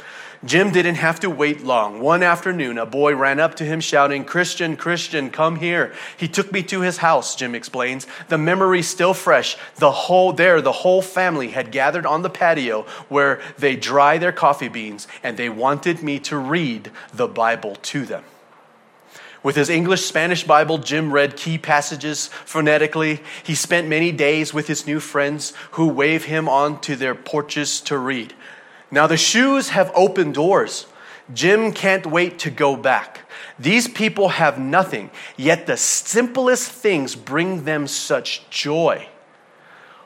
Jim 0.45 0.71
didn't 0.71 0.95
have 0.95 1.19
to 1.19 1.29
wait 1.29 1.65
long. 1.65 1.99
One 1.99 2.23
afternoon, 2.23 2.77
a 2.77 2.85
boy 2.85 3.13
ran 3.13 3.41
up 3.41 3.55
to 3.55 3.65
him 3.65 3.81
shouting, 3.81 4.23
Christian, 4.23 4.77
Christian, 4.77 5.31
come 5.31 5.57
here. 5.57 5.93
He 6.15 6.29
took 6.29 6.53
me 6.53 6.63
to 6.63 6.79
his 6.79 6.97
house, 6.97 7.35
Jim 7.35 7.53
explains. 7.53 8.07
The 8.29 8.37
memory 8.37 8.81
still 8.81 9.13
fresh. 9.13 9.57
The 9.75 9.91
whole 9.91 10.31
there, 10.31 10.61
the 10.61 10.71
whole 10.71 11.01
family 11.01 11.49
had 11.49 11.71
gathered 11.71 12.05
on 12.05 12.21
the 12.21 12.29
patio 12.29 12.83
where 13.09 13.41
they 13.57 13.75
dry 13.75 14.17
their 14.17 14.31
coffee 14.31 14.69
beans, 14.69 15.09
and 15.23 15.35
they 15.35 15.49
wanted 15.49 16.01
me 16.01 16.19
to 16.19 16.37
read 16.37 16.89
the 17.13 17.27
Bible 17.27 17.75
to 17.75 18.05
them. 18.05 18.23
With 19.43 19.55
his 19.55 19.69
English 19.69 20.05
Spanish 20.05 20.43
Bible, 20.43 20.77
Jim 20.77 21.13
read 21.13 21.37
key 21.37 21.57
passages 21.57 22.27
phonetically. 22.27 23.21
He 23.43 23.55
spent 23.55 23.87
many 23.87 24.11
days 24.11 24.53
with 24.53 24.67
his 24.67 24.85
new 24.85 24.99
friends 24.99 25.53
who 25.71 25.87
wave 25.87 26.25
him 26.25 26.49
on 26.49 26.79
to 26.81 26.95
their 26.95 27.15
porches 27.15 27.79
to 27.81 27.97
read. 27.97 28.33
Now 28.91 29.07
the 29.07 29.17
shoes 29.17 29.69
have 29.69 29.91
open 29.95 30.31
doors. 30.31 30.87
Jim 31.33 31.71
can't 31.71 32.05
wait 32.05 32.39
to 32.39 32.49
go 32.49 32.75
back. 32.75 33.29
These 33.59 33.87
people 33.87 34.29
have 34.29 34.57
nothing, 34.57 35.11
yet 35.37 35.67
the 35.67 35.77
simplest 35.77 36.71
things 36.71 37.15
bring 37.15 37.65
them 37.65 37.87
such 37.87 38.49
joy. 38.49 39.07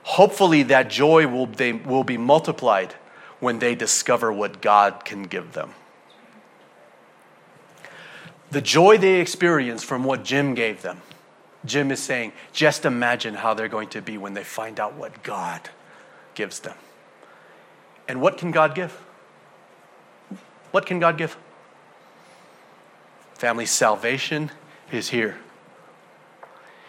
Hopefully, 0.03 0.63
that 0.63 0.89
joy 0.89 1.27
will, 1.27 1.45
they, 1.45 1.71
will 1.71 2.03
be 2.03 2.17
multiplied 2.17 2.93
when 3.39 3.59
they 3.59 3.73
discover 3.73 4.33
what 4.33 4.61
God 4.61 5.05
can 5.05 5.23
give 5.23 5.53
them. 5.53 5.71
The 8.51 8.61
joy 8.61 8.97
they 8.97 9.21
experience 9.21 9.83
from 9.83 10.03
what 10.03 10.23
Jim 10.23 10.55
gave 10.55 10.81
them, 10.81 11.01
Jim 11.65 11.91
is 11.91 12.01
saying, 12.01 12.33
just 12.51 12.85
imagine 12.85 13.35
how 13.35 13.53
they're 13.53 13.69
going 13.69 13.89
to 13.89 14.01
be 14.01 14.17
when 14.17 14.33
they 14.33 14.43
find 14.43 14.79
out 14.79 14.95
what 14.95 15.23
God 15.23 15.69
gives 16.35 16.59
them. 16.59 16.75
And 18.07 18.21
what 18.21 18.37
can 18.37 18.51
God 18.51 18.75
give? 18.75 18.91
What 20.71 20.85
can 20.85 20.99
God 20.99 21.17
give? 21.17 21.37
Family 23.35 23.65
salvation 23.65 24.51
is 24.91 25.09
here. 25.09 25.37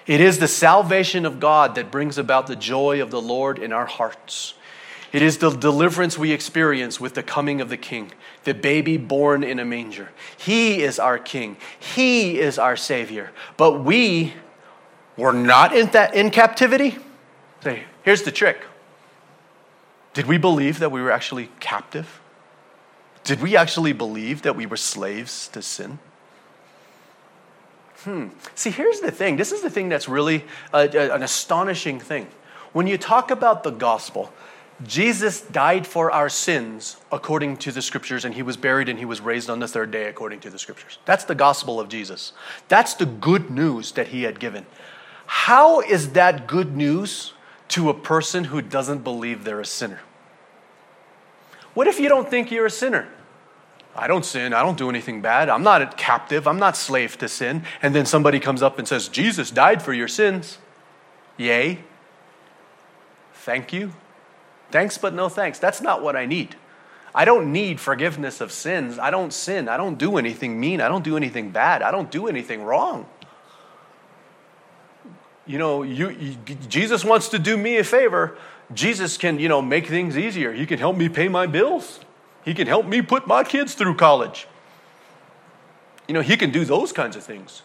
It 0.07 0.21
is 0.21 0.39
the 0.39 0.49
salvation 0.49 1.25
of 1.25 1.41
God 1.41 1.75
that 1.77 1.91
brings 1.91 2.19
about 2.19 2.47
the 2.47 2.57
joy 2.57 3.01
of 3.01 3.11
the 3.11 3.21
Lord 3.21 3.59
in 3.59 3.73
our 3.73 3.87
hearts. 3.87 4.55
It 5.13 5.23
is 5.23 5.39
the 5.39 5.51
deliverance 5.51 6.19
we 6.19 6.33
experience 6.33 7.01
with 7.01 7.15
the 7.15 7.23
coming 7.23 7.61
of 7.61 7.69
the 7.69 7.77
King, 7.77 8.11
the 8.43 8.53
baby 8.53 8.97
born 8.97 9.45
in 9.45 9.59
a 9.59 9.65
manger. 9.65 10.11
He 10.37 10.83
is 10.83 10.99
our 10.99 11.19
King, 11.19 11.57
He 11.79 12.41
is 12.41 12.59
our 12.59 12.77
Savior. 12.77 13.31
But 13.57 13.85
we 13.85 14.35
were 15.17 15.33
not 15.33 15.75
in, 15.75 15.87
that, 15.93 16.15
in 16.15 16.31
captivity. 16.31 16.99
Say, 17.63 17.85
here's 18.03 18.23
the 18.23 18.33
trick 18.33 18.59
did 20.15 20.27
we 20.27 20.39
believe 20.39 20.79
that 20.79 20.91
we 20.91 21.03
were 21.03 21.11
actually 21.11 21.51
captive? 21.61 22.21
Did 23.25 23.43
we 23.43 23.57
actually 23.57 23.93
believe 23.93 24.43
that 24.43 24.55
we 24.55 24.67
were 24.67 24.77
slaves 24.77 25.49
to 25.49 25.63
sin? 25.63 25.99
Hmm. 28.05 28.29
See, 28.55 28.71
here's 28.71 29.01
the 29.01 29.11
thing. 29.11 29.37
This 29.37 29.51
is 29.51 29.63
the 29.63 29.71
thing 29.71 29.89
that's 29.89 30.09
really 30.09 30.45
a, 30.73 30.89
a, 30.89 31.15
an 31.15 31.23
astonishing 31.23 31.99
thing. 31.99 32.29
When 32.73 32.87
you 32.87 32.99
talk 32.99 33.31
about 33.31 33.63
the 33.63 33.71
gospel, 33.71 34.33
Jesus 34.83 35.41
died 35.41 35.87
for 35.87 36.11
our 36.11 36.29
sins 36.29 36.97
according 37.11 37.57
to 37.59 37.73
the 37.73 37.81
scriptures, 37.81 38.25
and 38.25 38.35
he 38.35 38.43
was 38.43 38.57
buried 38.57 38.89
and 38.89 38.99
he 38.99 39.05
was 39.05 39.21
raised 39.21 39.49
on 39.49 39.59
the 39.59 39.69
third 39.69 39.91
day 39.91 40.07
according 40.07 40.41
to 40.41 40.51
the 40.51 40.59
scriptures. 40.59 40.99
That's 41.07 41.25
the 41.25 41.35
gospel 41.35 41.81
of 41.81 41.89
Jesus. 41.89 42.33
That's 42.69 42.95
the 42.95 43.07
good 43.07 43.51
news 43.51 43.93
that 43.93 44.09
he 44.09 44.25
had 44.25 44.39
given. 44.39 44.67
How 45.27 45.81
is 45.81 46.11
that 46.11 46.47
good 46.47 46.77
news 46.77 47.33
to 47.69 47.91
a 47.91 47.95
person 47.95 48.45
who 48.45 48.63
doesn't 48.63 49.05
believe 49.05 49.45
they're 49.45 49.61
a 49.61 49.67
sinner? 49.67 50.01
What 51.75 51.87
if 51.87 51.99
you 51.99 52.09
don't 52.09 52.29
think 52.29 52.51
you're 52.51 52.67
a 52.67 52.71
sinner? 52.71 53.09
I 53.97 54.07
don't 54.07 54.25
sin. 54.25 54.53
I 54.53 54.63
don't 54.63 54.79
do 54.79 54.89
anything 54.89 55.21
bad. 55.21 55.49
I'm 55.49 55.63
not 55.63 55.83
a 55.83 55.87
captive. 55.87 56.49
I'm 56.49 56.59
not 56.59 56.77
slave 56.77 57.17
to 57.19 57.29
sin. 57.29 57.65
And 57.81 57.95
then 57.95 58.07
somebody 58.07 58.41
comes 58.41 58.63
up 58.63 58.79
and 58.79 58.89
says, 58.89 59.09
Jesus 59.09 59.51
died 59.51 59.83
for 59.83 59.93
your 59.93 60.09
sins. 60.09 60.59
Yay. 61.37 61.81
Thank 63.35 63.73
you. 63.73 63.93
Thanks, 64.71 64.99
but 64.99 65.15
no 65.15 65.29
thanks. 65.29 65.59
That's 65.59 65.81
not 65.81 66.03
what 66.03 66.17
I 66.17 66.27
need. 66.27 66.57
I 67.15 67.25
don't 67.25 67.53
need 67.53 67.79
forgiveness 67.79 68.41
of 68.41 68.51
sins. 68.51 68.99
I 68.99 69.11
don't 69.11 69.33
sin. 69.33 69.69
I 69.69 69.77
don't 69.77 69.99
do 69.99 70.17
anything 70.17 70.59
mean. 70.59 70.81
I 70.81 70.89
don't 70.89 71.05
do 71.05 71.17
anything 71.17 71.51
bad. 71.51 71.83
I 71.83 71.93
don't 71.93 72.11
do 72.11 72.27
anything 72.27 72.65
wrong 72.65 73.07
you 75.47 75.59
know, 75.59 75.83
you, 75.83 76.11
you, 76.11 76.37
Jesus 76.69 77.05
wants 77.05 77.29
to 77.29 77.39
do 77.39 77.57
me 77.57 77.77
a 77.77 77.85
favor. 77.85 78.37
Jesus 78.73 79.17
can, 79.17 79.39
you 79.39 79.49
know, 79.49 79.61
make 79.61 79.87
things 79.87 80.17
easier. 80.17 80.53
He 80.53 80.67
can 80.67 80.79
help 80.79 80.97
me 80.97 81.09
pay 81.09 81.29
my 81.29 81.47
bills. 81.47 82.01
He 82.45 82.55
can 82.55 82.67
help 82.67 82.87
me 82.87 83.03
put 83.03 83.27
my 83.27 83.45
kids 83.45 83.75
through 83.75 83.97
college. 83.97 84.47
You 86.09 86.15
know, 86.15 86.21
he 86.21 86.37
can 86.37 86.51
do 86.51 86.65
those 86.65 86.93
kinds 86.93 87.17
of 87.17 87.23
things. 87.23 87.63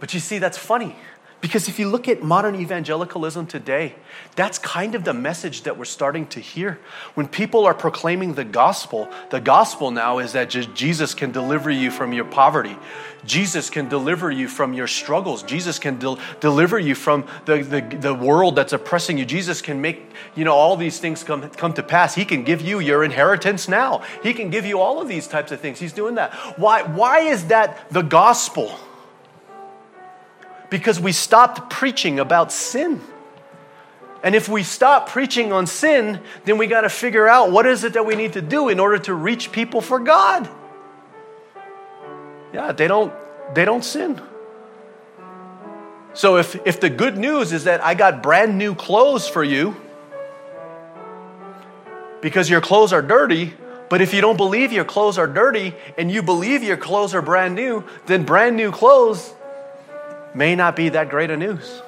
But 0.00 0.12
you 0.14 0.20
see, 0.20 0.38
that's 0.38 0.58
funny 0.58 0.96
because 1.42 1.68
if 1.68 1.80
you 1.80 1.88
look 1.88 2.06
at 2.06 2.22
modern 2.22 2.54
evangelicalism 2.54 3.48
today, 3.48 3.96
that's 4.36 4.60
kind 4.60 4.94
of 4.94 5.02
the 5.02 5.12
message 5.12 5.62
that 5.62 5.76
we're 5.76 5.84
starting 5.84 6.24
to 6.28 6.40
hear. 6.40 6.78
When 7.14 7.26
people 7.26 7.66
are 7.66 7.74
proclaiming 7.74 8.34
the 8.34 8.44
gospel, 8.44 9.10
the 9.30 9.40
gospel 9.40 9.90
now 9.90 10.20
is 10.20 10.32
that 10.34 10.46
Jesus 10.46 11.14
can 11.14 11.32
deliver 11.32 11.68
you 11.68 11.90
from 11.90 12.12
your 12.12 12.24
poverty. 12.24 12.76
Jesus 13.24 13.70
can 13.70 13.88
deliver 13.88 14.30
you 14.30 14.46
from 14.46 14.72
your 14.72 14.86
struggles. 14.86 15.42
Jesus 15.42 15.80
can 15.80 15.98
del- 15.98 16.20
deliver 16.38 16.78
you 16.78 16.94
from 16.94 17.26
the, 17.44 17.62
the, 17.62 17.80
the 17.98 18.14
world 18.14 18.54
that's 18.54 18.72
oppressing 18.72 19.18
you. 19.18 19.24
Jesus 19.24 19.60
can 19.60 19.80
make, 19.80 20.12
you 20.36 20.44
know, 20.44 20.54
all 20.54 20.76
these 20.76 21.00
things 21.00 21.24
come, 21.24 21.50
come 21.50 21.74
to 21.74 21.82
pass. 21.82 22.14
He 22.14 22.24
can 22.24 22.44
give 22.44 22.60
you 22.60 22.78
your 22.78 23.02
inheritance 23.02 23.66
now. 23.66 24.04
He 24.22 24.32
can 24.32 24.48
give 24.48 24.64
you 24.64 24.78
all 24.78 25.02
of 25.02 25.08
these 25.08 25.26
types 25.26 25.50
of 25.50 25.60
things. 25.60 25.80
He's 25.80 25.92
doing 25.92 26.14
that. 26.14 26.32
Why, 26.56 26.82
why 26.82 27.18
is 27.18 27.48
that 27.48 27.90
the 27.90 28.02
gospel? 28.02 28.78
Because 30.72 30.98
we 30.98 31.12
stopped 31.12 31.68
preaching 31.68 32.18
about 32.18 32.50
sin. 32.50 32.98
And 34.22 34.34
if 34.34 34.48
we 34.48 34.62
stop 34.62 35.10
preaching 35.10 35.52
on 35.52 35.66
sin, 35.66 36.18
then 36.46 36.56
we 36.56 36.66
got 36.66 36.80
to 36.80 36.88
figure 36.88 37.28
out 37.28 37.52
what 37.52 37.66
is 37.66 37.84
it 37.84 37.92
that 37.92 38.06
we 38.06 38.16
need 38.16 38.32
to 38.32 38.40
do 38.40 38.70
in 38.70 38.80
order 38.80 38.96
to 39.00 39.12
reach 39.12 39.52
people 39.52 39.82
for 39.82 39.98
God. 39.98 40.48
Yeah, 42.54 42.72
they 42.72 42.88
don't 42.88 43.12
they 43.54 43.66
don't 43.66 43.84
sin. 43.84 44.18
So 46.14 46.38
if 46.38 46.56
if 46.66 46.80
the 46.80 46.88
good 46.88 47.18
news 47.18 47.52
is 47.52 47.64
that 47.64 47.84
I 47.84 47.92
got 47.92 48.22
brand 48.22 48.56
new 48.56 48.74
clothes 48.74 49.28
for 49.28 49.44
you 49.44 49.76
because 52.22 52.48
your 52.48 52.62
clothes 52.62 52.94
are 52.94 53.02
dirty, 53.02 53.52
but 53.90 54.00
if 54.00 54.14
you 54.14 54.22
don't 54.22 54.38
believe 54.38 54.72
your 54.72 54.86
clothes 54.86 55.18
are 55.18 55.26
dirty 55.26 55.74
and 55.98 56.10
you 56.10 56.22
believe 56.22 56.62
your 56.62 56.78
clothes 56.78 57.14
are 57.14 57.20
brand 57.20 57.54
new, 57.54 57.84
then 58.06 58.24
brand 58.24 58.56
new 58.56 58.72
clothes 58.72 59.34
may 60.34 60.54
not 60.54 60.76
be 60.76 60.88
that 60.90 61.08
great 61.08 61.30
a 61.30 61.36
news. 61.36 61.82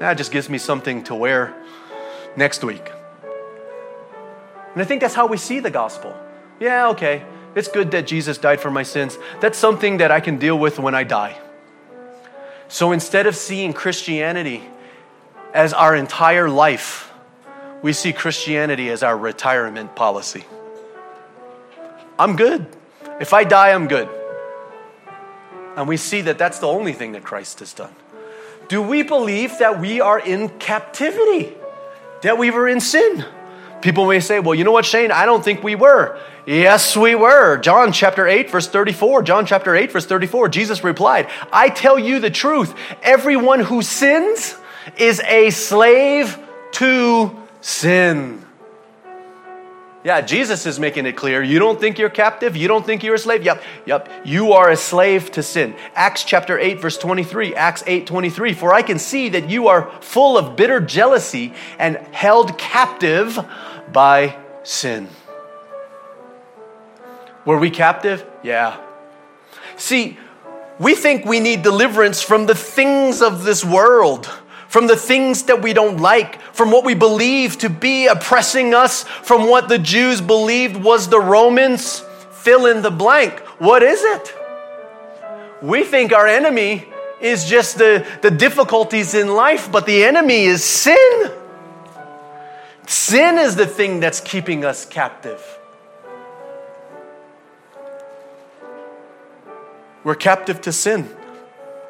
That 0.00 0.14
just 0.14 0.32
gives 0.32 0.48
me 0.48 0.58
something 0.58 1.04
to 1.04 1.14
wear 1.14 1.54
next 2.36 2.64
week. 2.64 2.90
And 4.72 4.82
I 4.82 4.84
think 4.84 5.00
that's 5.00 5.14
how 5.14 5.26
we 5.26 5.36
see 5.36 5.60
the 5.60 5.70
gospel. 5.70 6.14
Yeah, 6.58 6.88
okay, 6.88 7.24
it's 7.54 7.68
good 7.68 7.92
that 7.92 8.06
Jesus 8.06 8.38
died 8.38 8.60
for 8.60 8.70
my 8.70 8.82
sins. 8.82 9.16
That's 9.40 9.56
something 9.56 9.98
that 9.98 10.10
I 10.10 10.20
can 10.20 10.38
deal 10.38 10.58
with 10.58 10.78
when 10.78 10.94
I 10.94 11.04
die. 11.04 11.38
So 12.68 12.92
instead 12.92 13.26
of 13.26 13.36
seeing 13.36 13.72
Christianity 13.72 14.62
as 15.52 15.72
our 15.72 15.94
entire 15.94 16.48
life, 16.48 17.12
we 17.82 17.92
see 17.92 18.12
Christianity 18.12 18.90
as 18.90 19.02
our 19.02 19.16
retirement 19.16 19.94
policy. 19.94 20.44
I'm 22.18 22.34
good. 22.34 22.66
If 23.20 23.32
I 23.32 23.44
die, 23.44 23.72
I'm 23.72 23.86
good. 23.86 24.08
And 25.76 25.88
we 25.88 25.96
see 25.96 26.20
that 26.22 26.38
that's 26.38 26.58
the 26.58 26.68
only 26.68 26.92
thing 26.92 27.12
that 27.12 27.24
Christ 27.24 27.60
has 27.60 27.72
done. 27.72 27.94
Do 28.68 28.80
we 28.80 29.02
believe 29.02 29.58
that 29.58 29.80
we 29.80 30.00
are 30.00 30.18
in 30.18 30.48
captivity? 30.58 31.52
That 32.22 32.38
we 32.38 32.50
were 32.50 32.68
in 32.68 32.80
sin? 32.80 33.24
People 33.82 34.06
may 34.06 34.20
say, 34.20 34.40
well, 34.40 34.54
you 34.54 34.64
know 34.64 34.72
what, 34.72 34.86
Shane? 34.86 35.10
I 35.10 35.26
don't 35.26 35.44
think 35.44 35.62
we 35.62 35.74
were. 35.74 36.18
Yes, 36.46 36.96
we 36.96 37.14
were. 37.14 37.58
John 37.58 37.92
chapter 37.92 38.26
8, 38.26 38.50
verse 38.50 38.66
34. 38.66 39.22
John 39.22 39.46
chapter 39.46 39.74
8, 39.74 39.92
verse 39.92 40.06
34. 40.06 40.48
Jesus 40.48 40.84
replied, 40.84 41.28
I 41.52 41.68
tell 41.68 41.98
you 41.98 42.18
the 42.18 42.30
truth. 42.30 42.74
Everyone 43.02 43.60
who 43.60 43.82
sins 43.82 44.56
is 44.96 45.20
a 45.20 45.50
slave 45.50 46.38
to 46.72 47.36
sin. 47.60 48.43
Yeah, 50.04 50.20
Jesus 50.20 50.66
is 50.66 50.78
making 50.78 51.06
it 51.06 51.16
clear. 51.16 51.42
You 51.42 51.58
don't 51.58 51.80
think 51.80 51.98
you're 51.98 52.10
captive? 52.10 52.58
You 52.58 52.68
don't 52.68 52.84
think 52.84 53.02
you're 53.02 53.14
a 53.14 53.18
slave? 53.18 53.42
Yep, 53.42 53.62
yep. 53.86 54.10
You 54.22 54.52
are 54.52 54.70
a 54.70 54.76
slave 54.76 55.30
to 55.32 55.42
sin. 55.42 55.74
Acts 55.94 56.24
chapter 56.24 56.58
8, 56.58 56.78
verse 56.78 56.98
23. 56.98 57.54
Acts 57.54 57.82
8, 57.86 58.06
23. 58.06 58.52
For 58.52 58.74
I 58.74 58.82
can 58.82 58.98
see 58.98 59.30
that 59.30 59.48
you 59.48 59.68
are 59.68 59.90
full 60.02 60.36
of 60.36 60.56
bitter 60.56 60.78
jealousy 60.78 61.54
and 61.78 61.96
held 62.12 62.58
captive 62.58 63.38
by 63.92 64.36
sin. 64.62 65.08
Were 67.46 67.58
we 67.58 67.70
captive? 67.70 68.26
Yeah. 68.42 68.78
See, 69.76 70.18
we 70.78 70.94
think 70.94 71.24
we 71.24 71.40
need 71.40 71.62
deliverance 71.62 72.20
from 72.20 72.44
the 72.44 72.54
things 72.54 73.22
of 73.22 73.44
this 73.44 73.64
world 73.64 74.30
from 74.74 74.88
the 74.88 74.96
things 74.96 75.44
that 75.44 75.62
we 75.62 75.72
don't 75.72 75.98
like, 75.98 76.42
from 76.52 76.72
what 76.72 76.84
we 76.84 76.94
believe 76.94 77.56
to 77.56 77.70
be 77.70 78.08
oppressing 78.08 78.74
us, 78.74 79.04
from 79.04 79.48
what 79.48 79.68
the 79.68 79.78
Jews 79.78 80.20
believed 80.20 80.74
was 80.74 81.08
the 81.08 81.20
Romans. 81.20 82.00
Fill 82.32 82.66
in 82.66 82.82
the 82.82 82.90
blank. 82.90 83.38
What 83.60 83.84
is 83.84 84.02
it? 84.02 84.34
We 85.62 85.84
think 85.84 86.12
our 86.12 86.26
enemy 86.26 86.88
is 87.20 87.44
just 87.44 87.78
the, 87.78 88.04
the 88.22 88.32
difficulties 88.32 89.14
in 89.14 89.36
life, 89.36 89.70
but 89.70 89.86
the 89.86 90.02
enemy 90.02 90.42
is 90.46 90.64
sin. 90.64 91.30
Sin 92.88 93.38
is 93.38 93.54
the 93.54 93.68
thing 93.68 94.00
that's 94.00 94.20
keeping 94.20 94.64
us 94.64 94.84
captive. 94.84 95.40
We're 100.02 100.16
captive 100.16 100.60
to 100.62 100.72
sin. 100.72 101.08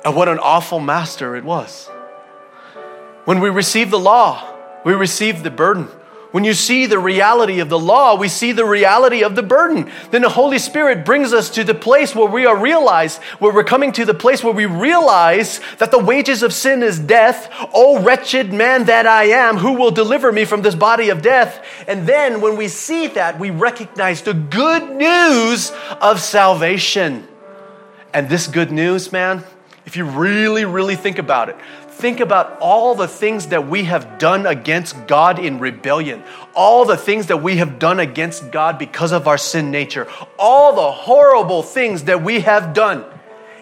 And 0.05 0.15
what 0.15 0.29
an 0.29 0.39
awful 0.39 0.81
master 0.81 1.35
it 1.35 1.45
was. 1.45 1.89
When 3.25 3.41
we 3.41 3.51
receive 3.51 3.91
the 3.91 3.99
law, 3.99 4.43
we 4.85 4.93
receive 4.93 5.43
the 5.43 5.51
burden. 5.51 5.89
When 6.35 6.43
you 6.43 6.53
see 6.53 6.87
the 6.87 6.99
reality 6.99 7.61
of 7.61 7.69
the 7.69 7.79
law, 7.79 8.17
we 8.17 8.27
see 8.27 8.51
the 8.51 8.65
reality 8.65 9.23
of 9.23 9.37
the 9.37 9.43
burden. 9.45 9.89
Then 10.11 10.23
the 10.23 10.29
Holy 10.29 10.59
Spirit 10.59 11.05
brings 11.05 11.33
us 11.33 11.49
to 11.51 11.63
the 11.63 11.77
place 11.77 12.13
where 12.13 12.27
we 12.27 12.45
are 12.45 12.57
realized, 12.57 13.23
where 13.39 13.55
we're 13.55 13.63
coming 13.63 13.93
to 13.93 14.05
the 14.05 14.15
place 14.15 14.43
where 14.43 14.53
we 14.53 14.67
realize 14.67 15.61
that 15.79 15.93
the 15.93 15.99
wages 16.05 16.43
of 16.43 16.53
sin 16.53 16.83
is 16.83 16.99
death. 16.99 17.49
Oh, 17.73 18.03
wretched 18.03 18.53
man 18.53 18.87
that 18.87 19.07
I 19.07 19.27
am, 19.27 19.59
who 19.59 19.75
will 19.75 19.93
deliver 19.93 20.33
me 20.33 20.45
from 20.45 20.63
this 20.63 20.75
body 20.75 21.09
of 21.09 21.23
death? 21.23 21.65
And 21.87 22.05
then 22.05 22.41
when 22.41 22.57
we 22.57 22.67
see 22.67 23.07
that, 23.07 23.39
we 23.39 23.51
recognize 23.51 24.23
the 24.23 24.35
good 24.35 24.97
news 24.97 25.71
of 26.01 26.21
salvation. 26.21 27.29
And 28.13 28.29
this 28.29 28.49
good 28.49 28.73
news, 28.73 29.13
man, 29.13 29.45
if 29.87 29.97
you 29.97 30.05
really, 30.05 30.65
really 30.65 30.97
think 30.97 31.19
about 31.19 31.49
it, 31.49 31.57
think 31.95 32.21
about 32.21 32.59
all 32.61 32.95
the 32.95 33.09
things 33.09 33.49
that 33.49 33.69
we 33.69 33.85
have 33.85 34.19
done 34.19 34.47
against 34.47 35.07
God 35.07 35.39
in 35.39 35.59
rebellion, 35.59 36.23
all 36.55 36.85
the 36.85 36.97
things 36.97 37.29
that 37.29 37.39
we 37.39 37.57
have 37.59 37.79
done 37.79 38.01
against 38.01 38.51
God 38.51 38.79
because 38.79 39.13
of 39.13 39.29
our 39.29 39.39
sin 39.39 39.71
nature, 39.71 40.07
all 40.39 40.75
the 40.75 40.91
horrible 40.91 41.63
things 41.63 42.05
that 42.05 42.23
we 42.23 42.41
have 42.41 42.75
done, 42.75 43.05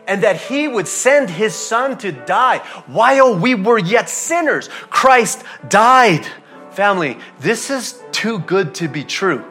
and 0.06 0.22
that 0.22 0.40
He 0.40 0.66
would 0.66 0.88
send 0.88 1.30
His 1.30 1.54
Son 1.54 1.98
to 1.98 2.10
die 2.10 2.58
while 2.86 3.38
we 3.38 3.54
were 3.54 3.78
yet 3.78 4.08
sinners. 4.08 4.68
Christ 4.90 5.44
died. 5.68 6.26
Family, 6.70 7.18
this 7.38 7.70
is 7.70 8.02
too 8.12 8.38
good 8.40 8.74
to 8.76 8.88
be 8.88 9.04
true. 9.04 9.44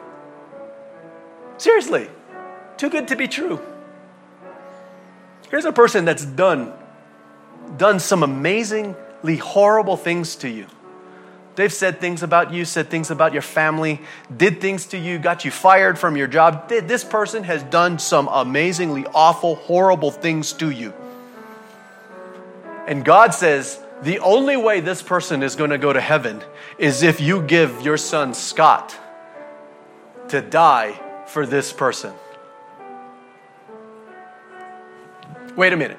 Seriously, 1.56 2.08
too 2.76 2.90
good 2.90 3.08
to 3.08 3.16
be 3.16 3.28
true. 3.28 3.60
Here's 5.50 5.64
a 5.64 5.72
person 5.72 6.04
that's 6.04 6.24
done 6.24 6.72
done 7.76 8.00
some 8.00 8.22
amazingly 8.22 9.36
horrible 9.36 9.96
things 9.96 10.36
to 10.36 10.48
you. 10.48 10.66
They've 11.54 11.72
said 11.72 12.00
things 12.00 12.22
about 12.22 12.52
you, 12.52 12.64
said 12.64 12.88
things 12.88 13.10
about 13.10 13.32
your 13.34 13.42
family, 13.42 14.00
did 14.34 14.60
things 14.60 14.86
to 14.86 14.98
you, 14.98 15.18
got 15.18 15.44
you 15.44 15.50
fired 15.50 15.98
from 15.98 16.16
your 16.16 16.26
job. 16.26 16.68
This 16.68 17.04
person 17.04 17.44
has 17.44 17.62
done 17.64 17.98
some 17.98 18.28
amazingly 18.28 19.04
awful, 19.14 19.56
horrible 19.56 20.10
things 20.10 20.52
to 20.54 20.70
you. 20.70 20.94
And 22.86 23.04
God 23.04 23.34
says, 23.34 23.78
the 24.02 24.18
only 24.20 24.56
way 24.56 24.80
this 24.80 25.02
person 25.02 25.42
is 25.42 25.54
going 25.54 25.70
to 25.70 25.78
go 25.78 25.92
to 25.92 26.00
heaven 26.00 26.42
is 26.78 27.02
if 27.02 27.20
you 27.20 27.42
give 27.42 27.82
your 27.82 27.96
son 27.96 28.34
Scott 28.34 28.98
to 30.28 30.40
die 30.40 30.98
for 31.26 31.46
this 31.46 31.72
person. 31.72 32.12
Wait 35.54 35.72
a 35.72 35.76
minute. 35.76 35.98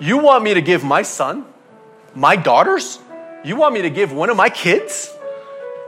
You 0.00 0.16
want 0.16 0.42
me 0.42 0.54
to 0.54 0.62
give 0.62 0.82
my 0.82 1.02
son, 1.02 1.44
my 2.14 2.34
daughters? 2.34 2.98
You 3.44 3.56
want 3.56 3.74
me 3.74 3.82
to 3.82 3.90
give 3.90 4.12
one 4.12 4.30
of 4.30 4.36
my 4.36 4.48
kids 4.48 5.14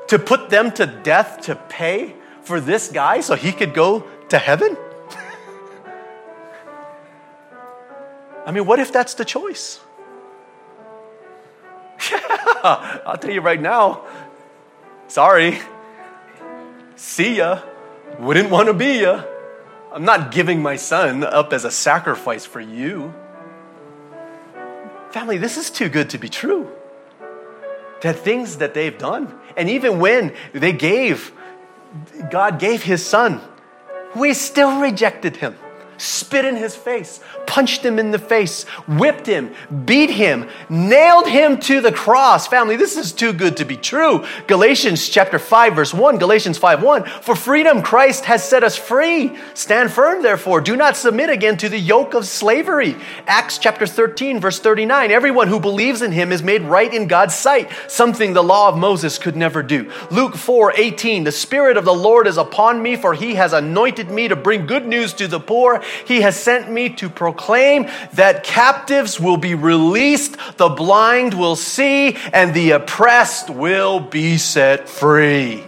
to 0.08 0.18
put 0.18 0.50
them 0.50 0.70
to 0.72 0.84
death 0.84 1.40
to 1.42 1.54
pay 1.56 2.14
for 2.42 2.60
this 2.60 2.88
guy 2.88 3.22
so 3.22 3.34
he 3.34 3.52
could 3.52 3.72
go 3.72 4.04
to 4.28 4.38
heaven? 4.38 4.76
I 8.46 8.52
mean, 8.52 8.66
what 8.66 8.78
if 8.78 8.92
that's 8.92 9.14
the 9.14 9.24
choice? 9.24 9.80
I'll 12.62 13.16
tell 13.16 13.30
you 13.30 13.40
right 13.40 13.60
now. 13.60 14.04
Sorry. 15.08 15.58
See 16.96 17.38
ya. 17.38 17.62
Wouldn't 18.18 18.50
want 18.50 18.68
to 18.68 18.74
be 18.74 19.00
ya. 19.00 19.24
I'm 19.90 20.04
not 20.04 20.32
giving 20.32 20.60
my 20.60 20.76
son 20.76 21.24
up 21.24 21.54
as 21.54 21.64
a 21.64 21.70
sacrifice 21.70 22.44
for 22.44 22.60
you. 22.60 23.14
Family, 25.12 25.36
this 25.36 25.58
is 25.58 25.70
too 25.70 25.88
good 25.90 26.08
to 26.10 26.18
be 26.18 26.28
true. 26.28 26.70
The 28.00 28.14
things 28.14 28.56
that 28.56 28.72
they've 28.72 28.96
done. 28.96 29.38
And 29.56 29.68
even 29.68 30.00
when 30.00 30.34
they 30.54 30.72
gave, 30.72 31.32
God 32.30 32.58
gave 32.58 32.82
his 32.82 33.04
son, 33.04 33.40
we 34.16 34.32
still 34.32 34.80
rejected 34.80 35.36
him 35.36 35.54
spit 36.02 36.44
in 36.44 36.56
his 36.56 36.74
face, 36.74 37.20
punched 37.46 37.84
him 37.84 37.98
in 37.98 38.10
the 38.10 38.18
face, 38.18 38.64
whipped 38.88 39.26
him, 39.26 39.54
beat 39.84 40.10
him, 40.10 40.48
nailed 40.68 41.28
him 41.28 41.58
to 41.60 41.80
the 41.80 41.92
cross. 41.92 42.46
Family, 42.48 42.76
this 42.76 42.96
is 42.96 43.12
too 43.12 43.32
good 43.32 43.56
to 43.56 43.64
be 43.64 43.76
true. 43.76 44.24
Galatians 44.48 45.08
chapter 45.08 45.38
5 45.38 45.76
verse 45.76 45.94
1, 45.94 46.18
Galatians 46.18 46.58
5 46.58 46.82
1, 46.82 47.04
for 47.04 47.36
freedom 47.36 47.82
Christ 47.82 48.24
has 48.24 48.42
set 48.46 48.64
us 48.64 48.76
free. 48.76 49.36
Stand 49.54 49.92
firm 49.92 50.22
therefore, 50.22 50.60
do 50.60 50.76
not 50.76 50.96
submit 50.96 51.30
again 51.30 51.56
to 51.58 51.68
the 51.68 51.78
yoke 51.78 52.14
of 52.14 52.26
slavery. 52.26 52.96
Acts 53.26 53.58
chapter 53.58 53.86
13 53.86 54.40
verse 54.40 54.58
39, 54.58 55.10
everyone 55.12 55.48
who 55.48 55.60
believes 55.60 56.02
in 56.02 56.10
him 56.10 56.32
is 56.32 56.42
made 56.42 56.62
right 56.62 56.92
in 56.92 57.06
God's 57.06 57.34
sight, 57.34 57.70
something 57.86 58.32
the 58.32 58.42
law 58.42 58.68
of 58.68 58.76
Moses 58.76 59.18
could 59.18 59.36
never 59.36 59.62
do. 59.62 59.90
Luke 60.10 60.34
4 60.34 60.72
18, 60.76 61.24
the 61.24 61.32
Spirit 61.32 61.76
of 61.76 61.84
the 61.84 61.94
Lord 61.94 62.26
is 62.26 62.36
upon 62.36 62.82
me, 62.82 62.96
for 62.96 63.14
he 63.14 63.34
has 63.34 63.52
anointed 63.52 64.10
me 64.10 64.26
to 64.26 64.36
bring 64.36 64.66
good 64.66 64.86
news 64.86 65.12
to 65.14 65.28
the 65.28 65.40
poor. 65.40 65.82
He 66.06 66.20
has 66.22 66.40
sent 66.40 66.70
me 66.70 66.90
to 66.90 67.08
proclaim 67.08 67.88
that 68.14 68.44
captives 68.44 69.20
will 69.20 69.36
be 69.36 69.54
released, 69.54 70.36
the 70.56 70.68
blind 70.68 71.34
will 71.34 71.56
see, 71.56 72.16
and 72.32 72.54
the 72.54 72.72
oppressed 72.72 73.50
will 73.50 74.00
be 74.00 74.38
set 74.38 74.88
free. 74.88 75.64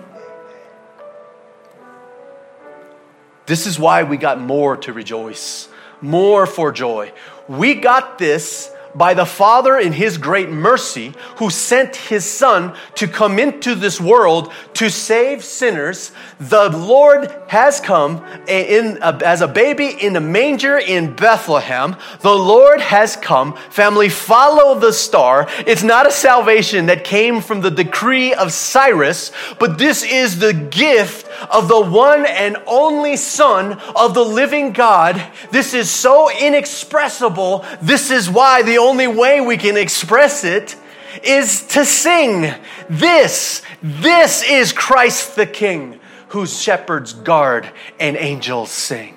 This 3.47 3.67
is 3.67 3.79
why 3.79 4.05
we 4.05 4.17
got 4.17 4.41
more 4.41 4.77
to 4.79 4.93
rejoice, 4.93 5.69
more 6.01 6.47
for 6.47 6.73
joy. 6.73 7.13
We 7.47 7.75
got 7.75 8.19
this 8.19 8.74
by 8.95 9.15
the 9.15 9.27
Father 9.27 9.79
in 9.79 9.93
His 9.93 10.19
great 10.19 10.51
mercy, 10.51 11.15
who 11.37 11.51
sent 11.51 11.97
His 11.97 12.25
Son 12.25 12.77
to 12.95 13.09
come 13.09 13.39
into 13.39 13.75
this 13.75 14.01
world 14.01 14.53
to 14.75 14.91
save 14.91 15.45
sinners. 15.45 16.13
The 16.39 16.69
Lord 16.71 17.35
has 17.49 17.81
come 17.81 18.25
in, 18.47 18.99
as 19.03 19.41
a 19.41 19.49
baby 19.49 19.87
in 19.89 20.17
a 20.17 20.21
manger 20.21 20.79
in 20.79 21.15
Bethlehem. 21.15 21.97
The 22.21 22.35
Lord 22.35 22.81
has 22.81 23.17
come. 23.17 23.57
Family, 23.71 24.09
follow 24.09 24.79
the 24.79 24.93
star. 24.93 25.49
It's 25.67 25.83
not 25.83 26.07
a 26.07 26.13
salvation 26.13 26.87
that 26.87 27.05
came 27.05 27.41
from 27.41 27.61
the 27.61 27.71
decree 27.71 28.35
of 28.35 28.53
Cyrus, 28.53 29.33
but 29.59 29.79
this 29.79 30.03
is 30.03 30.39
the 30.39 30.53
gift 30.53 31.29
of 31.51 31.69
the 31.69 31.81
one 31.81 32.27
and 32.27 32.57
only 32.67 33.17
Son 33.17 33.75
of 33.95 34.15
the 34.15 34.25
living 34.25 34.73
God. 34.73 35.23
This 35.51 35.75
is 35.75 35.91
so 35.91 36.31
inexpressible. 36.31 37.65
This 37.81 38.11
is 38.11 38.29
why 38.31 38.63
the 38.63 38.79
only 38.79 39.07
way 39.07 39.41
we 39.41 39.57
can 39.57 39.77
express 39.77 40.45
it 40.45 40.77
is 41.23 41.67
to 41.69 41.85
sing. 41.85 42.53
This, 42.89 43.63
this 43.83 44.43
is 44.43 44.73
Christ 44.73 45.37
the 45.37 45.47
King, 45.47 46.01
whose 46.29 46.61
shepherds 46.61 47.13
guard 47.13 47.69
and 48.01 48.17
angels 48.17 48.71
sing. 48.71 49.17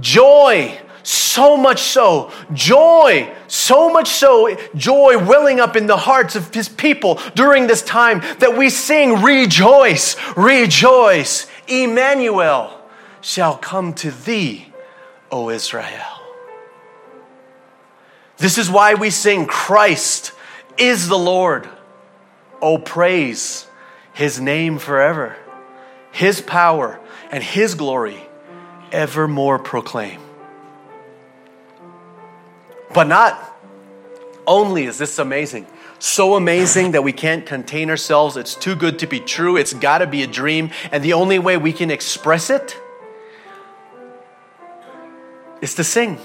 Joy, 0.00 0.78
so 1.08 1.56
much 1.56 1.80
so, 1.80 2.30
joy, 2.52 3.34
so 3.46 3.90
much 3.90 4.08
so, 4.08 4.54
joy 4.74 5.16
welling 5.16 5.58
up 5.58 5.74
in 5.74 5.86
the 5.86 5.96
hearts 5.96 6.36
of 6.36 6.52
his 6.52 6.68
people 6.68 7.18
during 7.34 7.66
this 7.66 7.80
time 7.80 8.20
that 8.40 8.58
we 8.58 8.68
sing, 8.68 9.22
Rejoice, 9.22 10.16
rejoice, 10.36 11.46
Emmanuel 11.66 12.78
shall 13.22 13.56
come 13.56 13.94
to 13.94 14.10
thee, 14.10 14.66
O 15.30 15.48
Israel. 15.48 16.20
This 18.36 18.58
is 18.58 18.70
why 18.70 18.92
we 18.92 19.08
sing, 19.08 19.46
Christ 19.46 20.32
is 20.76 21.08
the 21.08 21.18
Lord. 21.18 21.66
Oh, 22.60 22.76
praise 22.76 23.66
his 24.12 24.38
name 24.38 24.78
forever, 24.78 25.36
his 26.12 26.42
power 26.42 27.00
and 27.30 27.42
his 27.42 27.74
glory 27.74 28.28
evermore 28.92 29.58
proclaim. 29.58 30.27
But 32.98 33.06
not 33.06 33.56
only 34.44 34.86
is 34.86 34.98
this 34.98 35.20
amazing, 35.20 35.68
so 36.00 36.34
amazing 36.34 36.90
that 36.90 37.04
we 37.04 37.12
can't 37.12 37.46
contain 37.46 37.90
ourselves, 37.90 38.36
it's 38.36 38.56
too 38.56 38.74
good 38.74 38.98
to 38.98 39.06
be 39.06 39.20
true, 39.20 39.56
it's 39.56 39.72
got 39.72 39.98
to 39.98 40.06
be 40.08 40.24
a 40.24 40.26
dream, 40.26 40.72
and 40.90 41.04
the 41.04 41.12
only 41.12 41.38
way 41.38 41.56
we 41.56 41.72
can 41.72 41.92
express 41.92 42.50
it 42.50 42.76
is 45.60 45.76
to 45.76 45.84
sing. 45.84 46.18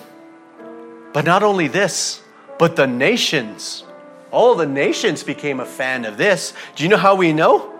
But 1.14 1.26
not 1.26 1.44
only 1.44 1.68
this, 1.68 2.24
But 2.58 2.76
the 2.76 2.88
nations, 2.88 3.84
all 4.32 4.56
the 4.56 4.66
nations 4.66 5.22
became 5.22 5.60
a 5.60 5.66
fan 5.66 6.06
of 6.06 6.18
this. 6.18 6.54
Do 6.76 6.84
you 6.84 6.90
know 6.90 6.98
how 6.98 7.14
we 7.14 7.34
know? 7.34 7.72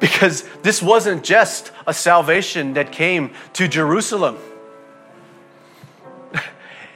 Because 0.00 0.44
this 0.60 0.82
wasn't 0.82 1.24
just 1.24 1.72
a 1.86 1.94
salvation 1.94 2.74
that 2.74 2.92
came 2.92 3.30
to 3.54 3.66
Jerusalem. 3.66 4.36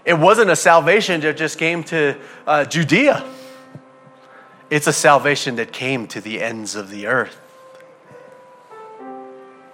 It 0.05 0.15
wasn't 0.15 0.51
a 0.51 0.57
salvation 0.57 1.21
that 1.21 1.37
just 1.37 1.59
came 1.59 1.85
to 1.85 2.19
uh, 2.47 2.65
Judea. 2.65 3.25
It's 4.71 4.87
a 4.87 4.93
salvation 4.93 5.57
that 5.57 5.73
came 5.73 6.07
to 6.09 6.21
the 6.21 6.41
ends 6.41 6.75
of 6.75 6.91
the 6.91 7.07
earth. 7.07 7.39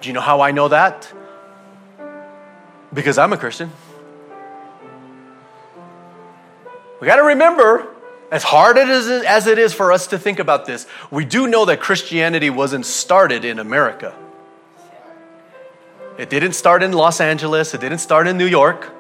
Do 0.01 0.09
you 0.09 0.13
know 0.13 0.21
how 0.21 0.41
I 0.41 0.51
know 0.51 0.69
that? 0.69 1.13
Because 2.93 3.19
I'm 3.19 3.33
a 3.33 3.37
Christian. 3.37 3.71
We 7.01 7.07
got 7.07 7.17
to 7.17 7.25
remember, 7.25 7.87
as 8.33 8.43
hard 8.43 8.79
as 8.79 9.47
it 9.47 9.59
is 9.59 9.75
for 9.75 9.93
us 9.93 10.07
to 10.09 10.19
think 10.19 10.39
about 10.39 10.65
this, 10.65 10.87
we 11.11 11.25
do 11.25 11.47
know 11.47 11.67
that 11.67 11.81
Christianity 11.81 12.49
wasn't 12.49 12.87
started 12.87 13.45
in 13.45 13.59
America. 13.59 14.15
It 16.17 16.31
didn't 16.31 16.55
start 16.55 16.83
in 16.83 16.93
Los 16.93 17.21
Angeles, 17.21 17.75
it 17.75 17.83
didn't 17.83 17.99
start 17.99 18.27
in 18.27 18.39
New 18.39 18.47
York, 18.47 18.91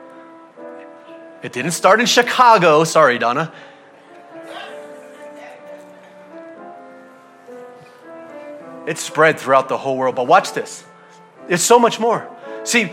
it 1.46 1.52
didn't 1.52 1.70
start 1.70 2.00
in 2.00 2.06
Chicago. 2.06 2.82
Sorry, 2.82 3.20
Donna. 3.20 3.52
It 8.84 8.98
spread 8.98 9.38
throughout 9.38 9.68
the 9.68 9.78
whole 9.78 9.96
world. 9.96 10.16
But 10.16 10.26
watch 10.26 10.54
this. 10.54 10.84
It's 11.48 11.62
so 11.62 11.78
much 11.78 12.00
more. 12.00 12.28
See, 12.64 12.90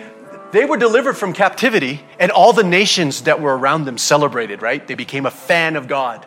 they 0.51 0.65
were 0.65 0.77
delivered 0.77 1.15
from 1.15 1.33
captivity, 1.33 2.03
and 2.19 2.31
all 2.31 2.53
the 2.53 2.63
nations 2.63 3.23
that 3.23 3.41
were 3.41 3.57
around 3.57 3.85
them 3.85 3.97
celebrated, 3.97 4.61
right? 4.61 4.85
They 4.85 4.93
became 4.93 5.25
a 5.25 5.31
fan 5.31 5.75
of 5.75 5.87
God. 5.87 6.23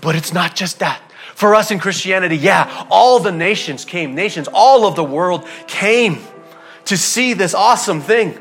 But 0.00 0.14
it's 0.14 0.32
not 0.32 0.54
just 0.54 0.78
that. 0.78 1.02
For 1.34 1.56
us 1.56 1.72
in 1.72 1.80
Christianity, 1.80 2.36
yeah, 2.36 2.86
all 2.90 3.18
the 3.18 3.32
nations 3.32 3.84
came, 3.84 4.14
nations, 4.14 4.48
all 4.54 4.86
of 4.86 4.94
the 4.94 5.02
world 5.02 5.44
came 5.66 6.20
to 6.84 6.96
see 6.96 7.32
this 7.32 7.54
awesome 7.54 8.00
thing. 8.00 8.38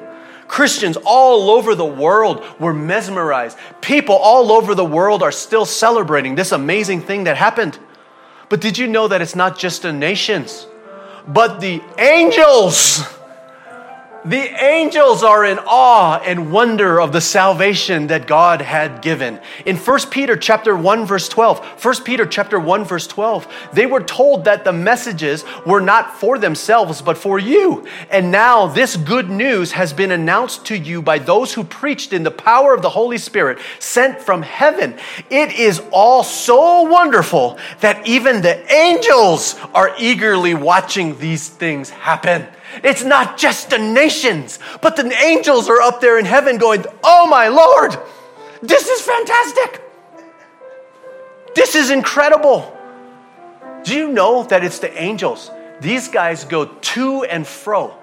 Christians 0.48 0.98
all 1.06 1.50
over 1.50 1.76
the 1.76 1.86
world 1.86 2.44
were 2.60 2.74
mesmerized. 2.74 3.58
People 3.82 4.16
all 4.16 4.52
over 4.52 4.76
the 4.76 4.86
world 4.86 5.24
are 5.24 5.32
still 5.32 5.66
celebrating 5.66 6.36
this 6.36 6.52
amazing 6.52 7.02
thing 7.02 7.26
that 7.26 7.38
happened. 7.38 7.80
But 8.50 8.62
did 8.62 8.78
you 8.78 8.88
know 8.88 9.08
that 9.08 9.22
it's 9.22 9.36
not 9.36 9.58
just 9.58 9.82
the 9.82 9.92
nations, 9.92 10.68
but 11.28 11.60
the 11.60 11.82
angels? 11.98 13.04
The 14.26 14.64
angels 14.64 15.22
are 15.22 15.46
in 15.46 15.60
awe 15.68 16.20
and 16.26 16.52
wonder 16.52 17.00
of 17.00 17.12
the 17.12 17.22
salvation 17.22 18.08
that 18.08 18.26
God 18.26 18.60
had 18.60 19.04
given. 19.04 19.40
In 19.68 19.78
1 19.78 20.00
Peter 20.10 20.36
chapter 20.36 20.76
1 20.76 21.06
verse 21.06 21.30
12, 21.30 21.64
1 21.86 22.04
Peter 22.04 22.26
chapter 22.26 22.60
1 22.60 22.86
verse 22.86 23.06
12, 23.06 23.70
they 23.74 23.86
were 23.86 24.02
told 24.02 24.46
that 24.46 24.64
the 24.64 24.74
messages 24.74 25.46
were 25.64 25.80
not 25.80 26.18
for 26.18 26.40
themselves 26.40 27.04
but 27.04 27.20
for 27.20 27.38
you. 27.38 27.86
And 28.10 28.32
now 28.32 28.66
this 28.66 28.98
good 28.98 29.30
news 29.30 29.74
has 29.74 29.94
been 29.94 30.10
announced 30.10 30.66
to 30.68 30.76
you 30.76 31.04
by 31.04 31.20
those 31.20 31.54
who 31.54 31.64
preached 31.64 32.12
in 32.12 32.24
the 32.24 32.32
power 32.32 32.74
of 32.74 32.82
the 32.82 32.90
Holy 32.90 33.20
Spirit 33.20 33.60
sent 33.78 34.20
from 34.20 34.42
heaven. 34.42 34.98
It 35.30 35.52
is 35.52 35.84
all 35.92 36.24
so 36.24 36.82
wonderful 36.82 37.60
that 37.82 38.08
even 38.08 38.42
the 38.42 38.74
angels 38.74 39.54
are 39.76 39.94
eagerly 40.00 40.56
watching 40.56 41.20
these 41.20 41.48
things 41.48 41.92
happen. 41.92 42.48
It's 42.84 43.04
not 43.04 43.38
just 43.38 43.70
the 43.70 43.78
but 44.82 44.96
the 44.96 45.12
angels 45.24 45.70
are 45.70 45.82
up 45.82 46.02
there 46.02 46.18
in 46.20 46.26
heaven 46.26 46.58
going, 46.58 46.86
Oh 47.04 47.28
my 47.28 47.48
Lord, 47.48 47.98
this 48.62 48.88
is 48.88 49.02
fantastic. 49.02 49.82
This 51.56 51.76
is 51.76 51.90
incredible. 51.90 52.72
Do 53.84 53.96
you 53.96 54.12
know 54.12 54.44
that 54.46 54.64
it's 54.64 54.80
the 54.80 55.02
angels? 55.02 55.52
These 55.80 56.10
guys 56.10 56.44
go 56.46 56.66
to 56.66 57.24
and 57.24 57.46
fro. 57.46 57.94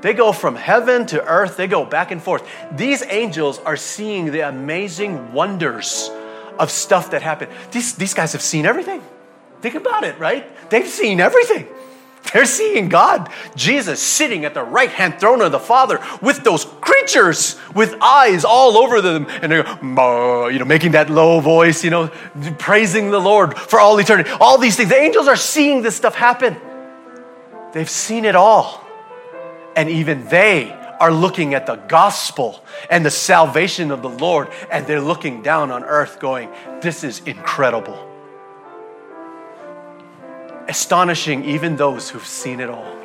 They 0.00 0.14
go 0.14 0.32
from 0.32 0.56
heaven 0.56 1.06
to 1.06 1.24
earth, 1.24 1.56
they 1.56 1.68
go 1.68 1.84
back 1.84 2.10
and 2.10 2.20
forth. 2.20 2.48
These 2.72 3.04
angels 3.04 3.60
are 3.60 3.76
seeing 3.76 4.32
the 4.32 4.40
amazing 4.40 5.32
wonders 5.32 6.10
of 6.58 6.70
stuff 6.70 7.12
that 7.12 7.22
happened. 7.22 7.52
These, 7.70 7.94
these 7.94 8.12
guys 8.12 8.32
have 8.32 8.42
seen 8.42 8.66
everything. 8.66 9.02
Think 9.60 9.76
about 9.76 10.02
it, 10.02 10.18
right? 10.18 10.44
They've 10.70 10.88
seen 10.88 11.20
everything. 11.20 11.68
They're 12.32 12.46
seeing 12.46 12.88
God, 12.88 13.30
Jesus, 13.56 14.00
sitting 14.00 14.44
at 14.44 14.54
the 14.54 14.62
right 14.62 14.90
hand 14.90 15.18
throne 15.18 15.42
of 15.42 15.52
the 15.52 15.58
Father 15.58 16.00
with 16.20 16.44
those 16.44 16.64
creatures 16.64 17.58
with 17.74 17.94
eyes 18.00 18.44
all 18.44 18.78
over 18.78 19.00
them. 19.00 19.26
And 19.28 19.50
they're, 19.50 19.66
you 20.50 20.58
know, 20.58 20.64
making 20.64 20.92
that 20.92 21.10
low 21.10 21.40
voice, 21.40 21.84
you 21.84 21.90
know, 21.90 22.08
praising 22.58 23.10
the 23.10 23.18
Lord 23.18 23.58
for 23.58 23.80
all 23.80 23.98
eternity. 23.98 24.30
All 24.40 24.56
these 24.58 24.76
things. 24.76 24.88
The 24.88 24.96
angels 24.96 25.28
are 25.28 25.36
seeing 25.36 25.82
this 25.82 25.96
stuff 25.96 26.14
happen. 26.14 26.56
They've 27.72 27.90
seen 27.90 28.24
it 28.24 28.36
all. 28.36 28.82
And 29.74 29.88
even 29.88 30.26
they 30.26 30.70
are 31.00 31.12
looking 31.12 31.54
at 31.54 31.66
the 31.66 31.76
gospel 31.76 32.64
and 32.88 33.04
the 33.04 33.10
salvation 33.10 33.90
of 33.90 34.02
the 34.02 34.10
Lord. 34.10 34.48
And 34.70 34.86
they're 34.86 35.00
looking 35.00 35.42
down 35.42 35.70
on 35.70 35.82
earth 35.82 36.20
going, 36.20 36.50
this 36.80 37.04
is 37.04 37.20
incredible 37.20 38.11
astonishing 40.68 41.44
even 41.44 41.76
those 41.76 42.10
who've 42.10 42.26
seen 42.26 42.60
it 42.60 42.68
all. 42.68 42.96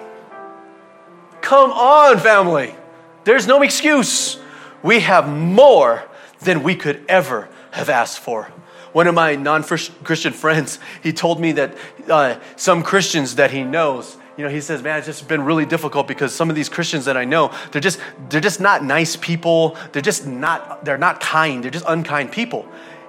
Come 1.42 1.72
on, 1.72 2.20
family. 2.20 2.76
There's 3.24 3.48
no 3.48 3.62
excuse. 3.62 4.40
We 4.84 5.00
have 5.02 5.30
more 5.30 6.04
than 6.40 6.64
we 6.64 6.76
could 6.76 7.04
ever 7.08 7.50
have 7.72 7.90
asked 7.90 8.20
for. 8.20 8.46
One 8.94 9.08
of 9.08 9.16
my 9.16 9.36
non 9.36 9.64
Christian 9.64 10.34
friends, 10.34 10.80
he 11.04 11.14
told 11.14 11.40
me 11.40 11.52
that 11.54 11.76
uh, 12.10 12.40
some 12.56 12.84
Christians 12.84 13.36
that 13.36 13.52
he 13.52 13.64
knows, 13.64 14.18
you 14.38 14.44
know, 14.44 14.50
he 14.50 14.62
says, 14.62 14.84
man, 14.84 15.00
it's 15.00 15.08
just 15.08 15.28
been 15.28 15.44
really 15.44 15.66
difficult 15.66 16.08
because 16.08 16.34
some 16.34 16.50
of 16.50 16.56
these 16.56 16.70
Christians 16.70 17.06
that 17.06 17.18
I 17.18 17.26
know, 17.26 17.52
they're 17.72 17.82
just, 17.82 18.00
they're 18.30 18.40
just 18.40 18.62
not 18.62 18.84
nice 18.84 19.16
people. 19.16 19.76
They're 19.92 20.02
just 20.02 20.28
not, 20.28 20.86
they're 20.86 20.98
not 20.98 21.20
kind. 21.20 21.64
They're 21.64 21.72
just 21.72 21.86
unkind 21.88 22.32
people. 22.32 22.68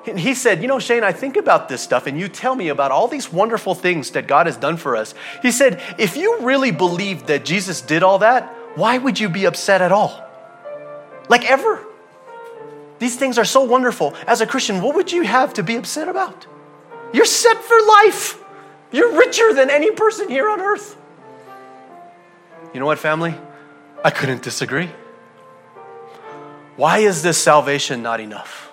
And 0.09 0.19
he 0.19 0.35
said, 0.35 0.63
You 0.63 0.69
know, 0.69 0.79
Shane, 0.79 1.05
I 1.05 1.13
think 1.13 1.37
about 1.37 1.69
this 1.69 1.83
stuff 1.83 2.07
and 2.07 2.19
you 2.19 2.29
tell 2.29 2.55
me 2.55 2.69
about 2.69 2.91
all 2.91 3.09
these 3.09 3.33
wonderful 3.33 3.75
things 3.75 4.11
that 4.13 4.27
God 4.27 4.47
has 4.47 4.57
done 4.57 4.77
for 4.77 4.97
us. 4.97 5.15
He 5.43 5.53
said, 5.53 5.83
If 5.99 6.17
you 6.17 6.41
really 6.41 6.71
believed 6.71 7.27
that 7.27 7.45
Jesus 7.45 7.81
did 7.81 8.03
all 8.03 8.19
that, 8.21 8.45
why 8.75 8.99
would 8.99 9.21
you 9.21 9.29
be 9.29 9.45
upset 9.45 9.83
at 9.83 9.93
all? 9.93 10.25
Like 11.29 11.49
ever. 11.51 11.85
These 12.99 13.17
things 13.17 13.39
are 13.39 13.45
so 13.45 13.63
wonderful. 13.63 14.15
As 14.27 14.41
a 14.41 14.47
Christian, 14.47 14.83
what 14.83 14.97
would 14.97 15.13
you 15.13 15.23
have 15.23 15.55
to 15.55 15.63
be 15.63 15.77
upset 15.77 16.09
about? 16.09 16.47
You're 17.13 17.25
set 17.25 17.63
for 17.63 17.77
life. 18.05 18.43
You're 18.91 19.17
richer 19.17 19.53
than 19.53 19.71
any 19.71 19.91
person 19.91 20.29
here 20.29 20.49
on 20.49 20.61
earth. 20.61 20.97
You 22.73 22.81
know 22.81 22.87
what, 22.87 22.99
family? 22.99 23.35
I 24.05 24.11
couldn't 24.11 24.43
disagree. 24.43 24.91
Why 26.77 26.99
is 26.99 27.23
this 27.23 27.39
salvation 27.39 28.03
not 28.03 28.21
enough? 28.21 28.68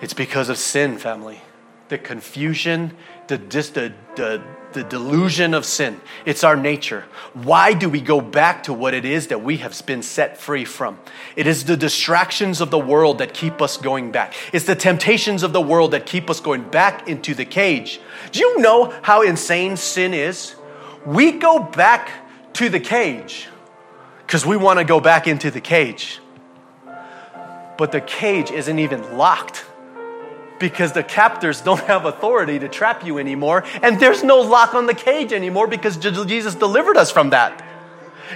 It's 0.00 0.14
because 0.14 0.48
of 0.48 0.58
sin, 0.58 0.98
family. 0.98 1.40
The 1.88 1.98
confusion, 1.98 2.96
the, 3.26 3.38
just 3.38 3.74
the, 3.74 3.92
the, 4.14 4.42
the 4.72 4.84
delusion 4.84 5.54
of 5.54 5.64
sin. 5.64 6.00
It's 6.24 6.44
our 6.44 6.54
nature. 6.54 7.04
Why 7.32 7.72
do 7.72 7.88
we 7.88 8.00
go 8.00 8.20
back 8.20 8.64
to 8.64 8.74
what 8.74 8.94
it 8.94 9.04
is 9.04 9.28
that 9.28 9.42
we 9.42 9.56
have 9.58 9.80
been 9.86 10.02
set 10.02 10.36
free 10.36 10.64
from? 10.64 10.98
It 11.34 11.46
is 11.46 11.64
the 11.64 11.76
distractions 11.76 12.60
of 12.60 12.70
the 12.70 12.78
world 12.78 13.18
that 13.18 13.32
keep 13.32 13.62
us 13.62 13.76
going 13.76 14.12
back. 14.12 14.34
It's 14.52 14.66
the 14.66 14.76
temptations 14.76 15.42
of 15.42 15.52
the 15.52 15.60
world 15.60 15.92
that 15.92 16.06
keep 16.06 16.28
us 16.28 16.40
going 16.40 16.68
back 16.68 17.08
into 17.08 17.34
the 17.34 17.46
cage. 17.46 18.00
Do 18.32 18.40
you 18.40 18.60
know 18.60 18.94
how 19.02 19.22
insane 19.22 19.76
sin 19.76 20.12
is? 20.12 20.54
We 21.06 21.32
go 21.32 21.58
back 21.58 22.10
to 22.54 22.68
the 22.68 22.80
cage 22.80 23.48
because 24.26 24.44
we 24.44 24.56
want 24.56 24.78
to 24.78 24.84
go 24.84 25.00
back 25.00 25.26
into 25.26 25.50
the 25.50 25.60
cage. 25.60 26.20
But 27.78 27.92
the 27.92 28.00
cage 28.00 28.50
isn't 28.50 28.78
even 28.78 29.16
locked 29.16 29.64
because 30.58 30.92
the 30.92 31.02
captors 31.02 31.60
don't 31.60 31.80
have 31.80 32.04
authority 32.04 32.58
to 32.58 32.68
trap 32.68 33.04
you 33.04 33.18
anymore, 33.18 33.64
and 33.82 34.00
there's 34.00 34.22
no 34.22 34.40
lock 34.40 34.74
on 34.74 34.86
the 34.86 34.94
cage 34.94 35.32
anymore 35.32 35.66
because 35.66 35.96
Jesus 35.96 36.54
delivered 36.54 36.96
us 36.96 37.10
from 37.10 37.30
that. 37.30 37.64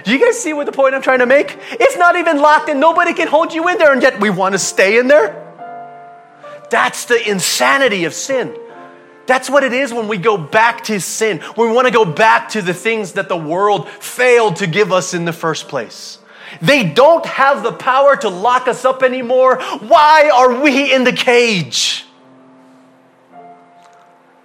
Do 0.03 0.11
you 0.11 0.19
guys 0.19 0.39
see 0.39 0.53
what 0.53 0.65
the 0.65 0.71
point 0.71 0.95
I'm 0.95 1.01
trying 1.01 1.19
to 1.19 1.25
make? 1.25 1.57
It's 1.71 1.97
not 1.97 2.15
even 2.15 2.39
locked 2.39 2.67
and 2.69 2.79
nobody 2.79 3.13
can 3.13 3.27
hold 3.27 3.53
you 3.53 3.67
in 3.69 3.77
there, 3.77 3.93
and 3.93 4.01
yet 4.01 4.19
we 4.19 4.29
want 4.29 4.53
to 4.53 4.59
stay 4.59 4.97
in 4.97 5.07
there? 5.07 5.39
That's 6.69 7.05
the 7.05 7.29
insanity 7.29 8.05
of 8.05 8.13
sin. 8.13 8.57
That's 9.25 9.49
what 9.49 9.63
it 9.63 9.71
is 9.71 9.93
when 9.93 10.07
we 10.07 10.17
go 10.17 10.37
back 10.37 10.83
to 10.85 10.99
sin, 10.99 11.41
we 11.55 11.71
want 11.71 11.87
to 11.87 11.93
go 11.93 12.03
back 12.03 12.49
to 12.49 12.61
the 12.61 12.73
things 12.73 13.13
that 13.13 13.29
the 13.29 13.37
world 13.37 13.87
failed 13.87 14.57
to 14.57 14.67
give 14.67 14.91
us 14.91 15.13
in 15.13 15.25
the 15.25 15.31
first 15.31 15.67
place. 15.67 16.19
They 16.61 16.83
don't 16.83 17.25
have 17.25 17.63
the 17.63 17.71
power 17.71 18.15
to 18.17 18.29
lock 18.29 18.67
us 18.67 18.85
up 18.85 19.01
anymore. 19.01 19.61
Why 19.61 20.29
are 20.33 20.61
we 20.61 20.93
in 20.93 21.03
the 21.03 21.13
cage? 21.13 22.05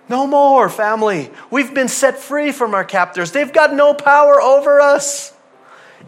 No 0.08 0.26
more, 0.26 0.68
family. 0.68 1.30
We've 1.50 1.74
been 1.74 1.88
set 1.88 2.18
free 2.18 2.52
from 2.52 2.74
our 2.74 2.84
captors. 2.84 3.32
They've 3.32 3.52
got 3.52 3.74
no 3.74 3.92
power 3.94 4.40
over 4.40 4.80
us. 4.80 5.34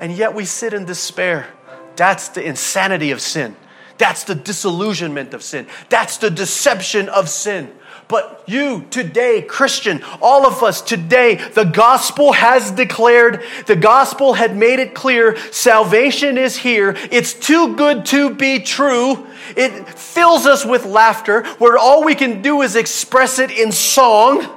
And 0.01 0.13
yet 0.13 0.35
we 0.35 0.45
sit 0.45 0.73
in 0.73 0.87
despair. 0.87 1.49
That's 1.97 2.29
the 2.29 2.43
insanity 2.43 3.11
of 3.11 3.21
sin. 3.21 3.57
That's 3.99 4.25
the 4.25 4.35
disillusionment 4.35 5.35
of 5.35 5.43
sin. 5.43 5.67
That's 5.91 6.17
the 6.17 6.31
deception 6.31 7.11
of 7.11 7.29
sin. 7.29 7.71
But 8.09 8.43
you 8.47 8.87
today, 8.91 9.41
Christian, 9.41 10.03
all 10.21 10.45
of 10.45 10.63
us 10.63 10.83
today, 10.83 11.37
the 11.37 11.65
gospel 11.65 12.33
has 12.33 12.73
declared, 12.73 13.43
the 13.67 13.77
gospel 13.77 14.35
had 14.35 14.57
made 14.57 14.81
it 14.81 14.95
clear 14.95 15.37
salvation 15.53 16.37
is 16.37 16.57
here. 16.57 16.97
It's 17.13 17.33
too 17.33 17.77
good 17.77 18.05
to 18.07 18.35
be 18.35 18.59
true. 18.59 19.27
It 19.57 19.89
fills 19.89 20.47
us 20.47 20.65
with 20.65 20.85
laughter, 20.85 21.45
where 21.59 21.79
all 21.79 22.05
we 22.05 22.15
can 22.15 22.43
do 22.43 22.63
is 22.63 22.75
express 22.75 23.39
it 23.39 23.51
in 23.51 23.71
song. 23.71 24.57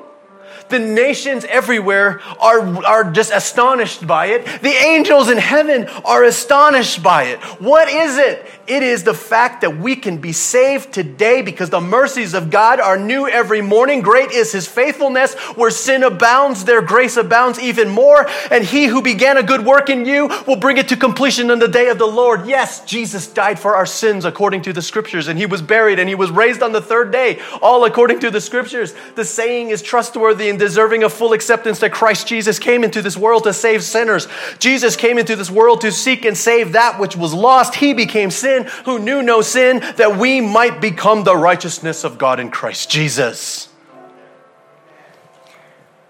The 0.70 0.80
nations 0.80 1.46
everywhere 1.46 2.22
are, 2.40 2.84
are 2.86 3.12
just 3.12 3.32
astonished 3.32 4.08
by 4.08 4.28
it. 4.28 4.46
The 4.64 4.74
angels 4.74 5.30
in 5.30 5.38
heaven 5.38 5.88
are 6.04 6.24
astonished 6.24 7.04
by 7.04 7.26
it. 7.26 7.40
What 7.62 7.88
is 7.90 8.18
it? 8.18 8.46
It 8.66 8.82
is 8.82 9.04
the 9.04 9.14
fact 9.14 9.60
that 9.62 9.78
we 9.78 9.98
can 9.98 10.20
be 10.20 10.32
saved 10.32 10.94
today 10.94 11.42
because 11.42 11.70
the 11.70 11.82
mercies 11.82 12.34
of 12.34 12.50
God 12.50 12.80
are 12.80 12.98
new 12.98 13.28
every 13.28 13.62
morning. 13.62 14.00
Great 14.00 14.32
is 14.32 14.54
his 14.54 14.68
faithfulness. 14.70 15.34
Where 15.58 15.70
sin 15.70 16.02
abounds, 16.02 16.64
there 16.64 16.82
grace 16.82 17.18
abounds 17.18 17.60
even 17.60 17.90
more. 17.90 18.26
And 18.50 18.64
he 18.64 18.86
who 18.86 19.02
began 19.02 19.36
a 19.36 19.44
good 19.44 19.66
work 19.66 19.90
in 19.90 20.06
you 20.06 20.30
will 20.48 20.56
bring 20.56 20.78
it 20.78 20.88
to 20.90 20.96
completion 20.96 21.52
on 21.52 21.60
the 21.60 21.68
day 21.68 21.90
of 21.90 21.98
the 21.98 22.06
Lord. 22.06 22.46
Yes, 22.46 22.86
Jesus 22.86 23.28
died 23.28 23.60
for 23.60 23.76
our 23.76 23.86
sins 23.86 24.24
according 24.24 24.62
to 24.62 24.72
the 24.72 24.82
scriptures, 24.82 25.28
and 25.28 25.38
he 25.38 25.46
was 25.46 25.62
buried 25.62 26.00
and 26.00 26.08
he 26.08 26.16
was 26.16 26.32
raised 26.32 26.64
on 26.64 26.72
the 26.72 26.82
third 26.82 27.12
day, 27.12 27.42
all 27.62 27.84
according 27.84 28.22
to 28.22 28.32
the 28.32 28.40
scriptures. 28.40 28.96
The 29.16 29.26
saying 29.26 29.72
is 29.72 29.82
trustworthy 29.82 30.50
and 30.50 30.58
deserving 30.58 31.04
of 31.04 31.12
full 31.12 31.34
acceptance 31.34 31.80
that 31.80 31.92
Christ 31.92 32.28
Jesus 32.28 32.60
came 32.60 32.86
into 32.86 33.02
this 33.02 33.18
world 33.18 33.44
to 33.44 33.52
save 33.52 33.84
sinners. 33.84 34.30
Jesus 34.60 34.96
came 34.96 35.18
into 35.18 35.36
this 35.36 35.52
world 35.52 35.82
to 35.82 35.92
seek 35.92 36.24
and 36.24 36.38
save 36.38 36.72
that 36.72 36.98
which 36.98 37.18
was 37.18 37.34
lost. 37.34 37.76
He 37.76 37.94
became 37.94 38.32
sin 38.32 38.53
sin, 38.54 38.70
who 38.86 39.00
knew 39.00 39.22
no 39.22 39.42
sin, 39.42 39.80
that 39.98 40.18
we 40.18 40.42
might 40.42 40.82
become 40.82 41.24
the 41.24 41.36
righteousness 41.36 42.04
of 42.04 42.18
God 42.18 42.40
in 42.40 42.52
Christ 42.52 42.90
Jesus. 42.90 43.70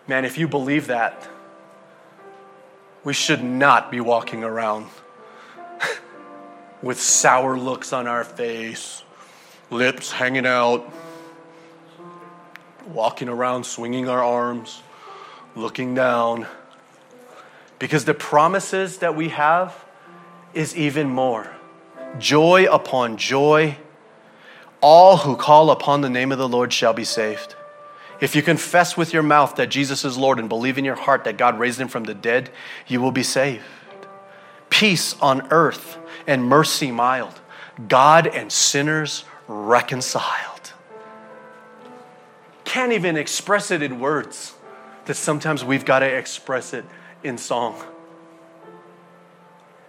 Man, 0.08 0.26
if 0.26 0.38
you 0.38 0.48
believe 0.48 0.88
that, 0.88 1.28
we 3.04 3.14
should 3.14 3.44
not 3.44 3.92
be 3.92 4.00
walking 4.00 4.44
around 4.44 4.88
with 6.82 7.00
sour 7.00 7.58
looks 7.58 7.94
on 7.94 8.08
our 8.08 8.24
face, 8.24 9.04
lips 9.70 10.12
hanging 10.12 10.46
out, 10.46 10.92
walking 12.88 13.30
around 13.30 13.66
swinging 13.66 14.10
our 14.10 14.24
arms, 14.24 14.82
looking 15.56 15.96
down. 15.96 16.48
Because 17.80 18.06
the 18.06 18.14
promises 18.14 19.00
that 19.00 19.16
we 19.16 19.30
have 19.30 19.86
is 20.54 20.76
even 20.76 21.10
more 21.10 21.50
joy 22.20 22.66
upon 22.66 23.18
joy. 23.18 23.78
All 24.82 25.18
who 25.18 25.36
call 25.36 25.72
upon 25.72 26.02
the 26.02 26.10
name 26.10 26.32
of 26.32 26.38
the 26.38 26.48
Lord 26.48 26.74
shall 26.74 26.94
be 26.94 27.04
saved. 27.04 27.56
If 28.20 28.36
you 28.36 28.42
confess 28.42 28.96
with 28.96 29.14
your 29.14 29.24
mouth 29.24 29.56
that 29.56 29.70
Jesus 29.70 30.06
is 30.06 30.18
Lord 30.18 30.40
and 30.40 30.48
believe 30.48 30.78
in 30.78 30.86
your 30.86 30.96
heart 30.96 31.24
that 31.24 31.38
God 31.38 31.60
raised 31.60 31.80
him 31.80 31.88
from 31.88 32.04
the 32.04 32.14
dead, 32.14 32.50
you 32.88 33.02
will 33.02 33.12
be 33.12 33.24
saved. 33.24 33.64
Peace 34.70 35.16
on 35.22 35.52
earth 35.52 35.98
and 36.26 36.44
mercy 36.44 36.92
mild, 36.92 37.42
God 37.88 38.28
and 38.28 38.52
sinners 38.52 39.26
reconciled. 39.48 40.74
Can't 42.64 42.94
even 42.94 43.18
express 43.18 43.72
it 43.72 43.82
in 43.82 44.00
words, 44.00 44.54
that 45.06 45.16
sometimes 45.16 45.64
we've 45.64 45.86
got 45.86 46.00
to 46.00 46.06
express 46.06 46.74
it 46.74 46.86
in 47.24 47.38
song. 47.38 47.84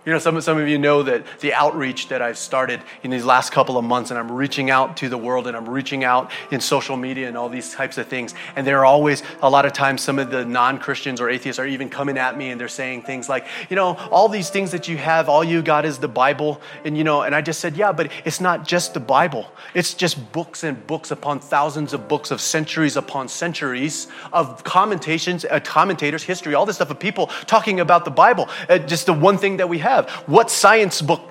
You 0.07 0.13
know, 0.13 0.19
some, 0.19 0.39
some 0.43 0.59
of 0.59 0.69
you 0.69 0.77
know 0.77 1.03
that 1.03 1.25
the 1.41 1.55
outreach 1.55 2.09
that 2.09 2.21
I've 2.21 2.37
started 2.37 2.83
in 3.03 3.11
these 3.11 3.25
last 3.25 3.53
couple 3.53 3.79
of 3.79 3.85
months, 3.87 4.11
and 4.11 4.19
I'm 4.19 4.31
reaching 4.31 4.69
out 4.69 4.99
to 4.99 5.09
the 5.09 5.17
world 5.17 5.47
and 5.47 5.57
I'm 5.57 5.67
reaching 5.67 6.05
out 6.05 6.31
in 6.51 6.61
social 6.61 6.99
media 6.99 7.27
and 7.27 7.39
all 7.39 7.49
these 7.49 7.73
types 7.73 7.97
of 7.97 8.07
things. 8.07 8.35
And 8.55 8.67
there 8.67 8.81
are 8.81 8.85
always, 8.85 9.23
a 9.41 9.49
lot 9.49 9.65
of 9.65 9.73
times, 9.73 10.03
some 10.03 10.19
of 10.19 10.31
the 10.31 10.45
non 10.45 10.79
Christians 10.79 11.23
or 11.23 11.31
atheists 11.31 11.59
are 11.59 11.67
even 11.67 11.89
coming 11.89 12.19
at 12.19 12.37
me 12.37 12.51
and 12.51 12.61
they're 12.61 12.69
saying 12.69 13.03
things 13.03 13.31
like, 13.31 13.47
you 13.71 13.77
know, 13.77 13.95
all 14.11 14.29
these 14.29 14.51
things 14.51 14.73
that 14.73 14.89
you 14.89 14.99
have, 14.99 15.31
all 15.31 15.43
you 15.43 15.63
got 15.63 15.87
is 15.87 15.97
the 15.97 16.09
Bible. 16.09 16.61
And, 16.85 16.99
you 16.99 17.05
know, 17.05 17.23
and 17.23 17.35
I 17.35 17.41
just 17.41 17.61
said, 17.61 17.75
yeah, 17.75 17.91
but 17.91 18.13
it's 18.27 18.43
not 18.43 18.67
just 18.67 18.93
the 18.93 19.01
Bible, 19.01 19.51
it's 19.73 19.95
just 19.95 20.33
books 20.33 20.65
and 20.65 20.87
books 20.87 21.13
upon 21.13 21.41
thousands 21.41 21.95
of 21.95 22.09
books 22.09 22.31
of 22.31 22.43
centuries 22.43 22.99
upon 22.99 23.29
centuries 23.29 24.09
of 24.35 24.65
commentations, 24.65 25.47
uh, 25.47 25.61
commentators, 25.61 26.25
history, 26.25 26.55
all 26.55 26.67
this 26.67 26.77
stuff 26.77 26.91
of 26.91 26.99
people 26.99 27.29
talking 27.47 27.81
about 27.81 28.05
the 28.05 28.11
Bible. 28.11 28.51
Uh, 28.69 28.77
just 28.77 29.07
the 29.07 29.13
one 29.15 29.39
thing 29.39 29.57
that 29.57 29.69
we 29.71 29.79
have 29.79 29.94
have. 29.95 30.11
What 30.27 30.51
science 30.51 31.03
book 31.03 31.23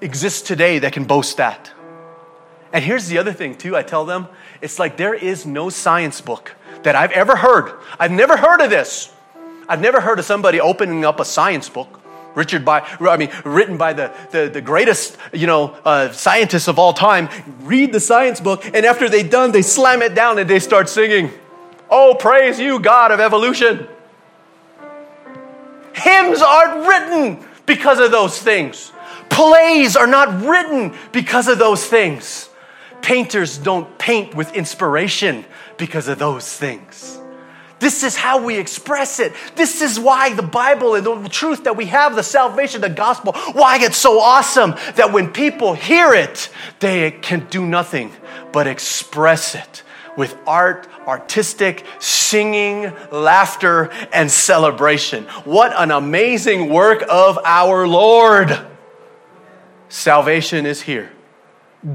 exists 0.00 0.42
today 0.42 0.78
that 0.80 0.92
can 0.92 1.04
boast 1.04 1.36
that? 1.36 1.72
And 2.72 2.84
here's 2.84 3.08
the 3.08 3.18
other 3.18 3.32
thing, 3.32 3.56
too, 3.56 3.76
I 3.76 3.82
tell 3.82 4.04
them 4.04 4.28
it's 4.60 4.78
like 4.78 4.96
there 4.96 5.14
is 5.14 5.46
no 5.46 5.70
science 5.70 6.20
book 6.20 6.54
that 6.82 6.94
I've 6.94 7.12
ever 7.12 7.36
heard. 7.36 7.78
I've 7.98 8.10
never 8.12 8.36
heard 8.36 8.60
of 8.60 8.70
this. 8.70 9.12
I've 9.68 9.80
never 9.80 10.00
heard 10.00 10.18
of 10.18 10.24
somebody 10.24 10.60
opening 10.60 11.04
up 11.04 11.20
a 11.20 11.24
science 11.24 11.68
book. 11.68 12.00
Richard 12.34 12.64
by, 12.64 12.80
I 13.00 13.16
mean, 13.16 13.30
written 13.44 13.78
by 13.78 13.94
the, 13.94 14.12
the, 14.30 14.48
the 14.48 14.60
greatest, 14.60 15.16
you 15.32 15.46
know, 15.46 15.76
uh, 15.84 16.12
scientists 16.12 16.68
of 16.68 16.78
all 16.78 16.92
time, 16.92 17.28
read 17.62 17.92
the 17.92 18.00
science 18.00 18.38
book, 18.38 18.64
and 18.64 18.86
after 18.86 19.08
they're 19.08 19.28
done, 19.28 19.50
they 19.50 19.62
slam 19.62 20.02
it 20.02 20.14
down 20.14 20.38
and 20.38 20.48
they 20.48 20.60
start 20.60 20.88
singing, 20.88 21.32
Oh, 21.90 22.14
praise 22.14 22.60
you, 22.60 22.80
God 22.80 23.10
of 23.10 23.18
evolution. 23.18 23.88
Hymns 25.94 26.42
aren't 26.42 26.86
written 26.86 27.47
because 27.68 28.00
of 28.00 28.10
those 28.10 28.36
things. 28.36 28.90
Plays 29.28 29.94
are 29.94 30.08
not 30.08 30.44
written 30.44 30.96
because 31.12 31.46
of 31.46 31.58
those 31.58 31.86
things. 31.86 32.48
Painters 33.02 33.58
don't 33.58 33.96
paint 33.98 34.34
with 34.34 34.52
inspiration 34.54 35.44
because 35.76 36.08
of 36.08 36.18
those 36.18 36.52
things. 36.52 37.20
This 37.78 38.02
is 38.02 38.16
how 38.16 38.42
we 38.42 38.58
express 38.58 39.20
it. 39.20 39.32
This 39.54 39.82
is 39.82 40.00
why 40.00 40.34
the 40.34 40.42
Bible 40.42 40.96
and 40.96 41.24
the 41.24 41.28
truth 41.28 41.62
that 41.64 41.76
we 41.76 41.86
have, 41.86 42.16
the 42.16 42.24
salvation, 42.24 42.80
the 42.80 42.88
gospel, 42.88 43.34
why 43.52 43.78
it's 43.80 43.96
so 43.96 44.18
awesome 44.18 44.74
that 44.96 45.12
when 45.12 45.32
people 45.32 45.74
hear 45.74 46.12
it, 46.12 46.48
they 46.80 47.12
can 47.12 47.46
do 47.50 47.64
nothing 47.64 48.10
but 48.50 48.66
express 48.66 49.54
it 49.54 49.84
with 50.18 50.36
art, 50.46 50.88
artistic, 51.06 51.86
singing, 52.00 52.92
laughter, 53.12 53.88
and 54.12 54.30
celebration. 54.30 55.24
What 55.44 55.72
an 55.74 55.92
amazing 55.92 56.70
work 56.70 57.04
of 57.08 57.38
our 57.44 57.86
Lord! 57.86 58.66
Salvation 59.88 60.66
is 60.66 60.82
here. 60.82 61.10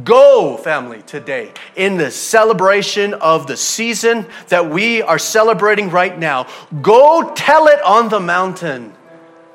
Go, 0.05 0.55
family, 0.55 1.01
today 1.01 1.51
in 1.75 1.97
the 1.97 2.09
celebration 2.09 3.13
of 3.15 3.45
the 3.45 3.57
season 3.57 4.25
that 4.47 4.69
we 4.69 5.01
are 5.01 5.19
celebrating 5.19 5.89
right 5.89 6.17
now. 6.17 6.47
Go 6.81 7.33
tell 7.35 7.67
it 7.67 7.81
on 7.83 8.07
the 8.07 8.21
mountain 8.21 8.93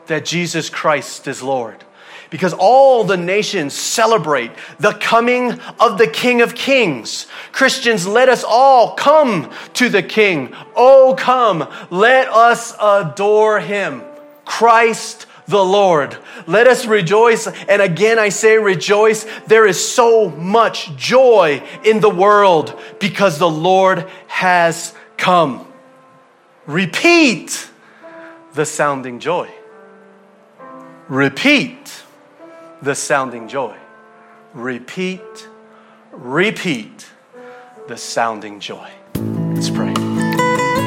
that 0.06 0.26
Jesus 0.26 0.68
Christ 0.68 1.26
is 1.26 1.42
Lord 1.42 1.84
because 2.30 2.54
all 2.54 3.04
the 3.04 3.16
nations 3.16 3.74
celebrate 3.74 4.50
the 4.78 4.92
coming 4.92 5.58
of 5.80 5.98
the 5.98 6.06
King 6.06 6.40
of 6.40 6.54
Kings. 6.54 7.26
Christians, 7.52 8.06
let 8.06 8.28
us 8.28 8.44
all 8.46 8.94
come 8.94 9.50
to 9.74 9.88
the 9.88 10.02
King. 10.02 10.54
Oh, 10.76 11.14
come, 11.18 11.68
let 11.90 12.28
us 12.28 12.74
adore 12.80 13.60
him. 13.60 14.02
Christ 14.44 15.26
the 15.46 15.64
Lord. 15.64 16.16
Let 16.46 16.66
us 16.68 16.86
rejoice. 16.86 17.46
And 17.46 17.82
again, 17.82 18.18
I 18.18 18.28
say 18.28 18.58
rejoice. 18.58 19.26
There 19.46 19.66
is 19.66 19.82
so 19.82 20.28
much 20.28 20.94
joy 20.96 21.62
in 21.84 22.00
the 22.00 22.10
world 22.10 22.78
because 23.00 23.38
the 23.38 23.50
Lord 23.50 24.06
has 24.26 24.94
come. 25.16 25.66
Repeat 26.66 27.70
the 28.52 28.66
sounding 28.66 29.20
joy. 29.20 29.48
Repeat 31.08 32.02
the 32.82 32.94
sounding 32.94 33.48
joy. 33.48 33.74
Repeat, 34.54 35.48
repeat 36.12 37.08
the 37.88 37.96
sounding 37.96 38.60
joy. 38.60 38.90
Let's 39.14 39.70
pray. 39.70 39.94